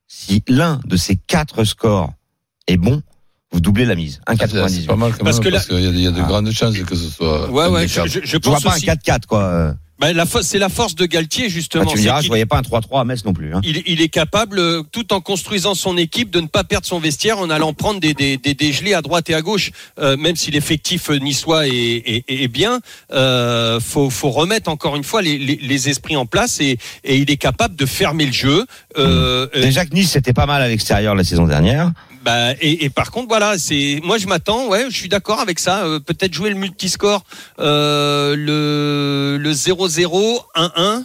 Si 0.07 0.43
l'un 0.47 0.79
de 0.85 0.95
ces 0.95 1.17
quatre 1.17 1.65
scores 1.65 2.13
est 2.67 2.77
bon, 2.77 3.01
vous 3.51 3.59
doublez 3.59 3.83
la 3.85 3.95
mise. 3.95 4.21
C'est 4.29 4.33
1,98. 4.35 4.85
pas 4.85 4.95
mal 4.95 5.11
quand 5.17 5.25
Parce 5.25 5.37
même, 5.37 5.43
que 5.43 5.49
là- 5.49 5.57
parce 5.57 5.67
qu'il 5.67 5.81
y 5.81 5.87
a, 5.87 5.89
il 5.89 5.99
y 5.99 6.07
a 6.07 6.11
de 6.11 6.21
Ah. 6.21 6.27
grandes 6.27 6.51
chances 6.51 6.77
que 6.77 6.95
ce 6.95 7.09
soit. 7.09 7.49
ouais 7.51 7.63
un 7.65 7.69
ouais 7.71 7.87
je, 7.87 8.01
je, 8.07 8.19
je 8.23 8.25
Je 8.25 8.49
vois 8.49 8.59
pas 8.61 8.71
un 8.71 8.75
aussi 8.75 8.85
4-4, 8.85 9.25
quoi. 9.27 9.75
Euh, 10.03 10.13
Bah, 10.13 10.25
c'est 10.41 10.59
la 10.59 10.69
force 10.69 10.95
de 10.95 11.05
Galtier 11.05 11.45
ah, 11.47 11.49
justement 11.49 11.85
tu 11.85 11.97
me 11.97 12.01
diras, 12.01 12.21
je 12.21 12.27
voyais 12.27 12.45
pas 12.45 12.57
un 12.57 12.61
3-3 12.61 13.01
à 13.01 13.03
Metz 13.03 13.25
non 13.25 13.33
plus. 13.33 13.53
Hein. 13.53 13.61
il, 13.63 13.83
il 13.85 14.01
est 14.01 14.07
capable, 14.09 14.59
euh, 14.59 14.81
tout 14.91 15.11
en 15.13 15.19
construisant 15.21 15.75
son 15.75 15.97
équipe, 15.97 16.29
de 16.31 16.39
ne 16.39 16.47
pas 16.47 16.63
perdre 16.63 16.85
son 16.87 16.99
vestiaire 16.99 17.39
en 17.39 17.49
allant 17.49 17.73
prendre 17.73 17.99
des, 17.99 18.13
des, 18.13 18.37
des 18.37 18.53
dégelés 18.53 18.93
à 18.93 19.01
droite 19.01 19.29
et 19.29 19.33
à 19.33 19.41
gauche. 19.41 19.71
Euh, 19.99 20.15
même 20.17 20.35
si 20.35 20.51
l'effectif 20.51 21.09
niçois 21.09 21.67
est, 21.67 21.71
est, 21.73 22.23
est 22.27 22.47
bien, 22.47 22.79
euh, 23.11 23.79
faut, 23.79 24.09
faut 24.09 24.29
remettre 24.31 24.69
encore 24.69 24.95
une 24.95 25.03
fois 25.03 25.21
les, 25.21 25.37
les, 25.37 25.57
les 25.61 25.89
esprits 25.89 26.15
en 26.15 26.25
place 26.25 26.59
et, 26.61 26.77
et 27.03 27.17
il 27.17 27.29
est 27.29 27.37
capable 27.37 27.75
de 27.75 27.85
fermer 27.85 28.25
le 28.25 28.31
jeu. 28.33 28.65
Euh, 28.97 29.47
euh, 29.55 29.61
Déjà 29.61 29.85
que 29.85 29.93
Nice, 29.93 30.11
c'était 30.11 30.33
pas 30.33 30.45
mal 30.45 30.61
à 30.61 30.67
l'extérieur 30.67 31.13
la 31.15 31.23
saison 31.23 31.45
dernière. 31.45 31.91
bah, 32.23 32.53
et, 32.61 32.85
et 32.85 32.89
par 32.89 33.11
contre, 33.11 33.27
voilà, 33.29 33.57
c'est 33.57 33.99
moi 34.03 34.17
je 34.17 34.27
m'attends, 34.27 34.67
ouais, 34.67 34.85
je 34.89 34.95
suis 34.95 35.09
d'accord 35.09 35.39
avec 35.39 35.59
ça. 35.59 35.85
euh, 35.85 35.99
Peut-être 35.99 36.33
jouer 36.33 36.49
le 36.49 36.55
multiscore, 36.55 37.23
euh, 37.59 38.35
le 38.35 39.37
le 39.39 39.53
0-0, 39.89 40.39
1-1. 40.55 41.03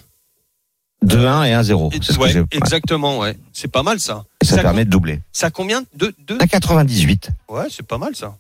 2-1 1.05 1.45
et 1.45 1.53
1-0. 1.53 1.91
Et- 1.93 1.99
C'est 2.03 2.13
ce 2.13 2.17
que 2.19 2.23
ouais, 2.23 2.31
j'ai. 2.33 2.41
ouais. 2.41 2.47
exactement, 2.53 3.19
ouais. 3.19 3.37
C'est 3.53 3.69
pas 3.71 3.83
mal 3.83 4.01
ça. 4.01 4.25
Et 4.41 4.45
ça 4.47 4.57
Ça 4.57 4.63
permet 4.63 4.85
de 4.85 4.91
doubler. 4.91 5.21
Ça 5.33 5.51
combien 5.51 5.83
deux, 5.97 6.15
deux 6.27 6.39
1,98. 6.39 7.29
Ouais, 7.49 7.65
c'est 7.71 7.87
pas 7.87 7.99
mal 7.99 8.15
ça. 8.17 8.37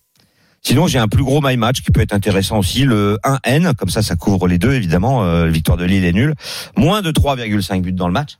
Sinon, 0.62 0.86
j'ai 0.86 0.98
un 0.98 1.08
plus 1.08 1.22
gros 1.24 1.42
my 1.42 1.58
match 1.58 1.82
qui 1.82 1.90
peut 1.90 2.00
être 2.00 2.14
intéressant 2.14 2.56
aussi, 2.58 2.84
le 2.84 3.18
1N, 3.22 3.74
comme 3.74 3.90
ça, 3.90 4.00
ça 4.02 4.16
couvre 4.16 4.48
les 4.48 4.56
deux, 4.56 4.72
évidemment. 4.72 5.22
Euh, 5.24 5.46
victoire 5.48 5.76
de 5.76 5.84
Lille 5.84 6.06
est 6.06 6.12
nulle. 6.14 6.34
Moins 6.74 7.02
de 7.02 7.10
3,5 7.10 7.82
buts 7.82 7.92
dans 7.92 8.06
le 8.06 8.14
match. 8.14 8.38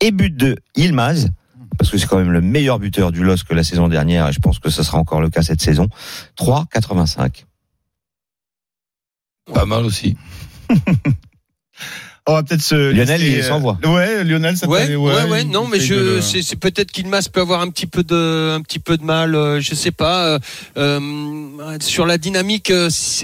Et 0.00 0.10
but 0.10 0.34
de 0.36 0.56
Ilmaz, 0.74 1.28
parce 1.78 1.90
que 1.90 1.96
c'est 1.98 2.08
quand 2.08 2.18
même 2.18 2.32
le 2.32 2.40
meilleur 2.40 2.80
buteur 2.80 3.12
du 3.12 3.22
LOSC 3.22 3.52
la 3.52 3.62
saison 3.62 3.86
dernière, 3.86 4.26
et 4.28 4.32
je 4.32 4.40
pense 4.40 4.58
que 4.58 4.68
ce 4.68 4.82
sera 4.82 4.98
encore 4.98 5.20
le 5.20 5.30
cas 5.30 5.42
cette 5.42 5.60
saison. 5.62 5.86
3,85. 6.36 7.44
Pas 9.54 9.64
mal 9.64 9.84
aussi. 9.84 10.16
On 12.26 12.34
va 12.34 12.42
peut-être 12.42 12.60
se. 12.62 12.74
Lionel, 12.74 13.20
laisser, 13.20 13.38
il 13.38 13.52
euh, 13.52 13.58
voix. 13.58 13.78
Ouais, 13.84 14.22
Lionel, 14.24 14.56
ça 14.56 14.68
Ouais, 14.68 14.94
ouais, 14.94 15.24
ouais, 15.24 15.44
non, 15.44 15.66
mais 15.66 15.80
je, 15.80 16.20
c'est, 16.20 16.42
c'est 16.42 16.56
peut-être 16.56 16.92
qu'Ilmas 16.92 17.28
peut 17.32 17.40
avoir 17.40 17.60
un 17.60 17.68
petit 17.70 17.86
peu 17.86 18.02
de, 18.04 18.54
un 18.56 18.60
petit 18.60 18.78
peu 18.78 18.96
de 18.96 19.02
mal, 19.04 19.34
euh, 19.34 19.60
je 19.60 19.74
sais 19.74 19.90
pas, 19.90 20.24
euh, 20.26 20.38
euh, 20.76 21.78
sur 21.80 22.06
la 22.06 22.18
dynamique, 22.18 22.70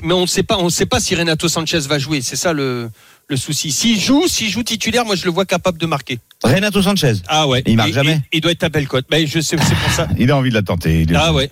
mais 0.03 0.13
on 0.15 0.23
ne 0.23 0.27
sait 0.27 0.43
pas, 0.43 0.57
on 0.59 0.65
ne 0.65 0.71
sait 0.71 0.87
pas 0.87 0.99
si 1.01 1.15
Renato 1.15 1.49
Sanchez 1.49 1.81
va 1.81 1.99
jouer, 1.99 2.21
c'est 2.23 2.37
ça 2.37 2.53
le, 2.53 2.91
le 3.29 3.37
souci. 3.37 3.71
S'il 3.71 4.01
joue, 4.01 4.27
s'il 4.29 4.49
joue 4.51 4.63
titulaire, 4.63 5.05
moi 5.05 5.15
je 5.15 5.25
le 5.25 5.31
vois 5.31 5.45
capable 5.45 5.79
de 5.79 5.87
marquer. 5.87 6.19
Renato 6.43 6.81
Sanchez. 6.83 7.15
Ah 7.29 7.47
ouais. 7.47 7.63
Il 7.67 7.77
marque 7.77 7.91
Et- 7.91 7.93
jamais. 7.93 8.13
et- 8.33 8.37
Il 8.39 8.41
doit 8.41 8.53
être 8.53 8.65
à 8.65 8.69
belle 8.69 8.89
cote. 8.89 9.07
Ben, 9.11 9.27
je 9.27 9.41
sais, 9.41 9.57
c'est 9.59 9.75
pour 9.77 9.91
ça. 9.93 10.09
Il 10.19 10.31
a 10.31 10.37
envie 10.37 10.51
de 10.51 10.55
la 10.55 10.63
tenter. 10.63 11.03
il 11.03 11.13
est- 11.13 11.17
Ah 11.17 11.33
ouais. 11.33 11.51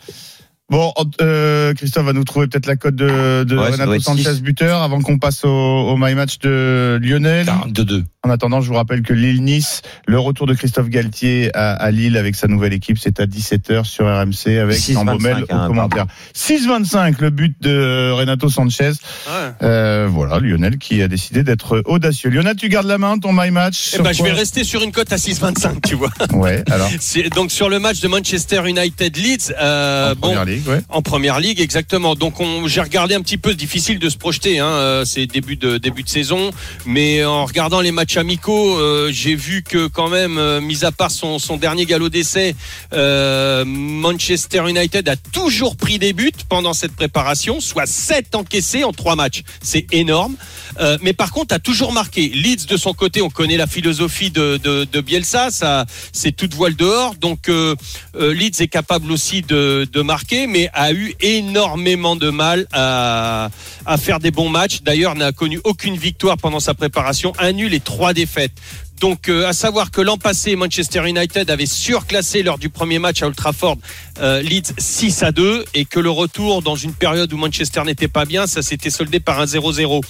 Bon, 0.71 0.93
euh, 1.21 1.75
Christophe 1.75 2.07
va 2.07 2.13
nous 2.15 2.25
trouver 2.25 2.47
peut-être 2.47 2.67
la 2.67 2.77
cote 2.77 2.95
de, 2.97 3.45
de 3.45 3.57
Ouais, 3.57 3.71
Renato 3.71 3.99
Sanchez 4.01 4.41
buteur 4.41 4.83
avant 4.83 5.01
qu'on 5.01 5.19
passe 5.19 5.45
au, 5.45 5.49
au 5.51 5.97
my 5.97 6.15
match 6.15 6.39
de 6.39 6.99
Lionel. 7.03 7.47
42. 7.47 8.05
En 8.25 8.31
attendant, 8.31 8.63
je 8.63 8.69
vous 8.69 8.75
rappelle 8.75 9.03
que 9.03 9.13
Lille-Nice, 9.13 9.83
le 10.07 10.19
retour 10.19 10.47
de 10.47 10.55
Christophe 10.55 10.89
Galtier 10.89 11.51
à, 11.53 11.75
à 11.75 11.91
Lille 11.91 12.17
avec 12.17 12.35
sa 12.37 12.49
nouvelle 12.49 12.73
équipe, 12.73 12.97
c'est 12.99 13.21
à 13.21 13.27
17h 13.27 13.85
sur 13.85 14.07
RMC 14.07 14.59
avec 14.59 14.79
6,25, 14.79 14.97
Ambomel 14.97 15.45
hein, 15.51 15.65
au 15.65 15.69
commentaire. 15.69 16.07
6-25, 16.35 17.17
le 17.19 17.29
but 17.29 17.55
de 17.61 18.13
Renato 18.13 18.49
Sanchez. 18.49 18.93
Ouais. 19.27 19.33
Euh, 19.63 20.09
voilà, 20.11 20.39
Lionel 20.39 20.79
qui 20.79 21.03
a 21.03 21.09
décidé 21.09 21.43
d'être 21.43 21.83
audacieux. 21.85 22.31
Lionel, 22.31 22.57
tu 22.57 22.71
gardes 22.71 22.87
la 22.87 22.97
main, 22.97 23.19
ton 23.19 23.35
my 23.35 23.51
match. 23.51 23.95
Eh 23.99 24.01
ben, 24.01 24.13
je 24.15 24.23
vais 24.23 24.33
rester 24.33 24.65
sur 24.65 24.83
une 24.83 24.91
cote 24.91 25.13
à 25.13 25.17
6,25, 25.17 25.87
tu 25.87 25.95
vois. 25.95 26.11
Ouais, 26.33 26.65
alors. 26.71 26.89
Donc 27.35 27.53
sur 27.53 27.69
le 27.69 27.79
match 27.79 28.01
de 28.01 28.09
Manchester 28.09 28.63
United 28.67 29.17
Leeds, 29.19 29.53
euh, 29.61 30.13
en 30.13 30.15
bon, 30.15 30.21
première 30.21 30.45
ligue, 30.47 30.67
ouais. 30.67 30.81
En 30.89 31.03
première 31.03 31.41
ligue, 31.41 31.61
exactement. 31.61 32.15
Donc 32.15 32.41
on, 32.41 32.67
j'ai 32.69 32.81
regardé 32.81 33.15
un 33.15 33.21
petit 33.21 33.37
peu, 33.37 33.51
c'est 33.51 33.57
difficile 33.57 33.99
de 33.99 34.09
se 34.09 34.17
projeter. 34.17 34.61
Hein, 34.61 34.67
euh, 34.67 35.05
c'est 35.05 35.27
début 35.27 35.57
de 35.57 35.77
début 35.77 36.03
de 36.03 36.09
saison, 36.09 36.51
mais 36.87 37.25
en 37.25 37.45
regardant 37.45 37.83
les 37.83 37.93
matchs 37.93 38.14
amicaux, 38.17 38.79
euh, 38.79 39.11
j'ai 39.13 39.35
vu 39.35 39.63
que 39.63 39.87
quand 39.87 40.09
même, 40.09 40.39
euh, 40.39 40.61
mis 40.61 40.85
à 40.85 40.93
part 40.93 41.11
son, 41.11 41.39
son 41.39 41.57
dernier 41.57 41.87
galop 41.87 42.09
d'essai, 42.09 42.55
euh, 42.93 43.65
Manchester 43.65 44.63
United 44.69 45.09
a 45.09 45.17
toujours 45.17 45.77
pris 45.77 45.99
des 45.99 46.13
buts 46.13 46.33
pendant 46.49 46.73
cette 46.73 46.95
préparation, 46.95 47.61
soit 47.61 47.87
7 47.87 48.35
encaissés 48.35 48.85
en 48.85 48.93
3 48.93 49.17
matchs. 49.17 49.43
C'est 49.63 49.93
énorme. 49.93 50.37
Euh, 50.81 50.99
mais 51.03 51.13
par 51.13 51.31
contre, 51.31 51.55
a 51.55 51.59
toujours 51.59 51.93
marqué. 51.93 52.29
Leeds 52.29 52.67
de 52.69 52.77
son 52.77 52.93
côté, 52.93 53.23
on 53.23 53.31
connaît 53.31 53.57
la 53.57 53.67
philosophie 53.67 54.31
de, 54.31 55.01
Bielsa, 55.01 55.51
ça, 55.51 55.85
c'est 56.13 56.33
toute 56.33 56.55
voile 56.55 56.75
dehors. 56.75 57.15
Donc 57.17 57.49
euh, 57.49 57.75
euh, 58.17 58.33
Leeds 58.35 58.63
est 58.63 58.69
capable 58.69 59.13
aussi 59.13 59.43
de, 59.43 60.03
marquer, 60.03 60.47
mais 60.47 60.69
a 60.75 60.93
eu 60.93 61.15
énormément 61.21 62.15
de 62.15 62.29
mal 62.29 62.67
à, 62.73 63.51
faire 63.99 64.21
des 64.21 64.31
bons 64.31 64.51
matchs. 64.51 64.83
D'ailleurs, 64.83 65.15
n'a 65.15 65.33
connu 65.33 65.61
aucune 65.65 65.97
victoire 65.97 66.37
pendant 66.37 66.61
sa 66.61 66.75
préparation, 66.75 67.33
un 67.39 67.53
nul 67.53 67.73
et 67.73 67.81
trois 67.81 68.13
défaites. 68.13 68.53
Donc, 69.01 69.29
à 69.29 69.53
savoir 69.53 69.91
que 69.91 70.01
l'an 70.01 70.19
passé, 70.19 70.57
Manchester 70.57 71.09
United 71.09 71.51
avait 71.51 71.67
surclassé 71.67 72.43
lors 72.43 72.59
du 72.59 72.69
premier 72.69 72.99
match 72.99 73.23
à 73.23 73.27
Old 73.27 73.35
Trafford 73.35 73.77
Leeds 74.21 74.73
6 74.79 75.23
à 75.23 75.33
2 75.33 75.65
et 75.75 75.85
que 75.85 76.01
le 76.01 76.11
retour 76.11 76.63
dans 76.63 76.77
une 76.77 76.95
période 76.95 77.33
où 77.33 77.37
Manchester 77.37 77.83
n'était 77.85 78.09
pas 78.09 78.25
bien, 78.25 78.47
ça 78.47 78.63
s'était 78.63 78.91
soldé 78.91 79.21
par 79.21 79.41
un 79.41 79.47
0-0. 79.47 80.03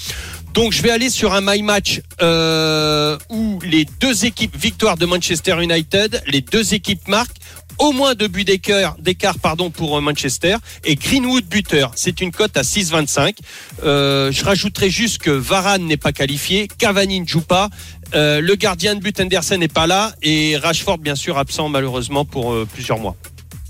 Donc, 0.55 0.73
je 0.73 0.83
vais 0.83 0.91
aller 0.91 1.11
sur 1.11 1.35
un 1.35 1.41
my 1.41 1.63
match 1.63 2.01
euh, 2.23 3.19
où 3.29 3.59
les 3.65 3.85
deux 4.01 4.25
équipes 4.25 4.57
victoire 4.57 4.97
de 4.97 5.05
Manchester 5.05 5.61
United, 5.61 6.23
les 6.29 6.43
deux 6.43 6.75
équipes 6.75 7.09
marquent 7.09 7.39
au 7.79 7.91
moins 7.91 8.15
deux 8.15 8.29
buts 8.29 8.45
d'écart, 8.45 8.97
pardon 9.43 9.71
pour 9.71 9.99
euh, 9.99 10.01
Manchester 10.01 10.59
et 10.85 10.95
Greenwood 10.95 11.45
buteur. 11.47 11.91
C'est 11.97 12.21
une 12.21 12.31
cote 12.31 12.57
à 12.57 12.63
6,25. 12.63 13.35
Euh, 13.83 14.31
je 14.31 14.45
rajouterai 14.45 14.91
juste 14.91 15.19
que 15.19 15.31
Varane 15.31 15.85
n'est 15.87 15.97
pas 15.97 16.13
qualifié, 16.13 16.69
Cavani 16.79 17.21
ne 17.21 17.27
joue 17.27 17.41
pas, 17.41 17.69
euh, 18.15 18.41
le 18.41 18.55
gardien 18.55 18.95
de 18.95 19.01
but 19.01 19.19
Anderson 19.19 19.57
n'est 19.59 19.67
pas 19.67 19.89
là 19.89 20.15
et 20.23 20.57
Rashford 20.57 20.99
bien 20.99 21.17
sûr 21.17 21.37
absent 21.37 21.69
malheureusement 21.69 22.25
pour 22.25 22.55
plusieurs 22.73 23.01
mois. 23.01 23.17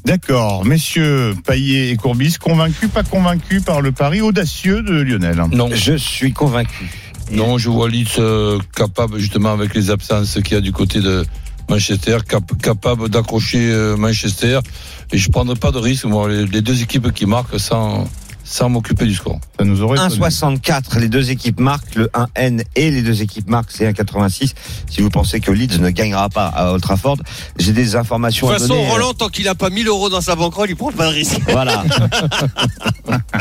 D'accord, 0.05 0.67
messieurs 0.67 1.35
Payet 1.47 1.91
et 1.91 1.97
Courbis, 1.97 2.35
convaincus, 2.39 2.91
pas 2.91 3.03
convaincus 3.05 3.63
par 3.63 3.81
le 3.81 3.91
pari 3.91 4.21
audacieux 4.21 4.83
de 4.83 5.01
Lionel 5.01 5.43
Non, 5.53 5.71
Je 5.73 5.95
suis 5.97 6.33
convaincu. 6.33 6.91
non, 7.33 7.57
je 7.57 7.71
vois 7.71 7.89
Leeds 7.89 8.19
euh, 8.19 8.59
capable 8.77 9.19
justement 9.19 9.53
avec 9.53 9.75
les 9.75 9.91
absences 9.91 10.35
qu'il 10.45 10.53
y 10.53 10.57
a 10.57 10.61
du 10.61 10.73
côté 10.73 11.01
de 11.01 11.25
Manchester, 11.71 12.19
cap- 12.29 12.53
capable 12.63 13.09
d'accrocher 13.09 13.71
euh, 13.71 13.97
Manchester. 13.97 14.61
Et 15.11 15.17
je 15.17 15.31
prendrai 15.31 15.57
pas 15.57 15.71
de 15.71 15.79
risque, 15.79 16.05
moi, 16.05 16.29
les, 16.29 16.45
les 16.47 16.61
deux 16.61 16.83
équipes 16.83 17.11
qui 17.13 17.25
marquent 17.25 17.59
sans, 17.59 18.07
sans 18.45 18.69
m'occuper 18.69 19.07
du 19.07 19.15
score. 19.15 19.41
Ça 19.59 19.65
nous 19.65 19.81
aurait 19.83 19.97
étonné. 19.97 20.17
1,64, 20.27 20.99
les 21.01 21.09
deux 21.09 21.31
équipes 21.31 21.59
marquent, 21.61 21.95
le 21.95 22.09
1N 22.37 22.63
et 22.77 22.91
les 22.91 23.03
deux 23.03 23.23
équipes 23.23 23.49
marquent, 23.49 23.71
c'est 23.71 23.91
1,86. 23.91 24.53
Si 24.91 25.01
vous 25.01 25.11
pensez 25.11 25.41
que 25.41 25.51
Leeds 25.51 25.79
ne 25.81 25.91
gagnera 25.91 26.29
pas 26.29 26.47
à 26.49 26.71
Old 26.73 26.83
Trafford, 26.83 27.17
j'ai 27.59 27.73
des 27.73 27.97
informations 27.97 28.47
De 28.49 28.53
toute 28.53 28.63
façon, 28.63 28.75
donner. 28.75 28.87
euh, 28.87 28.93
Roland, 28.93 29.15
tant 29.15 29.29
qu'il 29.29 29.47
n'a 29.47 29.55
pas 29.55 29.71
1000 29.71 29.89
euros 29.89 30.11
dans 30.11 30.21
sa 30.21 30.37
banquerolle, 30.37 30.69
il 30.71 30.77
prend 30.77 30.93
pas 30.93 31.09
de 31.09 31.15
risque. 31.15 31.41
Voilà. 31.49 31.85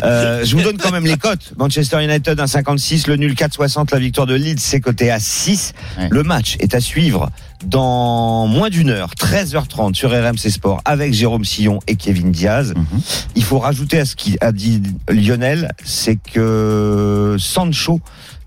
Euh, 0.03 0.43
je 0.43 0.55
vous 0.55 0.61
donne 0.61 0.77
quand 0.77 0.91
même 0.91 1.05
les 1.05 1.17
cotes. 1.17 1.53
Manchester 1.57 2.03
United 2.03 2.37
1,56, 2.37 3.07
le 3.07 3.15
nul 3.15 3.33
4,60, 3.33 3.93
la 3.93 3.99
victoire 3.99 4.27
de 4.27 4.35
Leeds 4.35 4.59
c'est 4.59 4.81
coté 4.81 5.09
à 5.11 5.19
6. 5.19 5.73
Ouais. 5.97 6.07
Le 6.11 6.23
match 6.23 6.57
est 6.59 6.73
à 6.75 6.81
suivre 6.81 7.29
dans 7.65 8.47
moins 8.47 8.69
d'une 8.69 8.89
heure, 8.89 9.11
13h30 9.15 9.93
sur 9.93 10.11
RMC 10.11 10.49
Sport 10.49 10.81
avec 10.85 11.13
Jérôme 11.13 11.45
Sillon 11.45 11.79
et 11.87 11.95
Kevin 11.95 12.31
Diaz. 12.31 12.73
Mhm. 12.75 13.01
Il 13.35 13.43
faut 13.43 13.59
rajouter 13.59 13.99
à 13.99 14.05
ce 14.05 14.15
qu'a 14.15 14.51
dit 14.51 14.81
Lionel, 15.09 15.71
c'est 15.83 16.17
que 16.17 17.35
Sancho, 17.39 17.99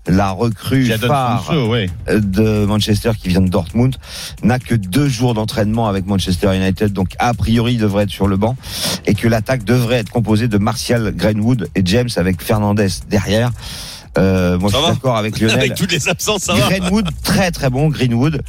la 0.07 0.31
recrue 0.31 0.85
phare 0.85 1.45
Sancho, 1.45 1.67
ouais. 1.67 1.89
de 2.07 2.65
Manchester 2.65 3.11
qui 3.19 3.29
vient 3.29 3.41
de 3.41 3.49
Dortmund 3.49 3.95
n'a 4.41 4.59
que 4.59 4.75
deux 4.75 5.09
jours 5.09 5.33
d'entraînement 5.33 5.87
avec 5.87 6.05
Manchester 6.05 6.55
United 6.55 6.93
donc 6.93 7.09
a 7.19 7.33
priori 7.33 7.73
il 7.73 7.79
devrait 7.79 8.03
être 8.03 8.09
sur 8.09 8.27
le 8.27 8.37
banc 8.37 8.55
et 9.05 9.13
que 9.13 9.27
l'attaque 9.27 9.65
devrait 9.65 9.97
être 9.97 10.09
composée 10.09 10.47
de 10.47 10.57
Martial 10.57 11.13
Greenwood 11.13 11.67
et 11.75 11.81
James 11.83 12.09
avec 12.15 12.41
Fernandez 12.41 12.87
derrière 13.09 13.51
euh, 14.17 14.57
moi 14.57 14.71
Ça 14.71 14.77
je 14.79 14.83
suis 14.83 14.93
d'accord 14.93 15.17
avec 15.17 15.39
Lionel. 15.39 15.57
Avec 15.57 15.75
toutes 15.75 15.91
les 15.91 16.07
absences, 16.07 16.43
ça 16.43 16.53
va. 16.53 16.67
Greenwood 16.67 17.09
très 17.23 17.51
très 17.51 17.69
bon 17.69 17.89
Greenwood. 17.89 18.41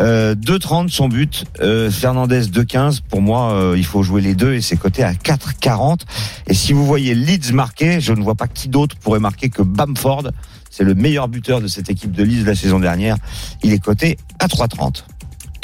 Euh, 0.00 0.34
2,30 0.34 0.88
son 0.88 1.08
but. 1.08 1.44
Euh, 1.60 1.90
Fernandez 1.90 2.42
2,15 2.42 3.00
pour 3.08 3.22
moi 3.22 3.52
euh, 3.52 3.74
il 3.76 3.84
faut 3.84 4.02
jouer 4.02 4.20
les 4.20 4.34
deux 4.34 4.54
et 4.54 4.60
c'est 4.60 4.76
coté 4.76 5.02
à 5.04 5.12
4,40 5.12 6.00
et 6.46 6.54
si 6.54 6.72
vous 6.72 6.84
voyez 6.84 7.14
Leeds 7.14 7.52
marquer 7.52 8.00
je 8.00 8.12
ne 8.12 8.22
vois 8.22 8.34
pas 8.34 8.48
qui 8.48 8.68
d'autre 8.68 8.96
pourrait 8.96 9.20
marquer 9.20 9.48
que 9.48 9.62
Bamford. 9.62 10.30
C'est 10.70 10.84
le 10.84 10.94
meilleur 10.94 11.28
buteur 11.28 11.60
de 11.60 11.66
cette 11.66 11.90
équipe 11.90 12.12
de 12.12 12.22
Leeds 12.22 12.46
la 12.46 12.54
saison 12.54 12.80
dernière. 12.80 13.16
Il 13.62 13.74
est 13.74 13.78
coté 13.78 14.16
à 14.38 14.46
3,30 14.46 15.04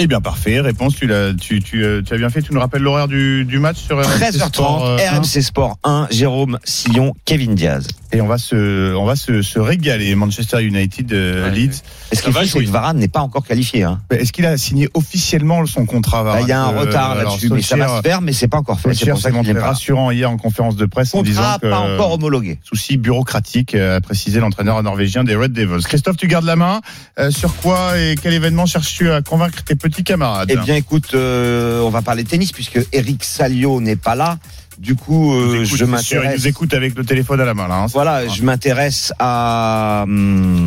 Eh 0.01 0.07
bien, 0.07 0.21
parfait. 0.21 0.61
Réponse, 0.61 0.95
tu, 0.95 1.07
l'as, 1.09 1.35
tu, 1.35 1.61
tu, 1.61 1.85
euh, 1.85 2.03
tu 2.03 2.15
as 2.15 2.19
bien 2.19 2.31
fait. 2.31 2.41
Tu 2.41 2.55
nous 2.55 2.61
rappelles 2.61 2.83
l'horaire 2.83 3.09
du, 3.09 3.45
du 3.45 3.59
match 3.59 3.79
sur 3.79 3.99
RMC 3.99 4.33
Sport, 4.33 4.97
13h30 4.97 5.01
euh. 5.01 5.19
RMC 5.19 5.43
Sport 5.43 5.79
1 5.83 6.07
Jérôme 6.13 6.59
Sillon 6.63 7.15
Kevin 7.25 7.57
Diaz 7.57 7.89
Et 8.13 8.21
on 8.21 8.29
va 8.29 8.39
se, 8.39 8.95
on 8.95 9.05
va 9.05 9.17
se, 9.17 9.43
se 9.43 9.59
régaler. 9.59 10.15
Manchester 10.15 10.63
United, 10.63 11.13
euh, 11.13 11.49
Ouais, 11.49 11.55
Leeds. 11.57 11.83
et 12.13 12.17
ce 12.17 12.23
qui 12.23 12.29
est 12.31 12.65
que 12.65 12.71
Varane 12.71 12.99
n'est 12.99 13.09
pas 13.09 13.21
encore 13.21 13.45
qualifié 13.45 13.83
hein. 13.83 14.01
Est-ce 14.11 14.33
qu'il 14.33 14.47
a 14.47 14.57
signé 14.57 14.89
officiellement 14.95 15.67
son 15.67 15.85
contrat 15.85 16.23
Varane 16.23 16.43
il 16.43 16.49
y 16.49 16.53
a 16.53 16.63
un 16.63 16.75
Euh, 16.75 16.81
retard 16.81 17.17
là-dessus 17.17 17.51
mais 17.51 17.63
ça 17.63 17.77
va 17.77 17.97
se 17.97 18.03
faire 18.03 18.21
mais 18.21 18.33
c'est 18.33 18.47
pas 18.49 18.59
encore 18.59 18.79
fait 18.79 18.95
c'est 18.95 19.11
pour 19.11 19.19
ça 19.19 19.33
qu'il 19.33 19.59
rassurant 19.59 20.13
hier 20.13 20.31
en 20.31 20.37
conférence 20.37 20.77
de 20.77 20.87
presse 20.87 21.13
en 21.15 21.23
disant 21.23 21.43
contrat 21.43 21.59
que 21.61 21.71
pas 21.71 21.79
encore 21.81 22.13
homologué 22.13 22.61
souci 22.63 22.99
bureaucratique, 22.99 23.75
a 23.75 24.01
précisé 24.01 24.39
l'entraîneur 24.39 24.81
norvégien 24.83 25.25
des 25.25 25.35
Red 25.35 25.53
Devils. 25.53 25.85
Christophe, 25.85 26.17
tu 26.17 26.29
gardes 26.29 26.45
la 26.45 26.55
main. 26.57 26.81
Euh, 27.19 27.31
sur 27.31 27.55
quoi 27.57 27.99
et 27.99 28.15
quel 28.21 28.33
événement 28.33 28.67
cherches-tu 28.67 29.11
à 29.11 29.23
convaincre 29.23 29.63
tes 29.65 29.75
petits 29.75 29.88
camarades 30.05 30.51
Eh 30.53 30.57
bien, 30.57 30.75
écoute, 30.77 31.11
euh, 31.15 31.81
on 31.81 31.91
va 31.91 32.03
parler 32.03 32.25
tennis 32.25 32.53
puisque 32.53 32.79
Eric 32.93 33.25
Salio 33.25 33.81
n'est 33.81 33.97
pas 33.97 34.15
là. 34.15 34.39
Du 34.79 34.95
coup, 34.95 35.35
euh, 35.35 35.65
écoute, 35.65 35.65
je 35.67 35.77
sûr, 35.77 35.87
il 35.87 35.91
m'intéresse. 35.91 36.41
nous 36.41 36.47
écoute 36.49 36.73
avec 36.75 36.95
le 36.97 37.05
téléphone 37.05 37.41
à 37.41 37.45
la 37.45 37.55
main 37.55 37.67
là. 37.67 37.75
hein. 37.83 37.87
Voilà, 37.87 38.29
je 38.29 38.43
m'intéresse 38.45 39.13
à 39.19 40.05
hum, 40.07 40.67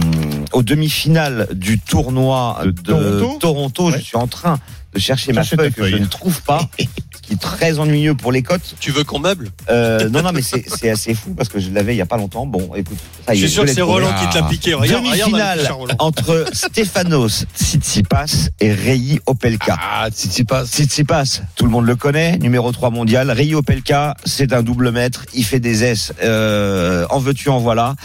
aux 0.51 0.63
demi-finales 0.63 1.47
du 1.53 1.79
tournoi 1.79 2.59
De 2.65 2.71
de, 2.71 3.39
Toronto 3.39 3.89
Je 3.89 3.95
Ouais. 3.95 4.01
suis 4.01 4.17
en 4.17 4.27
train 4.27 4.59
de 4.93 4.99
chercher 4.99 5.31
ma 5.31 5.43
feuille 5.45 5.71
que 5.71 5.87
je 5.87 5.95
ne 5.95 6.05
trouve 6.05 6.41
pas, 6.41 6.69
ce 7.21 7.27
qui 7.27 7.33
est 7.33 7.37
très 7.37 7.79
ennuyeux 7.79 8.15
pour 8.15 8.31
les 8.31 8.41
cotes. 8.41 8.75
Tu 8.79 8.91
veux 8.91 9.03
qu'on 9.03 9.19
meuble? 9.19 9.49
Euh, 9.69 10.09
non, 10.09 10.21
non, 10.21 10.31
mais 10.33 10.41
c'est 10.41 10.89
assez 10.89 11.13
fou 11.13 11.33
parce 11.33 11.49
que 11.49 11.59
je 11.59 11.69
l'avais 11.71 11.93
il 11.93 11.97
y 11.97 12.01
a 12.01 12.05
pas 12.05 12.17
longtemps. 12.17 12.45
Bon, 12.45 12.73
écoute, 12.75 12.97
ça 13.25 13.33
y 13.33 13.37
Je 13.37 13.45
suis 13.45 13.53
sûr 13.53 13.65
que 13.65 13.71
c'est. 13.71 13.81
Roland 13.81 14.13
qui 14.19 14.27
te 14.29 14.37
l'a 14.37 14.43
piqué. 14.43 14.73
Regarde, 14.73 15.03
Demi-finale 15.03 15.69
entre 15.99 16.45
Stefanos 16.53 17.45
Tsitsipas 17.55 18.49
et 18.59 18.73
Rei 18.73 19.19
Opelka. 19.25 19.77
Ah, 19.79 20.09
Tsitsipas. 20.09 20.65
Tsitsipas, 20.65 21.41
tout 21.55 21.65
le 21.65 21.71
monde 21.71 21.85
le 21.85 21.95
connaît, 21.95 22.37
numéro 22.37 22.71
3 22.71 22.89
mondial. 22.89 23.31
Rio 23.31 23.61
Pelka, 23.61 24.15
c'est 24.25 24.53
un 24.53 24.63
double 24.63 24.91
maître, 24.91 25.25
il 25.33 25.43
fait 25.43 25.59
des 25.59 25.83
S, 25.83 26.13
euh, 26.23 27.05
en 27.09 27.19
veux-tu, 27.19 27.49
en 27.49 27.59
voilà. 27.59 27.95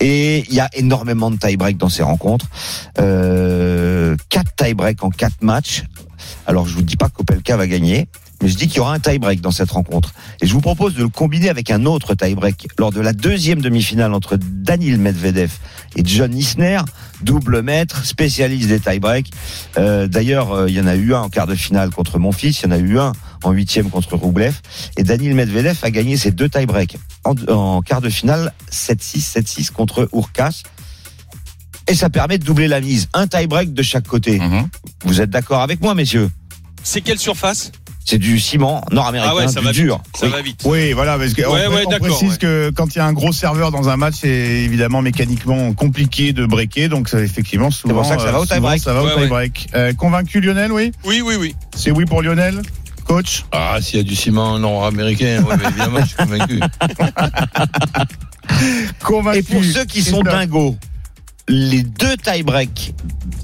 Et 0.00 0.44
il 0.48 0.54
y 0.54 0.60
a 0.60 0.68
énormément 0.74 1.30
de 1.30 1.36
tie-break 1.36 1.76
dans 1.76 1.88
ces 1.88 2.02
rencontres. 2.02 2.46
Euh, 2.98 4.16
4 4.30 4.52
tie-break 4.56 5.02
en 5.04 5.10
4 5.10 5.42
matchs. 5.42 5.84
Alors 6.46 6.66
je 6.66 6.74
vous 6.74 6.82
dis 6.82 6.96
pas 6.96 7.08
qu'Opelka 7.08 7.56
va 7.56 7.66
gagner, 7.66 8.08
mais 8.42 8.48
je 8.48 8.56
dis 8.56 8.68
qu'il 8.68 8.78
y 8.78 8.80
aura 8.80 8.94
un 8.94 8.98
tie-break 8.98 9.40
dans 9.40 9.50
cette 9.50 9.70
rencontre. 9.70 10.12
Et 10.40 10.46
je 10.46 10.52
vous 10.52 10.60
propose 10.60 10.94
de 10.94 11.02
le 11.02 11.08
combiner 11.08 11.48
avec 11.48 11.70
un 11.70 11.86
autre 11.86 12.14
tie-break 12.14 12.68
lors 12.78 12.92
de 12.92 13.00
la 13.00 13.12
deuxième 13.12 13.60
demi-finale 13.60 14.12
entre 14.14 14.36
Daniil 14.36 14.98
Medvedev 14.98 15.52
et 15.96 16.02
John 16.04 16.36
Isner, 16.36 16.80
double 17.22 17.62
maître, 17.62 18.04
spécialiste 18.04 18.68
des 18.68 18.80
tie-breaks. 18.80 19.30
Euh, 19.78 20.06
D'ailleurs, 20.06 20.52
euh, 20.52 20.68
il 20.68 20.74
y 20.74 20.80
en 20.80 20.86
a 20.86 20.96
eu 20.96 21.14
un 21.14 21.22
en 21.22 21.28
quart 21.28 21.46
de 21.46 21.54
finale 21.54 21.90
contre 21.90 22.18
mon 22.18 22.32
fils, 22.32 22.60
il 22.60 22.64
y 22.64 22.68
en 22.68 22.72
a 22.72 22.78
eu 22.78 22.98
un 22.98 23.12
en 23.42 23.52
huitième 23.52 23.90
contre 23.90 24.16
Roublev. 24.16 24.54
Et 24.96 25.02
Daniil 25.02 25.34
Medvedev 25.34 25.78
a 25.82 25.90
gagné 25.90 26.16
ses 26.16 26.30
deux 26.30 26.48
tie-breaks 26.48 26.96
en, 27.24 27.34
en 27.48 27.82
quart 27.82 28.00
de 28.00 28.08
finale 28.10 28.52
7-6, 28.70 29.38
7-6 29.40 29.70
contre 29.70 30.08
Urkas. 30.12 30.62
Et 31.88 31.94
ça 31.94 32.10
permet 32.10 32.38
de 32.38 32.44
doubler 32.44 32.68
la 32.68 32.80
mise. 32.80 33.08
Un 33.14 33.26
tie-break 33.26 33.72
de 33.72 33.82
chaque 33.82 34.06
côté. 34.06 34.38
Mhm. 34.40 34.68
Vous 35.04 35.20
êtes 35.20 35.30
d'accord 35.30 35.60
avec 35.60 35.80
moi, 35.80 35.94
messieurs? 35.94 36.30
C'est 36.82 37.00
quelle 37.00 37.18
surface? 37.18 37.70
C'est 38.08 38.18
du 38.18 38.38
ciment 38.38 38.84
nord-américain, 38.92 39.30
Ah 39.32 39.36
ouais, 39.36 39.48
ça 39.48 39.58
du 39.58 39.66
va 39.66 39.72
dur. 39.72 39.96
vite. 40.04 40.16
Ça 40.16 40.28
va 40.28 40.40
vite. 40.40 40.60
Oui, 40.64 40.92
voilà, 40.92 41.18
parce 41.18 41.34
que 41.34 41.42
Ouais, 41.42 41.66
on, 41.68 41.74
ouais, 41.74 41.82
on 41.86 41.98
précise 41.98 42.32
ouais. 42.34 42.38
que 42.38 42.70
quand 42.70 42.94
il 42.94 42.98
y 42.98 43.00
a 43.00 43.04
un 43.06 43.12
gros 43.12 43.32
serveur 43.32 43.72
dans 43.72 43.88
un 43.88 43.96
match, 43.96 44.14
c'est 44.20 44.28
évidemment 44.28 45.02
mécaniquement 45.02 45.72
compliqué 45.74 46.32
de 46.32 46.46
breaker, 46.46 46.86
donc 46.88 47.08
c'est 47.08 47.18
effectivement 47.24 47.72
souvent, 47.72 47.94
pour 47.96 48.04
ça 48.06 48.14
que 48.14 48.22
ça 48.22 48.30
va 48.30 48.38
au 48.38 48.44
euh, 48.44 48.46
tie-break. 48.46 48.80
ça 48.80 48.94
va 48.94 49.02
au 49.02 49.10
tie-break. 49.10 49.70
Euh, 49.74 49.92
convaincu 49.94 50.40
Lionel, 50.40 50.70
oui? 50.70 50.92
Oui, 51.04 51.20
oui, 51.20 51.34
oui. 51.36 51.56
C'est 51.74 51.90
oui 51.90 52.04
pour 52.04 52.22
Lionel 52.22 52.62
Coach? 53.06 53.44
Ah, 53.50 53.78
s'il 53.80 53.96
y 53.96 54.00
a 54.00 54.04
du 54.04 54.14
ciment 54.14 54.56
nord-américain, 54.58 55.42
ouais, 55.42 55.56
mais 55.58 55.64
évidemment, 55.68 55.98
je 56.00 56.06
suis 56.06 56.16
convaincu. 56.16 56.60
Convaincu. 59.04 59.38
Et 59.38 59.42
pour 59.42 59.64
ceux 59.64 59.84
qui 59.84 60.02
sont 60.02 60.22
dingos, 60.22 60.76
les 61.48 61.82
deux 61.82 62.16
tie-breaks 62.16 62.94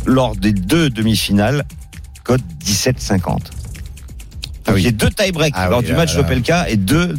lors 0.06 0.36
des 0.36 0.52
deux 0.52 0.90
demi-finales 0.90 1.64
code 2.24 2.42
17,50. 2.64 3.38
Donc 4.72 4.74
Ah 4.74 4.74
oui. 4.74 4.80
il 4.82 4.84
y 4.84 4.88
a 4.88 4.92
deux 4.92 5.10
tie-breaks 5.10 5.54
Ah 5.56 5.68
lors 5.68 5.80
oui, 5.80 5.86
du 5.86 5.92
match 5.92 6.14
là, 6.14 6.20
là. 6.20 6.26
Opelka 6.26 6.68
et 6.68 6.76
deux. 6.76 7.14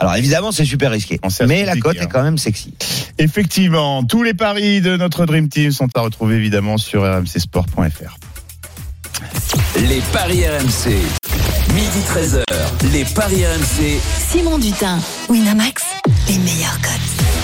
Alors 0.00 0.16
évidemment 0.16 0.50
c'est 0.52 0.64
super 0.64 0.90
risqué, 0.90 1.20
On 1.22 1.30
sait 1.30 1.44
à 1.44 1.46
mais 1.46 1.64
la 1.64 1.76
cote 1.76 1.96
est 1.96 2.02
hein. 2.02 2.08
quand 2.10 2.22
même 2.22 2.38
sexy. 2.38 2.74
Effectivement, 3.18 4.02
tous 4.04 4.22
les 4.22 4.34
paris 4.34 4.80
de 4.80 4.96
notre 4.96 5.26
Dream 5.26 5.48
Team 5.48 5.70
sont 5.70 5.88
à 5.94 6.00
retrouver 6.00 6.36
évidemment 6.36 6.76
sur 6.78 7.02
rmcsport.fr. 7.02 8.16
Les 9.76 10.00
paris 10.12 10.42
RMC. 10.46 10.96
Midi 11.74 11.98
13h. 12.08 12.42
Les 12.92 13.04
paris 13.04 13.44
RMC. 13.46 14.00
Simon 14.30 14.58
Dutin, 14.58 14.98
Winamax, 15.28 15.82
les 16.28 16.38
meilleurs 16.38 16.78
codes. 16.80 17.41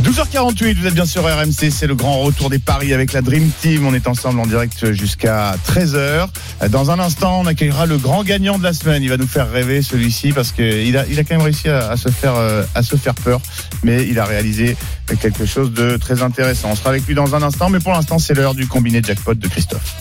12h48, 0.00 0.78
vous 0.78 0.86
êtes 0.86 0.94
bien 0.94 1.04
sur 1.04 1.22
RMC, 1.22 1.70
c'est 1.70 1.86
le 1.86 1.94
grand 1.94 2.18
retour 2.20 2.48
des 2.50 2.58
paris 2.58 2.94
avec 2.94 3.12
la 3.12 3.20
Dream 3.20 3.50
Team. 3.60 3.86
On 3.86 3.94
est 3.94 4.08
ensemble 4.08 4.40
en 4.40 4.46
direct 4.46 4.92
jusqu'à 4.92 5.54
13h. 5.68 6.28
Dans 6.70 6.90
un 6.90 6.98
instant, 6.98 7.40
on 7.40 7.46
accueillera 7.46 7.86
le 7.86 7.98
grand 7.98 8.24
gagnant 8.24 8.58
de 8.58 8.64
la 8.64 8.72
semaine. 8.72 9.02
Il 9.02 9.10
va 9.10 9.16
nous 9.16 9.26
faire 9.26 9.50
rêver 9.50 9.82
celui-ci 9.82 10.32
parce 10.32 10.52
qu'il 10.52 10.96
a, 10.96 11.06
il 11.06 11.18
a 11.18 11.24
quand 11.24 11.36
même 11.36 11.42
réussi 11.42 11.68
à, 11.68 11.90
à 11.90 11.96
se 11.96 12.08
faire, 12.08 12.34
euh, 12.36 12.64
à 12.74 12.82
se 12.82 12.96
faire 12.96 13.14
peur, 13.14 13.40
mais 13.82 14.06
il 14.08 14.18
a 14.18 14.24
réalisé 14.24 14.76
quelque 15.20 15.44
chose 15.44 15.72
de 15.72 15.98
très 15.98 16.22
intéressant. 16.22 16.70
On 16.70 16.74
sera 16.74 16.90
avec 16.90 17.06
lui 17.06 17.14
dans 17.14 17.34
un 17.34 17.42
instant, 17.42 17.68
mais 17.68 17.78
pour 17.78 17.92
l'instant, 17.92 18.18
c'est 18.18 18.34
l'heure 18.34 18.54
du 18.54 18.66
combiné 18.66 19.02
jackpot 19.02 19.34
de 19.34 19.48
Christophe. 19.48 19.94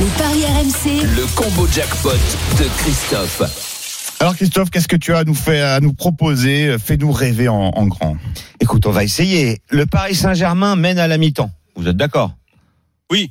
Les 0.00 0.06
paris 0.16 0.44
RMC, 0.44 1.06
Le 1.16 1.26
combo 1.34 1.68
jackpot 1.70 2.12
de 2.58 2.64
Christophe. 2.78 3.67
Alors 4.20 4.34
Christophe, 4.34 4.70
qu'est-ce 4.70 4.88
que 4.88 4.96
tu 4.96 5.12
as 5.14 5.18
à 5.18 5.24
nous 5.24 5.34
faire, 5.34 5.74
à 5.74 5.80
nous 5.80 5.92
proposer? 5.94 6.76
Fais-nous 6.78 7.12
rêver 7.12 7.48
en, 7.48 7.54
en 7.74 7.86
grand. 7.86 8.16
Écoute, 8.60 8.84
on 8.86 8.90
va 8.90 9.04
essayer. 9.04 9.60
Le 9.70 9.86
Paris 9.86 10.16
Saint-Germain 10.16 10.74
mène 10.76 10.98
à 10.98 11.06
la 11.06 11.18
mi-temps. 11.18 11.50
Vous 11.76 11.86
êtes 11.86 11.96
d'accord? 11.96 12.32
Oui. 13.12 13.30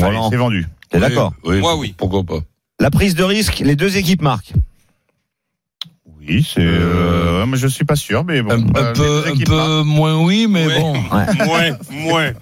Allez, 0.00 0.18
c'est 0.30 0.36
vendu. 0.36 0.66
t'es 0.90 1.00
d'accord? 1.00 1.32
Moi, 1.44 1.76
oui. 1.76 1.94
Pourquoi 1.96 2.22
pas 2.22 2.40
La 2.78 2.90
prise 2.90 3.14
de 3.14 3.24
risque, 3.24 3.60
les 3.60 3.76
deux 3.76 3.96
équipes 3.96 4.20
marquent. 4.22 4.52
Oui, 6.20 6.46
c'est. 6.48 6.60
Euh, 6.60 7.46
je 7.56 7.66
suis 7.66 7.84
pas 7.86 7.96
sûr, 7.96 8.22
mais 8.24 8.42
bon. 8.42 8.50
Un, 8.52 8.66
un 8.78 8.94
euh, 9.00 9.34
peu, 9.46 9.58
un 9.58 9.84
moins 9.84 10.20
oui, 10.22 10.46
mais 10.48 10.66
Ouais. 10.66 10.80
bon. 10.80 10.92
Moins, 11.46 11.78
moins. 11.90 12.32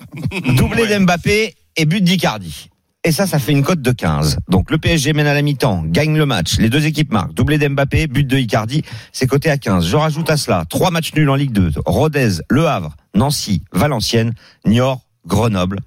Doublé 0.57 0.83
Ouais. 0.83 0.99
d'Mbappé 0.99 1.55
et 1.76 1.85
but 1.87 2.03
d'Icardi. 2.03 2.68
Et 3.09 3.11
ça, 3.11 3.26
ça 3.26 3.38
fait 3.38 3.52
une 3.52 3.62
cote 3.62 3.80
de 3.80 3.90
15. 3.90 4.40
Donc 4.50 4.70
le 4.70 4.76
PSG 4.76 5.14
mène 5.14 5.26
à 5.26 5.32
la 5.32 5.40
mi-temps, 5.40 5.82
gagne 5.86 6.14
le 6.18 6.26
match. 6.26 6.59
Les 6.59 6.68
deux 6.68 6.84
équipes 6.84 7.11
marquent. 7.11 7.32
Doublé 7.32 7.56
d'Mbappé, 7.56 8.06
but 8.06 8.26
de 8.26 8.36
Icardi, 8.36 8.82
c'est 9.12 9.26
coté 9.26 9.48
à 9.48 9.56
15. 9.56 9.86
Je 9.86 9.96
rajoute 9.96 10.28
à 10.28 10.36
cela 10.36 10.66
trois 10.68 10.90
matchs 10.90 11.14
nuls 11.14 11.30
en 11.30 11.34
Ligue 11.34 11.52
2. 11.52 11.70
Rodez, 11.86 12.42
Le 12.50 12.66
Havre, 12.66 12.94
Nancy, 13.14 13.62
Valenciennes, 13.72 14.34
Niort, 14.66 15.00
Grenoble. 15.26 15.78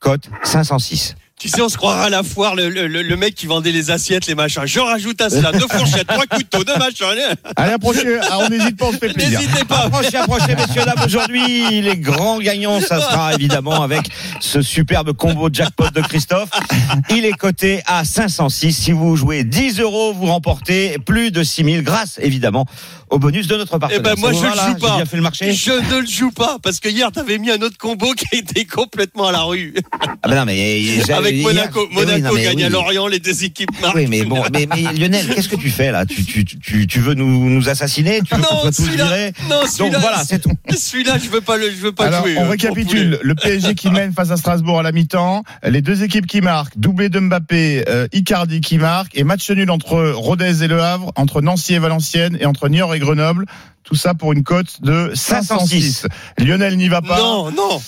Cote 0.00 0.30
506. 0.44 1.14
Tu 1.42 1.48
sais, 1.48 1.60
on 1.60 1.68
se 1.68 1.76
croira 1.76 2.04
à 2.04 2.08
la 2.08 2.22
foire, 2.22 2.54
le, 2.54 2.68
le, 2.68 2.86
le 2.86 3.16
mec 3.16 3.34
qui 3.34 3.46
vendait 3.48 3.72
les 3.72 3.90
assiettes, 3.90 4.28
les 4.28 4.36
machins. 4.36 4.62
Je 4.64 4.78
rajoute 4.78 5.20
à 5.20 5.28
cela 5.28 5.50
deux 5.50 5.66
fourchettes, 5.68 6.06
trois 6.06 6.24
couteaux, 6.26 6.62
deux 6.62 6.76
machins. 6.76 7.04
Allez, 7.56 7.72
approchez. 7.72 8.20
Ah, 8.30 8.38
on 8.42 8.48
n'hésite 8.48 8.76
pas, 8.76 8.86
on 8.86 8.92
se 8.92 8.98
fait 8.98 9.12
plaisir. 9.12 9.40
N'hésitez 9.40 9.64
pas. 9.64 9.86
Approchez, 9.86 10.18
approchez, 10.18 10.54
messieurs, 10.54 10.84
dames. 10.84 11.04
Aujourd'hui, 11.04 11.80
les 11.80 11.96
grands 11.96 12.38
gagnants, 12.38 12.80
ça 12.80 13.00
sera 13.00 13.34
évidemment 13.34 13.82
avec 13.82 14.02
ce 14.38 14.62
superbe 14.62 15.14
combo 15.14 15.48
jackpot 15.52 15.90
de 15.92 16.00
Christophe. 16.02 16.50
Il 17.10 17.24
est 17.24 17.32
coté 17.32 17.82
à 17.86 18.04
506. 18.04 18.72
Si 18.72 18.92
vous 18.92 19.16
jouez 19.16 19.42
10 19.42 19.80
euros, 19.80 20.12
vous 20.12 20.26
remportez 20.26 20.96
plus 21.04 21.32
de 21.32 21.42
6000 21.42 21.82
grâce, 21.82 22.20
évidemment, 22.22 22.66
au 23.12 23.18
bonus 23.18 23.46
de 23.46 23.56
notre 23.56 23.78
partenaire. 23.78 24.00
Eh 24.00 24.02
ben, 24.02 24.14
moi, 24.18 24.32
je 24.32 24.42
là 24.42 24.68
joue 24.68 24.74
pas. 24.78 25.04
fait 25.04 25.16
le 25.16 25.22
marché. 25.22 25.52
Je 25.52 25.70
ne 25.70 26.00
le 26.00 26.06
joue 26.06 26.30
pas 26.32 26.58
parce 26.62 26.80
que 26.80 26.88
hier 26.88 27.12
t'avais 27.12 27.38
mis 27.38 27.50
un 27.50 27.60
autre 27.62 27.76
combo 27.78 28.12
qui 28.14 28.36
était 28.38 28.64
complètement 28.64 29.28
à 29.28 29.32
la 29.32 29.42
rue. 29.42 29.74
Ah 30.22 30.28
ben 30.28 30.34
non, 30.36 30.44
mais 30.46 30.82
j'avais- 31.06 31.12
Avec 31.22 31.34
hier- 31.34 31.42
Monaco, 31.46 31.80
Oui, 31.80 31.86
oui, 31.90 32.04
Monaco 32.06 32.20
non, 32.28 32.34
mais 32.34 32.42
gagne 32.44 32.56
oui. 32.56 32.64
à 32.64 32.68
Lorient, 32.70 33.06
les 33.06 33.18
deux 33.20 33.44
équipes 33.44 33.70
marquent. 33.80 33.94
Oui, 33.96 34.06
mais 34.08 34.24
bon, 34.24 34.42
mais, 34.52 34.66
mais 34.74 34.82
Lionel, 34.94 35.26
qu'est-ce 35.34 35.48
que 35.48 35.56
tu 35.56 35.70
fais 35.70 35.92
là? 35.92 36.04
Tu, 36.06 36.24
tu, 36.24 36.44
tu, 36.44 36.86
tu 36.86 37.00
veux 37.00 37.14
nous, 37.14 37.48
nous 37.50 37.68
assassiner? 37.68 38.20
Tu 38.22 38.34
veux 38.34 38.40
non, 38.40 38.72
celui-là, 38.72 39.30
non, 39.48 39.60
Donc 39.60 39.68
celui-là, 39.68 39.98
voilà, 39.98 40.24
c'est 40.26 40.40
tout. 40.40 40.50
celui-là, 40.76 41.18
je 41.22 41.28
veux 41.28 41.40
pas 41.42 41.56
le, 41.56 41.70
je 41.70 41.76
veux 41.76 41.92
pas 41.92 42.06
Alors, 42.06 42.22
jouer. 42.22 42.36
on 42.38 42.44
euh, 42.46 42.48
récapitule. 42.50 43.18
Le 43.22 43.34
PSG 43.34 43.74
qui 43.74 43.90
mène 43.90 44.12
face 44.12 44.30
à 44.30 44.36
Strasbourg 44.36 44.80
à 44.80 44.82
la 44.82 44.92
mi-temps. 44.92 45.42
Les 45.64 45.82
deux 45.82 46.02
équipes 46.02 46.26
qui 46.26 46.40
marquent. 46.40 46.78
Doublé 46.78 47.08
de 47.10 47.20
Mbappé, 47.20 47.84
euh, 47.88 48.06
Icardi 48.12 48.60
qui 48.60 48.78
marque. 48.78 49.12
Et 49.16 49.24
match 49.24 49.50
nul 49.50 49.70
entre 49.70 50.10
Rodez 50.14 50.64
et 50.64 50.68
Le 50.68 50.80
Havre, 50.80 51.12
entre 51.16 51.42
Nancy 51.42 51.74
et 51.74 51.78
Valenciennes 51.78 52.38
et 52.40 52.46
entre 52.46 52.68
Niort 52.68 52.94
et 52.94 52.98
Grenoble. 53.02 53.46
Tout 53.84 53.94
ça 53.96 54.14
pour 54.14 54.32
une 54.32 54.44
cote 54.44 54.80
de 54.82 55.10
506. 55.14 56.06
Lionel 56.38 56.76
n'y 56.76 56.88
va 56.88 57.02
pas. 57.02 57.18
Non, 57.18 57.50
non. 57.50 57.80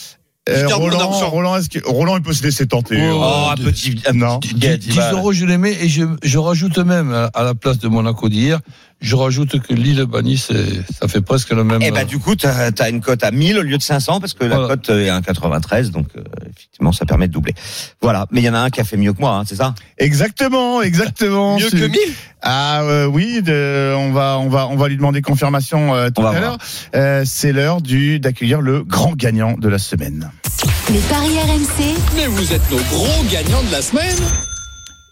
Euh, 0.46 0.66
Roland. 0.68 1.08
Roland, 1.30 1.58
que, 1.72 1.78
Roland, 1.88 2.16
il 2.16 2.22
peut 2.22 2.34
se 2.34 2.42
laisser 2.42 2.66
tenter. 2.66 2.98
Oh, 3.00 3.18
Oh, 3.18 3.48
un 3.50 3.56
petit. 3.56 4.02
Non. 4.12 4.40
10, 4.40 4.54
10 4.78 4.98
euros, 5.12 5.32
je 5.32 5.46
les 5.46 5.56
mets 5.56 5.72
et 5.72 5.88
je, 5.88 6.04
je 6.22 6.38
rajoute 6.38 6.76
même 6.78 7.12
à, 7.14 7.30
à 7.32 7.42
la 7.44 7.54
place 7.54 7.78
de 7.78 7.88
Monaco 7.88 8.28
d'hier, 8.28 8.60
je 9.00 9.16
rajoute 9.16 9.60
que 9.60 9.74
Lille 9.74 10.04
banni, 10.06 10.38
ça 10.38 11.08
fait 11.08 11.20
presque 11.20 11.50
le 11.50 11.62
même. 11.64 11.80
Eh 11.82 11.90
ben 11.90 12.04
du 12.06 12.18
coup, 12.18 12.34
t'as 12.36 12.70
as 12.78 12.88
une 12.88 13.00
cote 13.00 13.22
à 13.22 13.30
1000 13.30 13.58
au 13.58 13.62
lieu 13.62 13.76
de 13.76 13.82
500 13.82 14.20
parce 14.20 14.32
que 14.34 14.44
la 14.44 14.56
cote 14.56 14.88
est 14.90 15.08
à 15.10 15.20
1,93, 15.20 15.90
donc 15.90 16.06
euh, 16.16 16.22
effectivement, 16.50 16.92
ça 16.92 17.04
permet 17.04 17.28
de 17.28 17.32
doubler. 17.32 17.54
Voilà, 18.00 18.26
mais 18.30 18.40
il 18.40 18.44
y 18.44 18.48
en 18.48 18.54
a 18.54 18.60
un 18.60 18.70
qui 18.70 18.80
a 18.80 18.84
fait 18.84 18.96
mieux 18.96 19.12
que 19.12 19.20
moi, 19.20 19.36
hein, 19.36 19.42
c'est 19.46 19.56
ça? 19.56 19.74
Exactement, 19.98 20.80
exactement. 20.82 21.58
Mieux 21.58 21.70
que 21.70 21.76
1000 21.86 21.98
Ah 22.42 22.82
euh, 22.82 23.06
oui, 23.06 23.42
de- 23.42 23.94
on 23.96 24.12
va 24.12 24.38
on 24.38 24.48
va 24.48 24.68
on 24.68 24.76
va 24.76 24.88
lui 24.88 24.96
demander 24.96 25.20
confirmation 25.22 25.94
euh, 25.94 26.08
tout 26.08 26.20
On 26.20 26.22
va 26.22 26.28
à 26.28 26.32
voir. 26.32 26.42
l'heure. 26.42 26.58
Euh, 26.94 27.22
c'est 27.26 27.52
l'heure 27.52 27.80
du 27.82 28.20
d'accueillir 28.20 28.60
le 28.60 28.82
grand 28.84 29.14
gagnant 29.14 29.56
de 29.58 29.68
la 29.68 29.78
semaine. 29.78 30.30
les 30.90 30.98
paris 31.00 31.38
RMC, 31.46 31.94
Mais 32.16 32.26
vous 32.26 32.52
êtes 32.52 32.70
nos 32.70 32.78
gros 32.90 33.24
gagnants 33.30 33.62
de 33.62 33.72
la 33.72 33.82
semaine. 33.82 34.16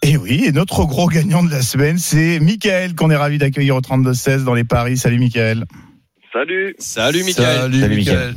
Et 0.05 0.17
oui, 0.17 0.43
et 0.45 0.51
notre 0.51 0.83
gros 0.83 1.07
gagnant 1.07 1.43
de 1.43 1.49
la 1.49 1.61
semaine, 1.61 1.97
c'est 1.97 2.41
Michael 2.41 2.93
qu'on 2.93 3.09
est 3.09 3.15
ravi 3.15 3.37
d'accueillir 3.37 3.77
au 3.77 3.81
32 3.81 4.13
16 4.13 4.43
dans 4.43 4.53
les 4.53 4.65
paris. 4.65 4.97
Salut 4.97 5.17
Michael. 5.17 5.63
Salut. 6.33 6.75
Salut, 6.77 7.23
Michael. 7.23 7.57
Salut, 7.61 7.79
Salut, 7.79 7.95
Michael. 7.95 8.35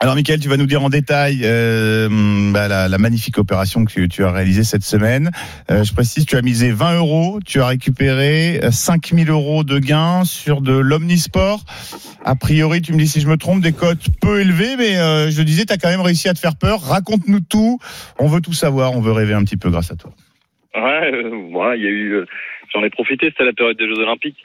Alors 0.00 0.14
Michael, 0.14 0.40
tu 0.40 0.48
vas 0.48 0.56
nous 0.56 0.64
dire 0.64 0.82
en 0.82 0.88
détail 0.88 1.40
euh, 1.44 2.08
bah, 2.52 2.68
la, 2.68 2.88
la 2.88 2.98
magnifique 2.98 3.36
opération 3.36 3.84
que 3.84 4.06
tu, 4.06 4.24
as 4.24 4.32
réalisée 4.32 4.64
cette 4.64 4.82
semaine. 4.82 5.30
Euh, 5.70 5.84
je 5.84 5.92
précise, 5.92 6.24
tu 6.24 6.36
as 6.36 6.42
misé 6.42 6.72
20 6.72 6.96
euros, 6.96 7.38
tu 7.44 7.60
as 7.60 7.66
récupéré 7.66 8.60
euh, 8.62 8.70
5000 8.70 9.28
euros 9.28 9.62
de 9.62 9.78
gains 9.78 10.24
sur 10.24 10.62
de 10.62 10.72
l'omnisport. 10.72 11.64
A 12.24 12.34
priori, 12.34 12.80
tu 12.80 12.94
me 12.94 12.98
dis 12.98 13.08
si 13.08 13.20
je 13.20 13.28
me 13.28 13.36
trompe, 13.36 13.60
des 13.60 13.72
cotes 13.72 14.08
peu 14.22 14.40
élevées, 14.40 14.76
mais 14.78 14.96
euh, 14.96 15.30
je 15.30 15.42
disais, 15.42 15.66
tu 15.66 15.72
as 15.74 15.76
quand 15.76 15.90
même 15.90 16.00
réussi 16.00 16.30
à 16.30 16.34
te 16.34 16.38
faire 16.38 16.56
peur. 16.56 16.80
Raconte-nous 16.80 17.40
tout. 17.40 17.78
On 18.18 18.26
veut 18.26 18.40
tout 18.40 18.54
savoir, 18.54 18.92
on 18.92 19.02
veut 19.02 19.12
rêver 19.12 19.34
un 19.34 19.44
petit 19.44 19.58
peu 19.58 19.68
grâce 19.70 19.90
à 19.90 19.96
toi. 19.96 20.10
Ouais, 20.74 21.10
euh, 21.12 21.30
voilà, 21.50 21.76
il 21.76 21.82
y 21.82 21.86
a 21.86 21.90
eu. 21.90 22.12
euh, 22.14 22.26
J'en 22.72 22.82
ai 22.82 22.90
profité. 22.90 23.26
C'était 23.26 23.44
la 23.44 23.52
période 23.52 23.76
des 23.76 23.86
Jeux 23.86 23.98
Olympiques. 24.00 24.44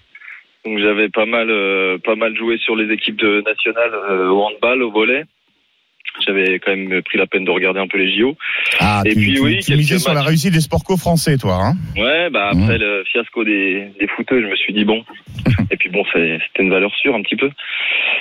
Donc 0.66 0.78
j'avais 0.80 1.10
pas 1.10 1.26
mal, 1.26 1.50
euh, 1.50 1.98
pas 2.00 2.16
mal 2.16 2.36
joué 2.36 2.58
sur 2.58 2.76
les 2.76 2.94
équipes 2.94 3.16
de 3.16 3.42
nationales 3.46 3.94
euh, 4.10 4.28
au 4.30 4.42
handball, 4.44 4.84
au 4.84 4.92
volet. 4.92 5.24
J'avais 6.26 6.60
quand 6.60 6.76
même 6.76 7.02
pris 7.04 7.18
la 7.18 7.28
peine 7.28 7.46
de 7.46 7.52
regarder 7.52 7.80
un 7.80 7.88
peu 7.88 7.98
les 7.98 8.12
JO. 8.18 8.36
Ah, 8.80 9.04
Et 9.06 9.14
tu, 9.14 9.20
puis 9.22 9.34
tu- 9.36 9.40
oui, 9.42 9.60
tu 9.60 9.76
misais 9.76 10.00
sur 10.00 10.14
la 10.14 10.22
réussite 10.22 10.52
des 10.52 10.60
sports 10.60 10.84
co-français, 10.84 11.38
toi. 11.38 11.60
Hein 11.64 11.74
Ouais, 11.96 12.30
bah 12.30 12.50
après 12.52 12.78
le 12.78 13.04
fiasco 13.06 13.44
des, 13.46 13.88
des 14.00 14.08
footeux, 14.08 14.42
je 14.42 14.48
me 14.48 14.56
suis 14.56 14.74
dit 14.74 14.84
bon. 14.86 15.06
Et 15.72 15.78
puis 15.78 15.90
bon, 15.90 16.04
c'était 16.12 16.40
une 16.60 16.72
valeur 16.72 16.94
sûre 16.96 17.16
un 17.16 17.22
petit 17.22 17.36
peu. 17.38 17.50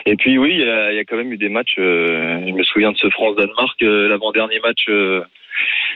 Et 0.06 0.14
puis 0.16 0.38
oui, 0.38 0.50
il 0.52 0.60
y 0.60 0.96
y 0.96 0.98
a 1.00 1.04
quand 1.04 1.16
même 1.16 1.32
eu 1.32 1.38
des 1.38 1.48
matchs. 1.48 1.74
euh, 1.78 2.40
je 2.46 2.52
me 2.52 2.62
souviens 2.62 2.92
de 2.92 2.98
ce 2.98 3.08
France-Danemark, 3.10 3.82
euh, 3.82 4.08
l'avant-dernier 4.08 4.60
match 4.60 4.84
euh, 4.90 5.22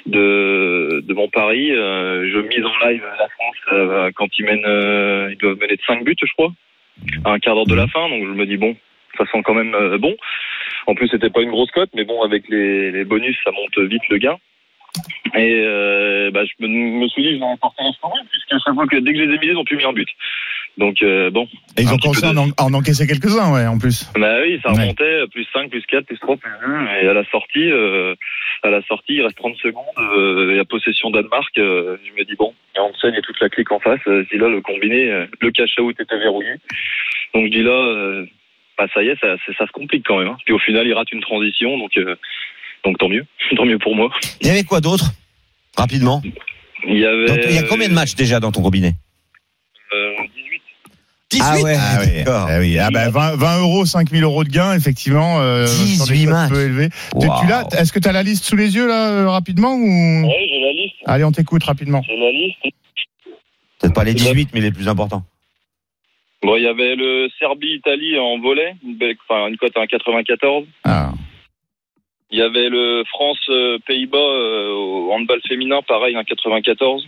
de, 0.06 1.02
de 1.06 1.14
mon 1.14 1.28
pari. 1.28 1.72
euh, 1.72 2.28
je 2.32 2.38
mise 2.38 2.64
en 2.64 2.86
live 2.86 3.02
la 3.18 3.28
France 3.28 3.56
euh, 3.72 4.10
quand 4.14 4.28
ils 4.38 4.44
mènent, 4.44 4.66
euh, 4.66 5.28
ils 5.32 5.38
doivent 5.38 5.58
mener 5.58 5.76
de 5.76 5.82
5 5.86 6.04
buts, 6.04 6.16
je 6.20 6.32
crois, 6.34 6.52
à 7.24 7.32
un 7.32 7.38
quart 7.38 7.54
d'heure 7.54 7.66
de 7.66 7.74
la 7.74 7.86
fin. 7.88 8.08
Donc 8.08 8.24
je 8.24 8.32
me 8.32 8.46
dis 8.46 8.56
bon, 8.56 8.76
ça 9.18 9.24
sent 9.26 9.42
quand 9.44 9.54
même 9.54 9.76
bon. 9.98 10.16
En 10.86 10.94
plus, 10.94 11.08
c'était 11.08 11.30
pas 11.30 11.42
une 11.42 11.50
grosse 11.50 11.70
cote, 11.70 11.90
mais 11.94 12.04
bon, 12.04 12.22
avec 12.22 12.48
les, 12.48 12.90
les 12.90 13.04
bonus, 13.04 13.36
ça 13.44 13.52
monte 13.52 13.78
vite 13.88 14.02
le 14.08 14.18
gain. 14.18 14.38
Et 15.34 15.62
euh, 15.64 16.30
bah, 16.30 16.44
je 16.44 16.52
me, 16.60 16.68
me 16.68 17.08
suis 17.08 17.22
dit, 17.22 17.30
je 17.34 17.38
vais 17.38 17.44
remporter 17.44 17.82
un 17.82 17.92
score, 17.92 18.14
puisqu'à 18.30 18.58
chaque 18.58 18.74
fois 18.74 18.86
que 18.86 18.96
dès 18.96 19.12
que 19.12 19.18
je 19.18 19.24
les 19.24 19.34
ai 19.34 19.38
ils 19.42 19.56
ont 19.56 19.64
pu 19.64 19.76
mis 19.76 19.84
un 19.84 19.92
but. 19.92 20.08
Donc 20.78 21.02
euh, 21.02 21.30
bon, 21.30 21.46
Et 21.76 21.82
ils 21.82 21.92
ont 21.92 21.98
commencé 21.98 22.24
à 22.24 22.32
de- 22.32 22.38
en, 22.38 22.48
à 22.56 22.64
en 22.64 22.72
encaisser 22.72 23.06
quelques-uns, 23.06 23.52
ouais, 23.52 23.66
en 23.66 23.78
plus. 23.78 24.06
bah 24.14 24.38
oui, 24.42 24.58
ça 24.62 24.72
Ouais. 24.72 24.80
remontait 24.80 25.26
plus 25.30 25.46
5, 25.52 25.68
plus 25.70 25.82
4, 25.86 26.06
plus 26.06 26.18
3, 26.18 26.36
plus 26.38 26.50
2. 26.66 26.86
Et 27.02 27.08
à 27.08 27.12
la 27.12 27.24
sortie, 27.26 27.70
euh, 27.70 28.14
à 28.62 28.70
la 28.70 28.80
sortie, 28.86 29.14
il 29.16 29.22
reste 29.22 29.36
30 29.36 29.54
secondes. 29.58 29.84
Euh, 29.98 30.52
et 30.52 30.56
la 30.56 30.64
possession 30.64 31.10
Danemark, 31.10 31.56
euh, 31.58 31.98
je 32.06 32.12
me 32.18 32.24
dis 32.24 32.36
bon, 32.38 32.54
il 32.74 32.78
y 32.78 32.80
a 32.80 32.84
Hansen 32.84 33.14
et 33.14 33.20
toute 33.20 33.38
la 33.40 33.50
clique 33.50 33.70
en 33.70 33.80
face. 33.80 34.00
Euh, 34.06 34.24
dis 34.32 34.38
là, 34.38 34.48
le 34.48 34.62
combiné, 34.62 35.10
euh, 35.10 35.26
le 35.40 35.50
cash 35.50 35.78
out 35.78 35.94
était 36.00 36.18
verrouillé. 36.18 36.52
Donc 37.34 37.44
je 37.46 37.50
dis 37.50 37.62
là, 37.62 37.70
euh, 37.72 38.24
bah 38.78 38.86
ça 38.94 39.02
y 39.02 39.08
est, 39.08 39.20
ça, 39.20 39.36
ça 39.58 39.66
se 39.66 39.72
complique 39.72 40.06
quand 40.06 40.18
même. 40.20 40.28
hein. 40.28 40.36
Puis 40.46 40.54
au 40.54 40.58
final, 40.58 40.86
il 40.86 40.94
rate 40.94 41.12
une 41.12 41.20
transition, 41.20 41.76
donc 41.76 41.94
euh, 41.98 42.16
donc 42.84 42.96
tant 42.96 43.10
mieux, 43.10 43.26
tant 43.56 43.66
mieux 43.66 43.78
pour 43.78 43.94
moi. 43.94 44.08
Il 44.40 44.46
y 44.46 44.50
avait 44.50 44.64
quoi 44.64 44.80
d'autre 44.80 45.04
Rapidement? 45.76 46.22
Il 46.88 46.98
y 46.98 47.04
avait. 47.04 47.26
Donc, 47.26 47.38
il 47.44 47.52
y 47.54 47.58
a 47.58 47.62
combien 47.64 47.88
de 47.90 47.94
matchs 47.94 48.14
déjà 48.14 48.40
dans 48.40 48.50
ton 48.52 48.62
combiné? 48.62 48.92
Euh, 49.94 50.12
18. 51.32 51.40
18 51.40 51.42
Ah 51.44 51.62
ouais, 51.62 51.76
Ah 51.78 51.98
oui, 52.00 52.16
d'accord. 52.24 52.46
ah 52.48 52.58
oui. 52.60 52.78
Ah 52.78 52.90
bah 52.92 53.10
20, 53.10 53.36
20 53.36 53.58
euros, 53.60 53.84
5000 53.86 54.22
euros 54.22 54.44
de 54.44 54.48
gains, 54.50 54.74
effectivement. 54.74 55.40
Euh, 55.40 55.66
sur 55.66 56.06
des 56.06 56.12
18 56.14 56.24
cotes 56.24 56.32
matchs. 56.34 56.50
peu 56.52 56.60
élevées. 56.60 56.88
Tu- 57.20 57.26
Waouh. 57.26 57.40
tu 57.40 57.46
l'as 57.48 57.66
Est-ce 57.78 57.92
que 57.92 57.98
tu 57.98 58.08
as 58.08 58.12
la 58.12 58.22
liste 58.22 58.44
sous 58.44 58.56
les 58.56 58.74
yeux 58.74 58.86
là 58.86 59.08
euh, 59.10 59.28
rapidement 59.28 59.72
ou? 59.74 60.26
Ouais, 60.26 60.46
j'ai 60.48 60.60
la 60.60 60.72
liste. 60.72 60.94
Allez, 61.06 61.24
on 61.24 61.32
t'écoute 61.32 61.64
rapidement. 61.64 62.02
J'ai 62.06 62.16
la 62.16 62.30
liste. 62.30 62.58
Peut-être 63.80 63.94
pas 63.94 64.04
les 64.04 64.14
18, 64.14 64.50
mais 64.54 64.60
les 64.60 64.70
plus 64.70 64.88
importants. 64.88 65.24
Bon, 66.44 66.56
il 66.56 66.62
y 66.62 66.66
avait 66.68 66.96
le 66.96 67.28
Serbie-Italie 67.38 68.18
en 68.18 68.38
volet, 68.40 68.74
une, 68.84 68.96
belle, 68.96 69.14
enfin, 69.28 69.46
une 69.48 69.56
cote 69.56 69.76
à 69.76 69.84
1,94. 69.84 70.66
Ah. 70.84 71.12
Il 72.30 72.38
y 72.38 72.42
avait 72.42 72.68
le 72.68 73.04
France-Pays-Bas 73.10 74.18
euh, 74.18 74.72
au 74.72 75.12
handball 75.12 75.40
féminin, 75.46 75.80
pareil, 75.86 76.14
1,94. 76.16 77.02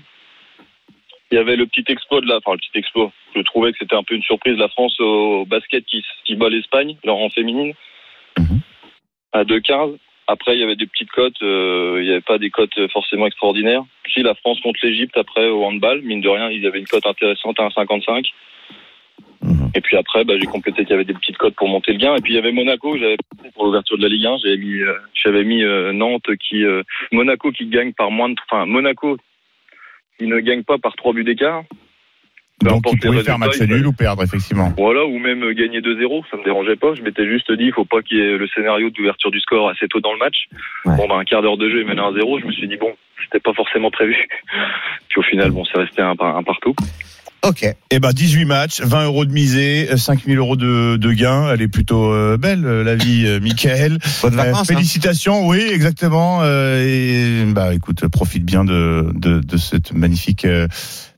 Il 1.34 1.38
y 1.38 1.40
avait 1.40 1.56
le 1.56 1.66
petit 1.66 1.82
exploit 1.88 2.20
de 2.20 2.28
la, 2.28 2.36
enfin 2.36 2.52
le 2.52 2.58
petit 2.58 2.78
exploit. 2.78 3.10
Je 3.34 3.40
trouvais 3.40 3.72
que 3.72 3.78
c'était 3.80 3.96
un 3.96 4.04
peu 4.04 4.14
une 4.14 4.22
surprise 4.22 4.56
la 4.56 4.68
France 4.68 4.94
au 5.00 5.44
basket 5.44 5.84
qui, 5.84 6.00
qui 6.24 6.36
bat 6.36 6.48
l'Espagne, 6.48 6.96
leur 7.04 7.16
en 7.16 7.28
féminine, 7.28 7.72
Mhm. 8.38 8.60
à 9.32 9.42
2,15. 9.42 9.98
Après, 10.28 10.54
il 10.54 10.60
y 10.60 10.62
avait 10.62 10.76
des 10.76 10.86
petites 10.86 11.10
cotes. 11.10 11.42
euh, 11.42 11.96
il 11.98 12.04
n'y 12.04 12.12
avait 12.12 12.20
pas 12.20 12.38
des 12.38 12.50
cotes 12.50 12.78
forcément 12.92 13.26
extraordinaires. 13.26 13.82
Si 14.12 14.22
la 14.22 14.36
France 14.36 14.60
contre 14.60 14.78
l'Égypte 14.84 15.16
après 15.16 15.48
au 15.48 15.64
handball, 15.64 16.02
mine 16.02 16.20
de 16.20 16.28
rien, 16.28 16.50
il 16.50 16.62
y 16.62 16.68
avait 16.68 16.78
une 16.78 16.86
cote 16.86 17.04
intéressante 17.04 17.58
à 17.58 17.64
1,55. 17.64 18.30
Mhm. 19.42 19.72
Et 19.74 19.80
puis 19.80 19.96
après, 19.96 20.22
bah, 20.24 20.34
j'ai 20.38 20.46
complété 20.46 20.82
qu'il 20.82 20.90
y 20.90 20.94
avait 20.94 21.04
des 21.04 21.14
petites 21.14 21.36
cotes 21.36 21.56
pour 21.56 21.66
monter 21.68 21.90
le 21.94 21.98
gain. 21.98 22.14
Et 22.14 22.20
puis 22.20 22.34
il 22.34 22.36
y 22.36 22.38
avait 22.38 22.52
Monaco, 22.52 22.96
j'avais 22.96 23.16
pour 23.54 23.64
l'ouverture 23.64 23.98
de 23.98 24.02
la 24.04 24.08
Ligue 24.08 24.24
1, 24.26 24.36
j'avais 24.38 24.56
mis, 24.56 24.78
euh, 24.82 24.94
j'avais 25.14 25.42
mis 25.42 25.64
euh, 25.64 25.92
Nantes 25.92 26.30
qui, 26.48 26.62
Monaco 27.10 27.50
qui 27.50 27.66
gagne 27.66 27.92
par 27.92 28.12
moins 28.12 28.28
de, 28.28 28.36
enfin 28.48 28.66
Monaco 28.66 29.16
qui 30.18 30.26
ne 30.26 30.38
gagne 30.40 30.62
pas 30.62 30.78
par 30.78 30.94
trois 30.96 31.12
buts 31.12 31.24
d'écart. 31.24 31.64
Donc, 32.62 32.82
il 32.90 32.98
pouvait 32.98 33.18
les 33.18 33.24
faire 33.24 33.38
match 33.38 33.56
il 33.60 33.66
nul 33.66 33.86
ou 33.86 33.92
perdre, 33.92 34.22
effectivement. 34.22 34.72
Voilà, 34.78 35.04
ou 35.04 35.18
même 35.18 35.52
gagner 35.52 35.80
2-0, 35.80 36.24
ça 36.30 36.36
me 36.36 36.44
dérangeait 36.44 36.76
pas. 36.76 36.94
Je 36.94 37.02
m'étais 37.02 37.26
juste 37.26 37.50
dit, 37.52 37.64
il 37.64 37.72
faut 37.72 37.84
pas 37.84 38.00
qu'il 38.00 38.18
y 38.18 38.20
ait 38.20 38.38
le 38.38 38.46
scénario 38.48 38.90
d'ouverture 38.90 39.30
du 39.30 39.40
score 39.40 39.68
assez 39.68 39.88
tôt 39.88 40.00
dans 40.00 40.12
le 40.12 40.18
match. 40.18 40.46
Ouais. 40.84 40.96
Bon, 40.96 41.08
bah, 41.08 41.16
un 41.16 41.24
quart 41.24 41.42
d'heure 41.42 41.58
de 41.58 41.68
jeu, 41.68 41.80
il 41.80 41.86
mène 41.86 41.98
à 41.98 42.10
1-0. 42.10 42.40
Je 42.40 42.46
me 42.46 42.52
suis 42.52 42.68
dit, 42.68 42.76
bon, 42.76 42.94
c'était 43.24 43.40
pas 43.40 43.52
forcément 43.54 43.90
prévu. 43.90 44.16
Puis 45.08 45.18
au 45.18 45.22
final, 45.22 45.50
bon, 45.50 45.64
c'est 45.64 45.78
resté 45.78 46.00
un 46.00 46.14
partout. 46.14 46.74
Ok. 47.46 47.74
Eh 47.90 47.98
ben, 48.00 48.10
18 48.12 48.44
matchs, 48.44 48.80
20 48.82 49.04
euros 49.04 49.24
de 49.24 49.32
misée, 49.32 49.88
5000 49.96 50.38
euros 50.38 50.56
de, 50.56 50.96
de 50.96 51.12
gain. 51.12 51.50
Elle 51.52 51.62
est 51.62 51.68
plutôt 51.68 52.12
euh, 52.12 52.36
belle, 52.36 52.64
euh, 52.64 52.82
la 52.84 52.94
vie, 52.94 53.24
euh, 53.26 53.40
Michael. 53.40 53.98
Bonnes 54.22 54.34
Euh, 54.34 54.36
vacances. 54.36 54.60
hein. 54.60 54.64
félicitations, 54.74 55.46
oui, 55.46 55.60
exactement. 55.72 56.40
euh, 56.42 56.82
et 56.82 57.44
bah, 57.52 57.74
écoute, 57.74 58.06
profite 58.08 58.44
bien 58.44 58.64
de, 58.64 59.12
de, 59.14 59.40
de 59.40 59.56
cette 59.56 59.92
magnifique 59.92 60.44
euh, 60.44 60.66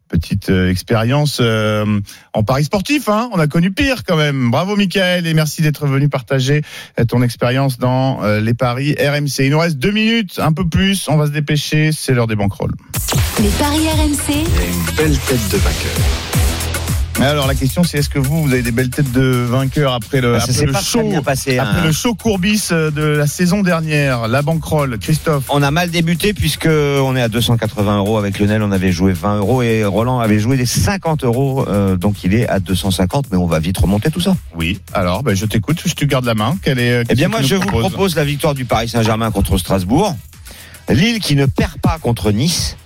petite 0.09 0.51
euh, 0.51 0.71
expérience 0.71 1.39
euh, 1.41 2.01
en 2.33 2.43
paris 2.43 2.65
sportif. 2.65 3.09
Hein. 3.09 3.29
On 3.33 3.39
a 3.39 3.47
connu 3.47 3.71
pire 3.71 4.05
quand 4.05 4.17
même. 4.17 4.51
Bravo, 4.51 4.77
Michael, 4.77 5.27
et 5.27 5.35
merci 5.35 5.63
d'être 5.63 5.87
venu 5.87 6.09
partager 6.09 6.63
euh, 6.99 7.05
ton 7.05 7.23
expérience 7.23 7.79
dans 7.79 8.23
euh, 8.23 8.41
les 8.41 8.55
paris 8.55 8.95
RMC. 8.99 9.45
Il 9.45 9.51
nous 9.51 9.59
reste 9.59 9.79
deux 9.79 9.93
minutes, 9.93 10.39
un 10.43 10.53
peu 10.53 10.69
plus. 10.69 11.09
On 11.09 11.17
va 11.17 11.27
se 11.27 11.33
dépêcher. 11.33 11.91
C'est 11.93 12.15
l'heure 12.15 12.27
des 12.27 12.37
banquerolles. 12.37 12.75
Les 13.41 13.51
paris 13.51 13.89
RMC, 13.89 14.33
Une 14.35 14.97
belle 14.97 15.19
tête 15.19 15.49
de 15.53 15.59
vainqueur. 15.59 16.26
Alors 17.19 17.47
la 17.47 17.55
question, 17.55 17.83
c'est 17.83 17.99
est-ce 17.99 18.11
que 18.11 18.19
vous, 18.19 18.43
vous 18.43 18.53
avez 18.53 18.63
des 18.63 18.73
belles 18.73 18.91
têtes 18.91 19.11
de 19.11 19.23
vainqueurs 19.23 19.95
après 19.95 20.21
le, 20.21 20.33
Bah, 20.33 20.41
ça 20.41 20.51
après 20.53 20.67
le 20.67 20.75
show, 20.75 21.23
passé. 21.23 21.59
après 21.59 21.81
hein. 21.81 21.85
le 21.85 21.93
show 21.93 22.15
Courbis 22.15 22.69
euh, 22.73 22.91
de 22.91 23.03
la 23.03 23.27
saison 23.27 23.63
dernière, 23.63 24.29
la 24.29 24.43
banquerolle, 24.43 24.99
Christophe? 24.99 25.45
On 25.49 25.63
a 25.63 25.71
mal 25.71 25.91
débuté 25.91 26.35
puisque 26.35 26.67
on 26.69 27.17
est 27.17 27.23
à 27.23 27.29
280 27.29 27.99
euros 27.99 28.19
avec 28.19 28.39
Lionel. 28.39 28.63
On 28.63 28.71
avait 28.71 28.93
joué 28.93 29.13
20 29.15 29.39
euros 29.39 29.63
et 29.63 29.83
Roland 29.85 30.21
avait 30.21 30.39
joué 30.39 30.59
des 30.59 30.67
50 30.67 31.25
euros. 31.25 31.65
euh, 31.69 31.97
donc 31.97 32.23
il 32.23 32.35
est 32.35 32.47
à 32.49 32.61
250, 32.61 33.27
mais 33.33 33.39
on 33.39 33.47
va 33.47 33.61
vite 33.61 33.79
remonter 33.79 34.11
tout 34.11 34.21
ça. 34.21 34.37
Oui. 34.55 34.79
Alors, 34.93 35.23
ben, 35.23 35.35
je 35.35 35.47
t'écoute, 35.47 35.81
je 35.87 35.95
te 35.95 36.05
garde 36.05 36.27
la 36.27 36.35
main. 36.35 36.59
Quelle 36.63 36.79
est, 36.79 37.05
Eh 37.09 37.15
bien, 37.15 37.29
moi, 37.29 37.41
je 37.41 37.55
vous 37.55 37.67
propose 37.67 38.15
la 38.15 38.25
victoire 38.25 38.55
du 38.55 38.67
Paris 38.67 38.91
Saint-Germain 38.91 39.31
contre 39.31 39.57
Strasbourg. 39.57 40.15
Lille 40.91 41.21
qui 41.21 41.35
ne 41.35 41.47
perd 41.47 41.79
pas 41.81 41.99
contre 41.99 42.31
Nice. 42.31 42.77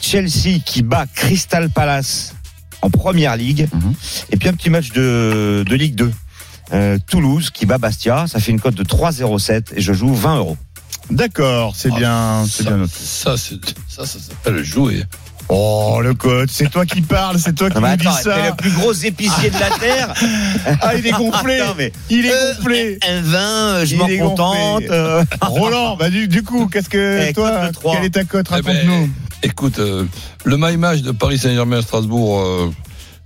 Chelsea 0.00 0.60
qui 0.64 0.82
bat 0.82 1.06
Crystal 1.12 1.68
Palace 1.70 2.34
en 2.82 2.90
première 2.90 3.36
ligue. 3.36 3.68
Mhm. 3.72 3.94
Et 4.30 4.36
puis 4.36 4.48
un 4.48 4.52
petit 4.54 4.70
match 4.70 4.90
de, 4.92 5.64
de 5.68 5.74
Ligue 5.76 5.94
2. 5.94 6.10
Euh, 6.74 6.98
Toulouse 7.10 7.50
qui 7.50 7.64
bat 7.66 7.78
Bastia. 7.78 8.26
Ça 8.26 8.40
fait 8.40 8.50
une 8.52 8.60
cote 8.60 8.74
de 8.74 8.84
3,07 8.84 9.72
et 9.76 9.80
je 9.80 9.92
joue 9.92 10.14
20 10.14 10.36
euros. 10.36 10.56
D'accord, 11.10 11.72
c'est 11.74 11.88
Ah, 11.94 11.98
bien, 11.98 12.44
c'est 12.50 12.64
ça, 12.64 12.68
bien 12.70 12.78
noté. 12.78 12.92
ça, 12.98 13.36
c'est- 13.38 13.54
ça, 13.88 14.04
ça 14.04 14.18
s'appelle 14.18 14.62
jouer. 14.62 15.02
Oh, 15.50 16.00
le 16.02 16.12
coach, 16.12 16.50
c'est 16.52 16.70
toi 16.70 16.84
qui 16.84 17.00
parles, 17.00 17.38
c'est 17.38 17.54
toi 17.54 17.70
qui 17.70 17.78
nous 17.78 17.96
dis 17.96 18.04
t'es 18.04 18.22
ça. 18.22 18.50
le 18.50 18.54
plus 18.54 18.70
gros 18.72 18.92
épicier 18.92 19.48
de 19.48 19.58
la 19.58 19.70
terre. 19.78 20.12
Ah, 20.82 20.94
il 20.94 21.06
est 21.06 21.12
gonflé. 21.12 21.60
Attends, 21.60 21.74
mais- 21.78 21.90
Il 22.10 22.26
est 22.26 22.32
Euh, 22.34 22.54
gonflé. 22.56 22.98
Un 23.08 23.22
vin, 23.22 23.84
je 23.86 23.94
Il 23.94 23.98
m'en 23.98 24.06
est 24.08 24.18
contente. 24.18 24.82
euh. 24.90 25.24
Roland, 25.40 25.96
bah, 25.96 26.10
du, 26.10 26.28
du 26.28 26.42
coup, 26.42 26.66
qu'est-ce 26.68 26.90
que 26.90 27.28
Eh, 27.30 27.32
toi, 27.32 27.70
quelle 27.94 28.04
est 28.04 28.10
ta 28.10 28.24
cote? 28.24 28.46
Eh 28.50 28.60
ben, 28.60 28.72
Raconte-nous. 28.76 29.08
Écoute, 29.42 29.78
euh, 29.78 30.04
le 30.44 30.56
my 30.58 30.76
match 30.76 31.02
de 31.02 31.12
Paris 31.12 31.38
Saint-Germain 31.38 31.78
à 31.78 31.82
Strasbourg 31.82 32.40
euh, 32.40 32.70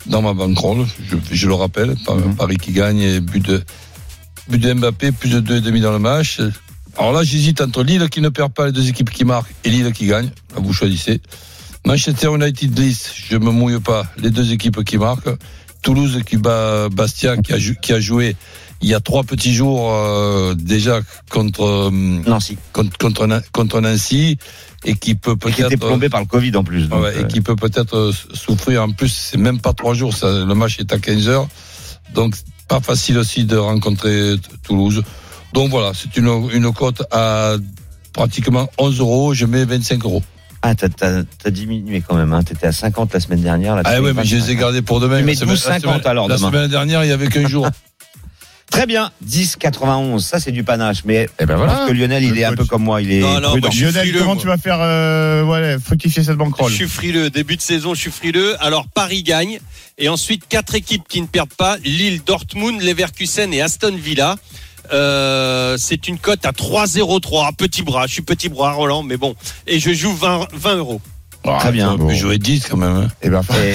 dans 0.07 0.21
ma 0.21 0.35
bankroll, 0.35 0.87
je, 1.09 1.17
je 1.31 1.49
le 1.49 1.55
rappelle, 1.55 1.91
Mhm. 2.09 2.37
Paris 2.37 2.57
qui 2.59 2.73
gagne 2.73 3.01
et 3.01 3.21
but 3.21 3.45
de, 3.45 3.63
but 4.49 4.59
de 4.59 4.75
Mbappé, 4.75 5.13
plus 5.13 5.31
de 5.31 5.41
2,5 5.41 5.81
dans 5.81 5.93
le 5.93 5.99
match. 5.99 6.41
Alors 6.99 7.13
là, 7.13 7.23
j'hésite 7.23 7.61
entre 7.63 7.83
Lille 7.83 8.09
qui 8.11 8.21
ne 8.21 8.29
perd 8.29 8.53
pas 8.53 8.67
les 8.67 8.73
deux 8.73 8.87
équipes 8.89 9.11
qui 9.11 9.25
marquent 9.25 9.55
et 9.65 9.71
Lille 9.71 9.93
qui 9.93 10.07
gagne. 10.07 10.31
À 10.55 10.61
vous 10.61 10.73
choisissez. 10.75 11.23
Manchester 11.87 12.29
United 12.35 12.79
Nice, 12.79 13.13
je 13.29 13.37
me 13.39 13.51
mouille 13.51 13.81
pas, 13.81 14.05
les 14.19 14.31
deux 14.31 14.53
équipes 14.53 14.85
qui 14.85 14.99
marquent. 14.99 15.31
Toulouse 15.83 16.21
qui 16.27 16.37
bat 16.37 16.89
Bastia 16.91 17.37
qui 17.39 17.53
a, 17.55 17.59
qui 17.59 17.93
a 17.93 17.99
joué 18.01 18.37
il 18.83 18.89
y 18.89 18.95
a 18.95 19.01
trois 19.01 19.23
petits 19.25 19.55
jours 19.55 19.91
euh, 19.93 20.55
déjà 20.55 21.01
contre, 21.31 21.63
euh, 21.65 21.91
Nancy. 22.27 22.59
contre, 22.73 22.97
contre, 22.99 23.41
contre 23.53 23.81
Nancy 23.81 24.37
et 24.85 24.95
qui 24.97 25.15
peut 25.15 25.37
Et 25.47 25.53
qui 25.53 25.61
était 25.61 25.69
peut-être 25.77 25.87
plombé 25.87 26.09
par 26.09 26.21
le 26.21 26.27
Covid 26.27 26.57
en 26.57 26.65
plus. 26.65 26.89
donc, 26.89 27.01
Ouais, 27.03 27.13
euh, 27.17 27.23
et 27.25 27.27
qui 27.29 27.41
peut 27.41 27.57
peut-être 27.57 27.97
euh, 27.97 28.13
souffrir. 28.35 28.83
En 28.83 28.91
plus, 28.91 29.09
c'est 29.09 29.39
même 29.39 29.61
pas 29.61 29.73
trois 29.73 29.95
jours. 29.95 30.17
Ça, 30.17 30.27
le 30.45 30.55
match 30.55 30.79
est 30.81 30.93
à 30.93 30.99
15 30.99 31.29
heures. 31.29 31.49
Donc, 32.15 32.35
pas 32.69 32.81
facile 32.81 33.19
aussi 33.19 33.45
de 33.45 33.57
rencontrer 33.57 34.35
Toulouse. 34.65 35.03
Donc 35.53 35.71
voilà, 35.71 35.93
c'est 35.95 36.17
une, 36.17 36.49
une 36.53 36.73
cote 36.73 37.03
à 37.13 37.55
pratiquement 38.13 38.69
11 38.79 38.99
euros. 39.01 39.35
Je 39.35 39.47
mets 39.47 39.65
25 39.65 40.05
euros. 40.05 40.23
Ah, 40.63 40.75
t'as, 40.75 40.89
t'as, 40.89 41.23
t'as 41.25 41.51
diminué 41.51 42.03
quand 42.07 42.15
même. 42.17 42.33
Hein. 42.33 42.43
T'étais 42.43 42.69
à 42.69 42.73
50 42.73 43.13
la 43.15 43.21
semaine 43.21 43.41
dernière. 43.43 43.77
Là, 43.77 43.83
Ah 43.85 44.01
ouais, 44.01 44.13
mais 44.13 44.25
je 44.25 44.35
les 44.37 44.41
25. 44.41 44.53
ai 44.53 44.57
gardés 44.57 44.83
pour 44.83 45.01
demain. 45.01 45.19
Semaine- 45.21 45.35
12,50 45.35 45.69
la 45.69 45.81
semaine- 45.81 46.01
alors 46.05 46.29
La 46.29 46.37
demain. 46.37 46.49
semaine 46.51 46.69
dernière, 46.71 47.05
il 47.05 47.09
y 47.09 47.13
avait 47.13 47.29
qu'un 47.29 47.47
jour. 47.49 47.67
Très 48.73 48.87
bien, 48.87 49.11
10,91. 49.29 50.19
Ça, 50.21 50.41
c'est 50.41 50.51
du 50.51 50.65
panache. 50.65 51.05
Mais 51.05 51.29
Eh 51.39 51.45
ben 51.45 51.59
pense 51.59 51.89
que 51.89 51.93
Lionel, 51.93 52.25
il 52.25 52.39
est 52.39 52.45
un 52.45 52.55
peu 52.55 52.65
comme 52.65 52.83
moi. 52.83 53.03
Il 53.03 53.13
est 53.13 53.21
Non, 53.21 53.39
non, 53.39 53.51
prudent. 53.51 53.71
suis 53.71 53.83
Lionel, 53.83 54.03
frileux, 54.03 54.19
comment 54.21 54.33
moi. 54.33 54.41
tu 54.41 54.47
vas 54.49 54.57
faire 54.57 54.79
euh, 54.81 55.45
ouais, 55.45 55.77
fructifier 55.79 56.25
cette 56.25 56.39
banquerolle 56.39 56.71
Je 56.71 56.77
suis 56.77 56.89
frileux. 56.89 57.29
Début 57.29 57.57
de 57.57 57.61
saison, 57.61 57.93
je 57.93 58.01
suis 58.01 58.11
frileux. 58.11 58.57
Alors 58.65 58.87
Paris 58.89 59.23
gagne. 59.23 59.61
Et 59.99 60.09
ensuite, 60.09 60.45
quatre 60.49 60.75
équipes 60.75 61.05
qui 61.07 61.21
ne 61.21 61.27
perdent 61.27 61.53
pas. 61.53 61.77
Lille, 61.85 62.23
Dortmund, 62.25 62.81
Leverkusen 62.81 63.53
et 63.53 63.61
Aston 63.61 63.95
Villa. 63.95 64.37
Euh, 64.95 65.77
c'est 65.79 66.09
une 66.09 66.19
cote 66.19 66.47
à 66.47 66.53
3,03. 66.53 67.55
Petit 67.55 67.83
bras. 67.83 68.07
Je 68.07 68.15
suis 68.15 68.23
petit 68.23 68.49
bras, 68.49 68.73
Roland, 68.73 69.03
mais 69.03 69.19
bon. 69.19 69.35
Et 69.67 69.81
je 69.81 69.93
joue 69.93 70.15
20, 70.17 70.49
20 70.55 70.77
euros. 70.77 71.03
Très 71.43 71.73
bien. 71.73 71.93
On 71.93 72.07
peut 72.07 72.15
jouer 72.15 72.39
10 72.39 72.69
quand 72.69 72.77
même. 72.77 72.97
hein. 72.97 73.09
Eh 73.23 73.29
ben, 73.29 73.41
Et 73.43 73.75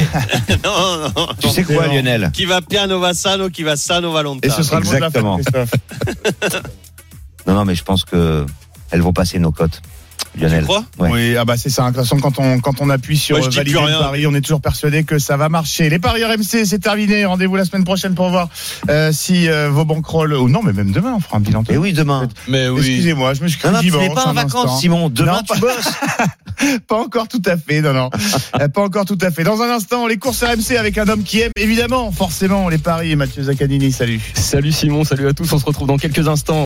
non, 0.63 1.09
non. 1.15 1.28
tu 1.39 1.49
sais 1.49 1.63
quoi. 1.63 1.88
Lionel 1.88 2.32
Qui 2.34 2.45
va 2.45 2.61
piano 2.61 2.99
va 2.99 3.13
sano, 3.13 3.49
qui 3.49 3.63
va 3.63 3.76
sano 3.76 4.11
va 4.11 4.24
Et 4.41 4.49
ce 4.49 4.63
sera 4.63 4.80
le 4.80 4.86
mot 4.86 4.93
de 4.93 4.97
la 4.97 5.09
fin, 5.11 5.20
Exactement. 5.38 5.38
Christophe. 5.38 6.61
Non, 7.47 7.53
non, 7.53 7.63
mais 7.65 7.76
je 7.76 7.84
pense 7.84 8.03
que 8.03 8.45
elles 8.91 9.01
vont 9.01 9.13
passer 9.13 9.39
nos 9.39 9.51
cotes. 9.53 9.82
Lionel. 10.38 10.59
Tu 10.59 10.65
crois 10.65 10.83
Ouais. 10.99 11.09
Oui, 11.11 11.38
ah 11.38 11.45
bah 11.45 11.55
c'est 11.57 11.69
ça. 11.69 11.83
De 11.83 11.88
toute 11.89 11.97
façon, 11.97 12.17
quand 12.19 12.39
on 12.39 12.59
quand 12.59 12.81
on 12.81 12.89
appuie 12.89 13.17
sur 13.17 13.38
Moi, 13.38 13.47
valider 13.49 13.71
le 13.79 13.99
pari, 13.99 14.27
on 14.27 14.33
est 14.33 14.41
toujours 14.41 14.61
persuadé 14.61 15.03
que 15.03 15.19
ça 15.19 15.38
va 15.38 15.49
marcher. 15.49 15.89
Les 15.89 15.99
paris 15.99 16.23
RMC, 16.23 16.65
c'est 16.65 16.79
terminé. 16.79 17.25
Rendez-vous 17.25 17.55
la 17.55 17.65
semaine 17.65 17.83
prochaine 17.83 18.15
pour 18.15 18.29
voir 18.29 18.49
euh, 18.89 19.11
si 19.11 19.47
euh, 19.49 19.69
vos 19.69 19.85
banquerolles 19.85 20.33
ou 20.33 20.49
non, 20.49 20.61
mais 20.63 20.73
même 20.73 20.91
demain, 20.91 21.13
on 21.15 21.19
fera 21.19 21.38
un 21.38 21.41
bilan. 21.41 21.63
Et 21.69 21.77
oui, 21.77 21.93
demain. 21.93 22.27
Mais 22.47 22.67
oui. 22.69 22.79
Excusez-moi, 22.79 23.33
je 23.33 23.43
me 23.43 23.47
suis 23.47 23.59
cru 23.59 23.67
Non, 23.69 23.75
non, 23.75 23.79
tu 23.79 23.85
dimanche 23.88 24.07
n'es 24.09 24.13
pas 24.15 24.25
en 24.25 24.29
un 24.29 24.33
vacances, 24.33 24.55
instant. 24.65 24.77
Simon. 24.77 25.09
Demain, 25.09 25.33
Non, 25.33 25.41
tu 25.53 25.59
bosses. 25.59 25.91
Pas 26.88 26.97
encore 26.97 27.27
tout 27.27 27.41
à 27.45 27.55
fait, 27.55 27.81
non, 27.81 27.93
non. 27.93 28.09
Euh, 28.59 28.67
pas 28.67 28.81
encore 28.81 29.05
tout 29.05 29.17
à 29.21 29.29
fait. 29.29 29.43
Dans 29.43 29.61
un 29.61 29.69
instant, 29.69 30.07
les 30.07 30.17
courses 30.17 30.43
RMC 30.43 30.75
avec 30.77 30.97
un 30.97 31.07
homme 31.07 31.21
qui 31.21 31.41
aime 31.41 31.51
évidemment, 31.55 32.11
forcément, 32.11 32.67
les 32.67 32.79
paris. 32.79 33.15
Mathieu 33.15 33.43
Zaccanini, 33.43 33.91
salut. 33.91 34.19
Salut 34.33 34.71
Simon, 34.71 35.03
salut 35.03 35.27
à 35.27 35.33
tous, 35.33 35.51
on 35.53 35.59
se 35.59 35.65
retrouve 35.65 35.88
dans 35.88 35.97
quelques 35.97 36.27
instants. 36.27 36.55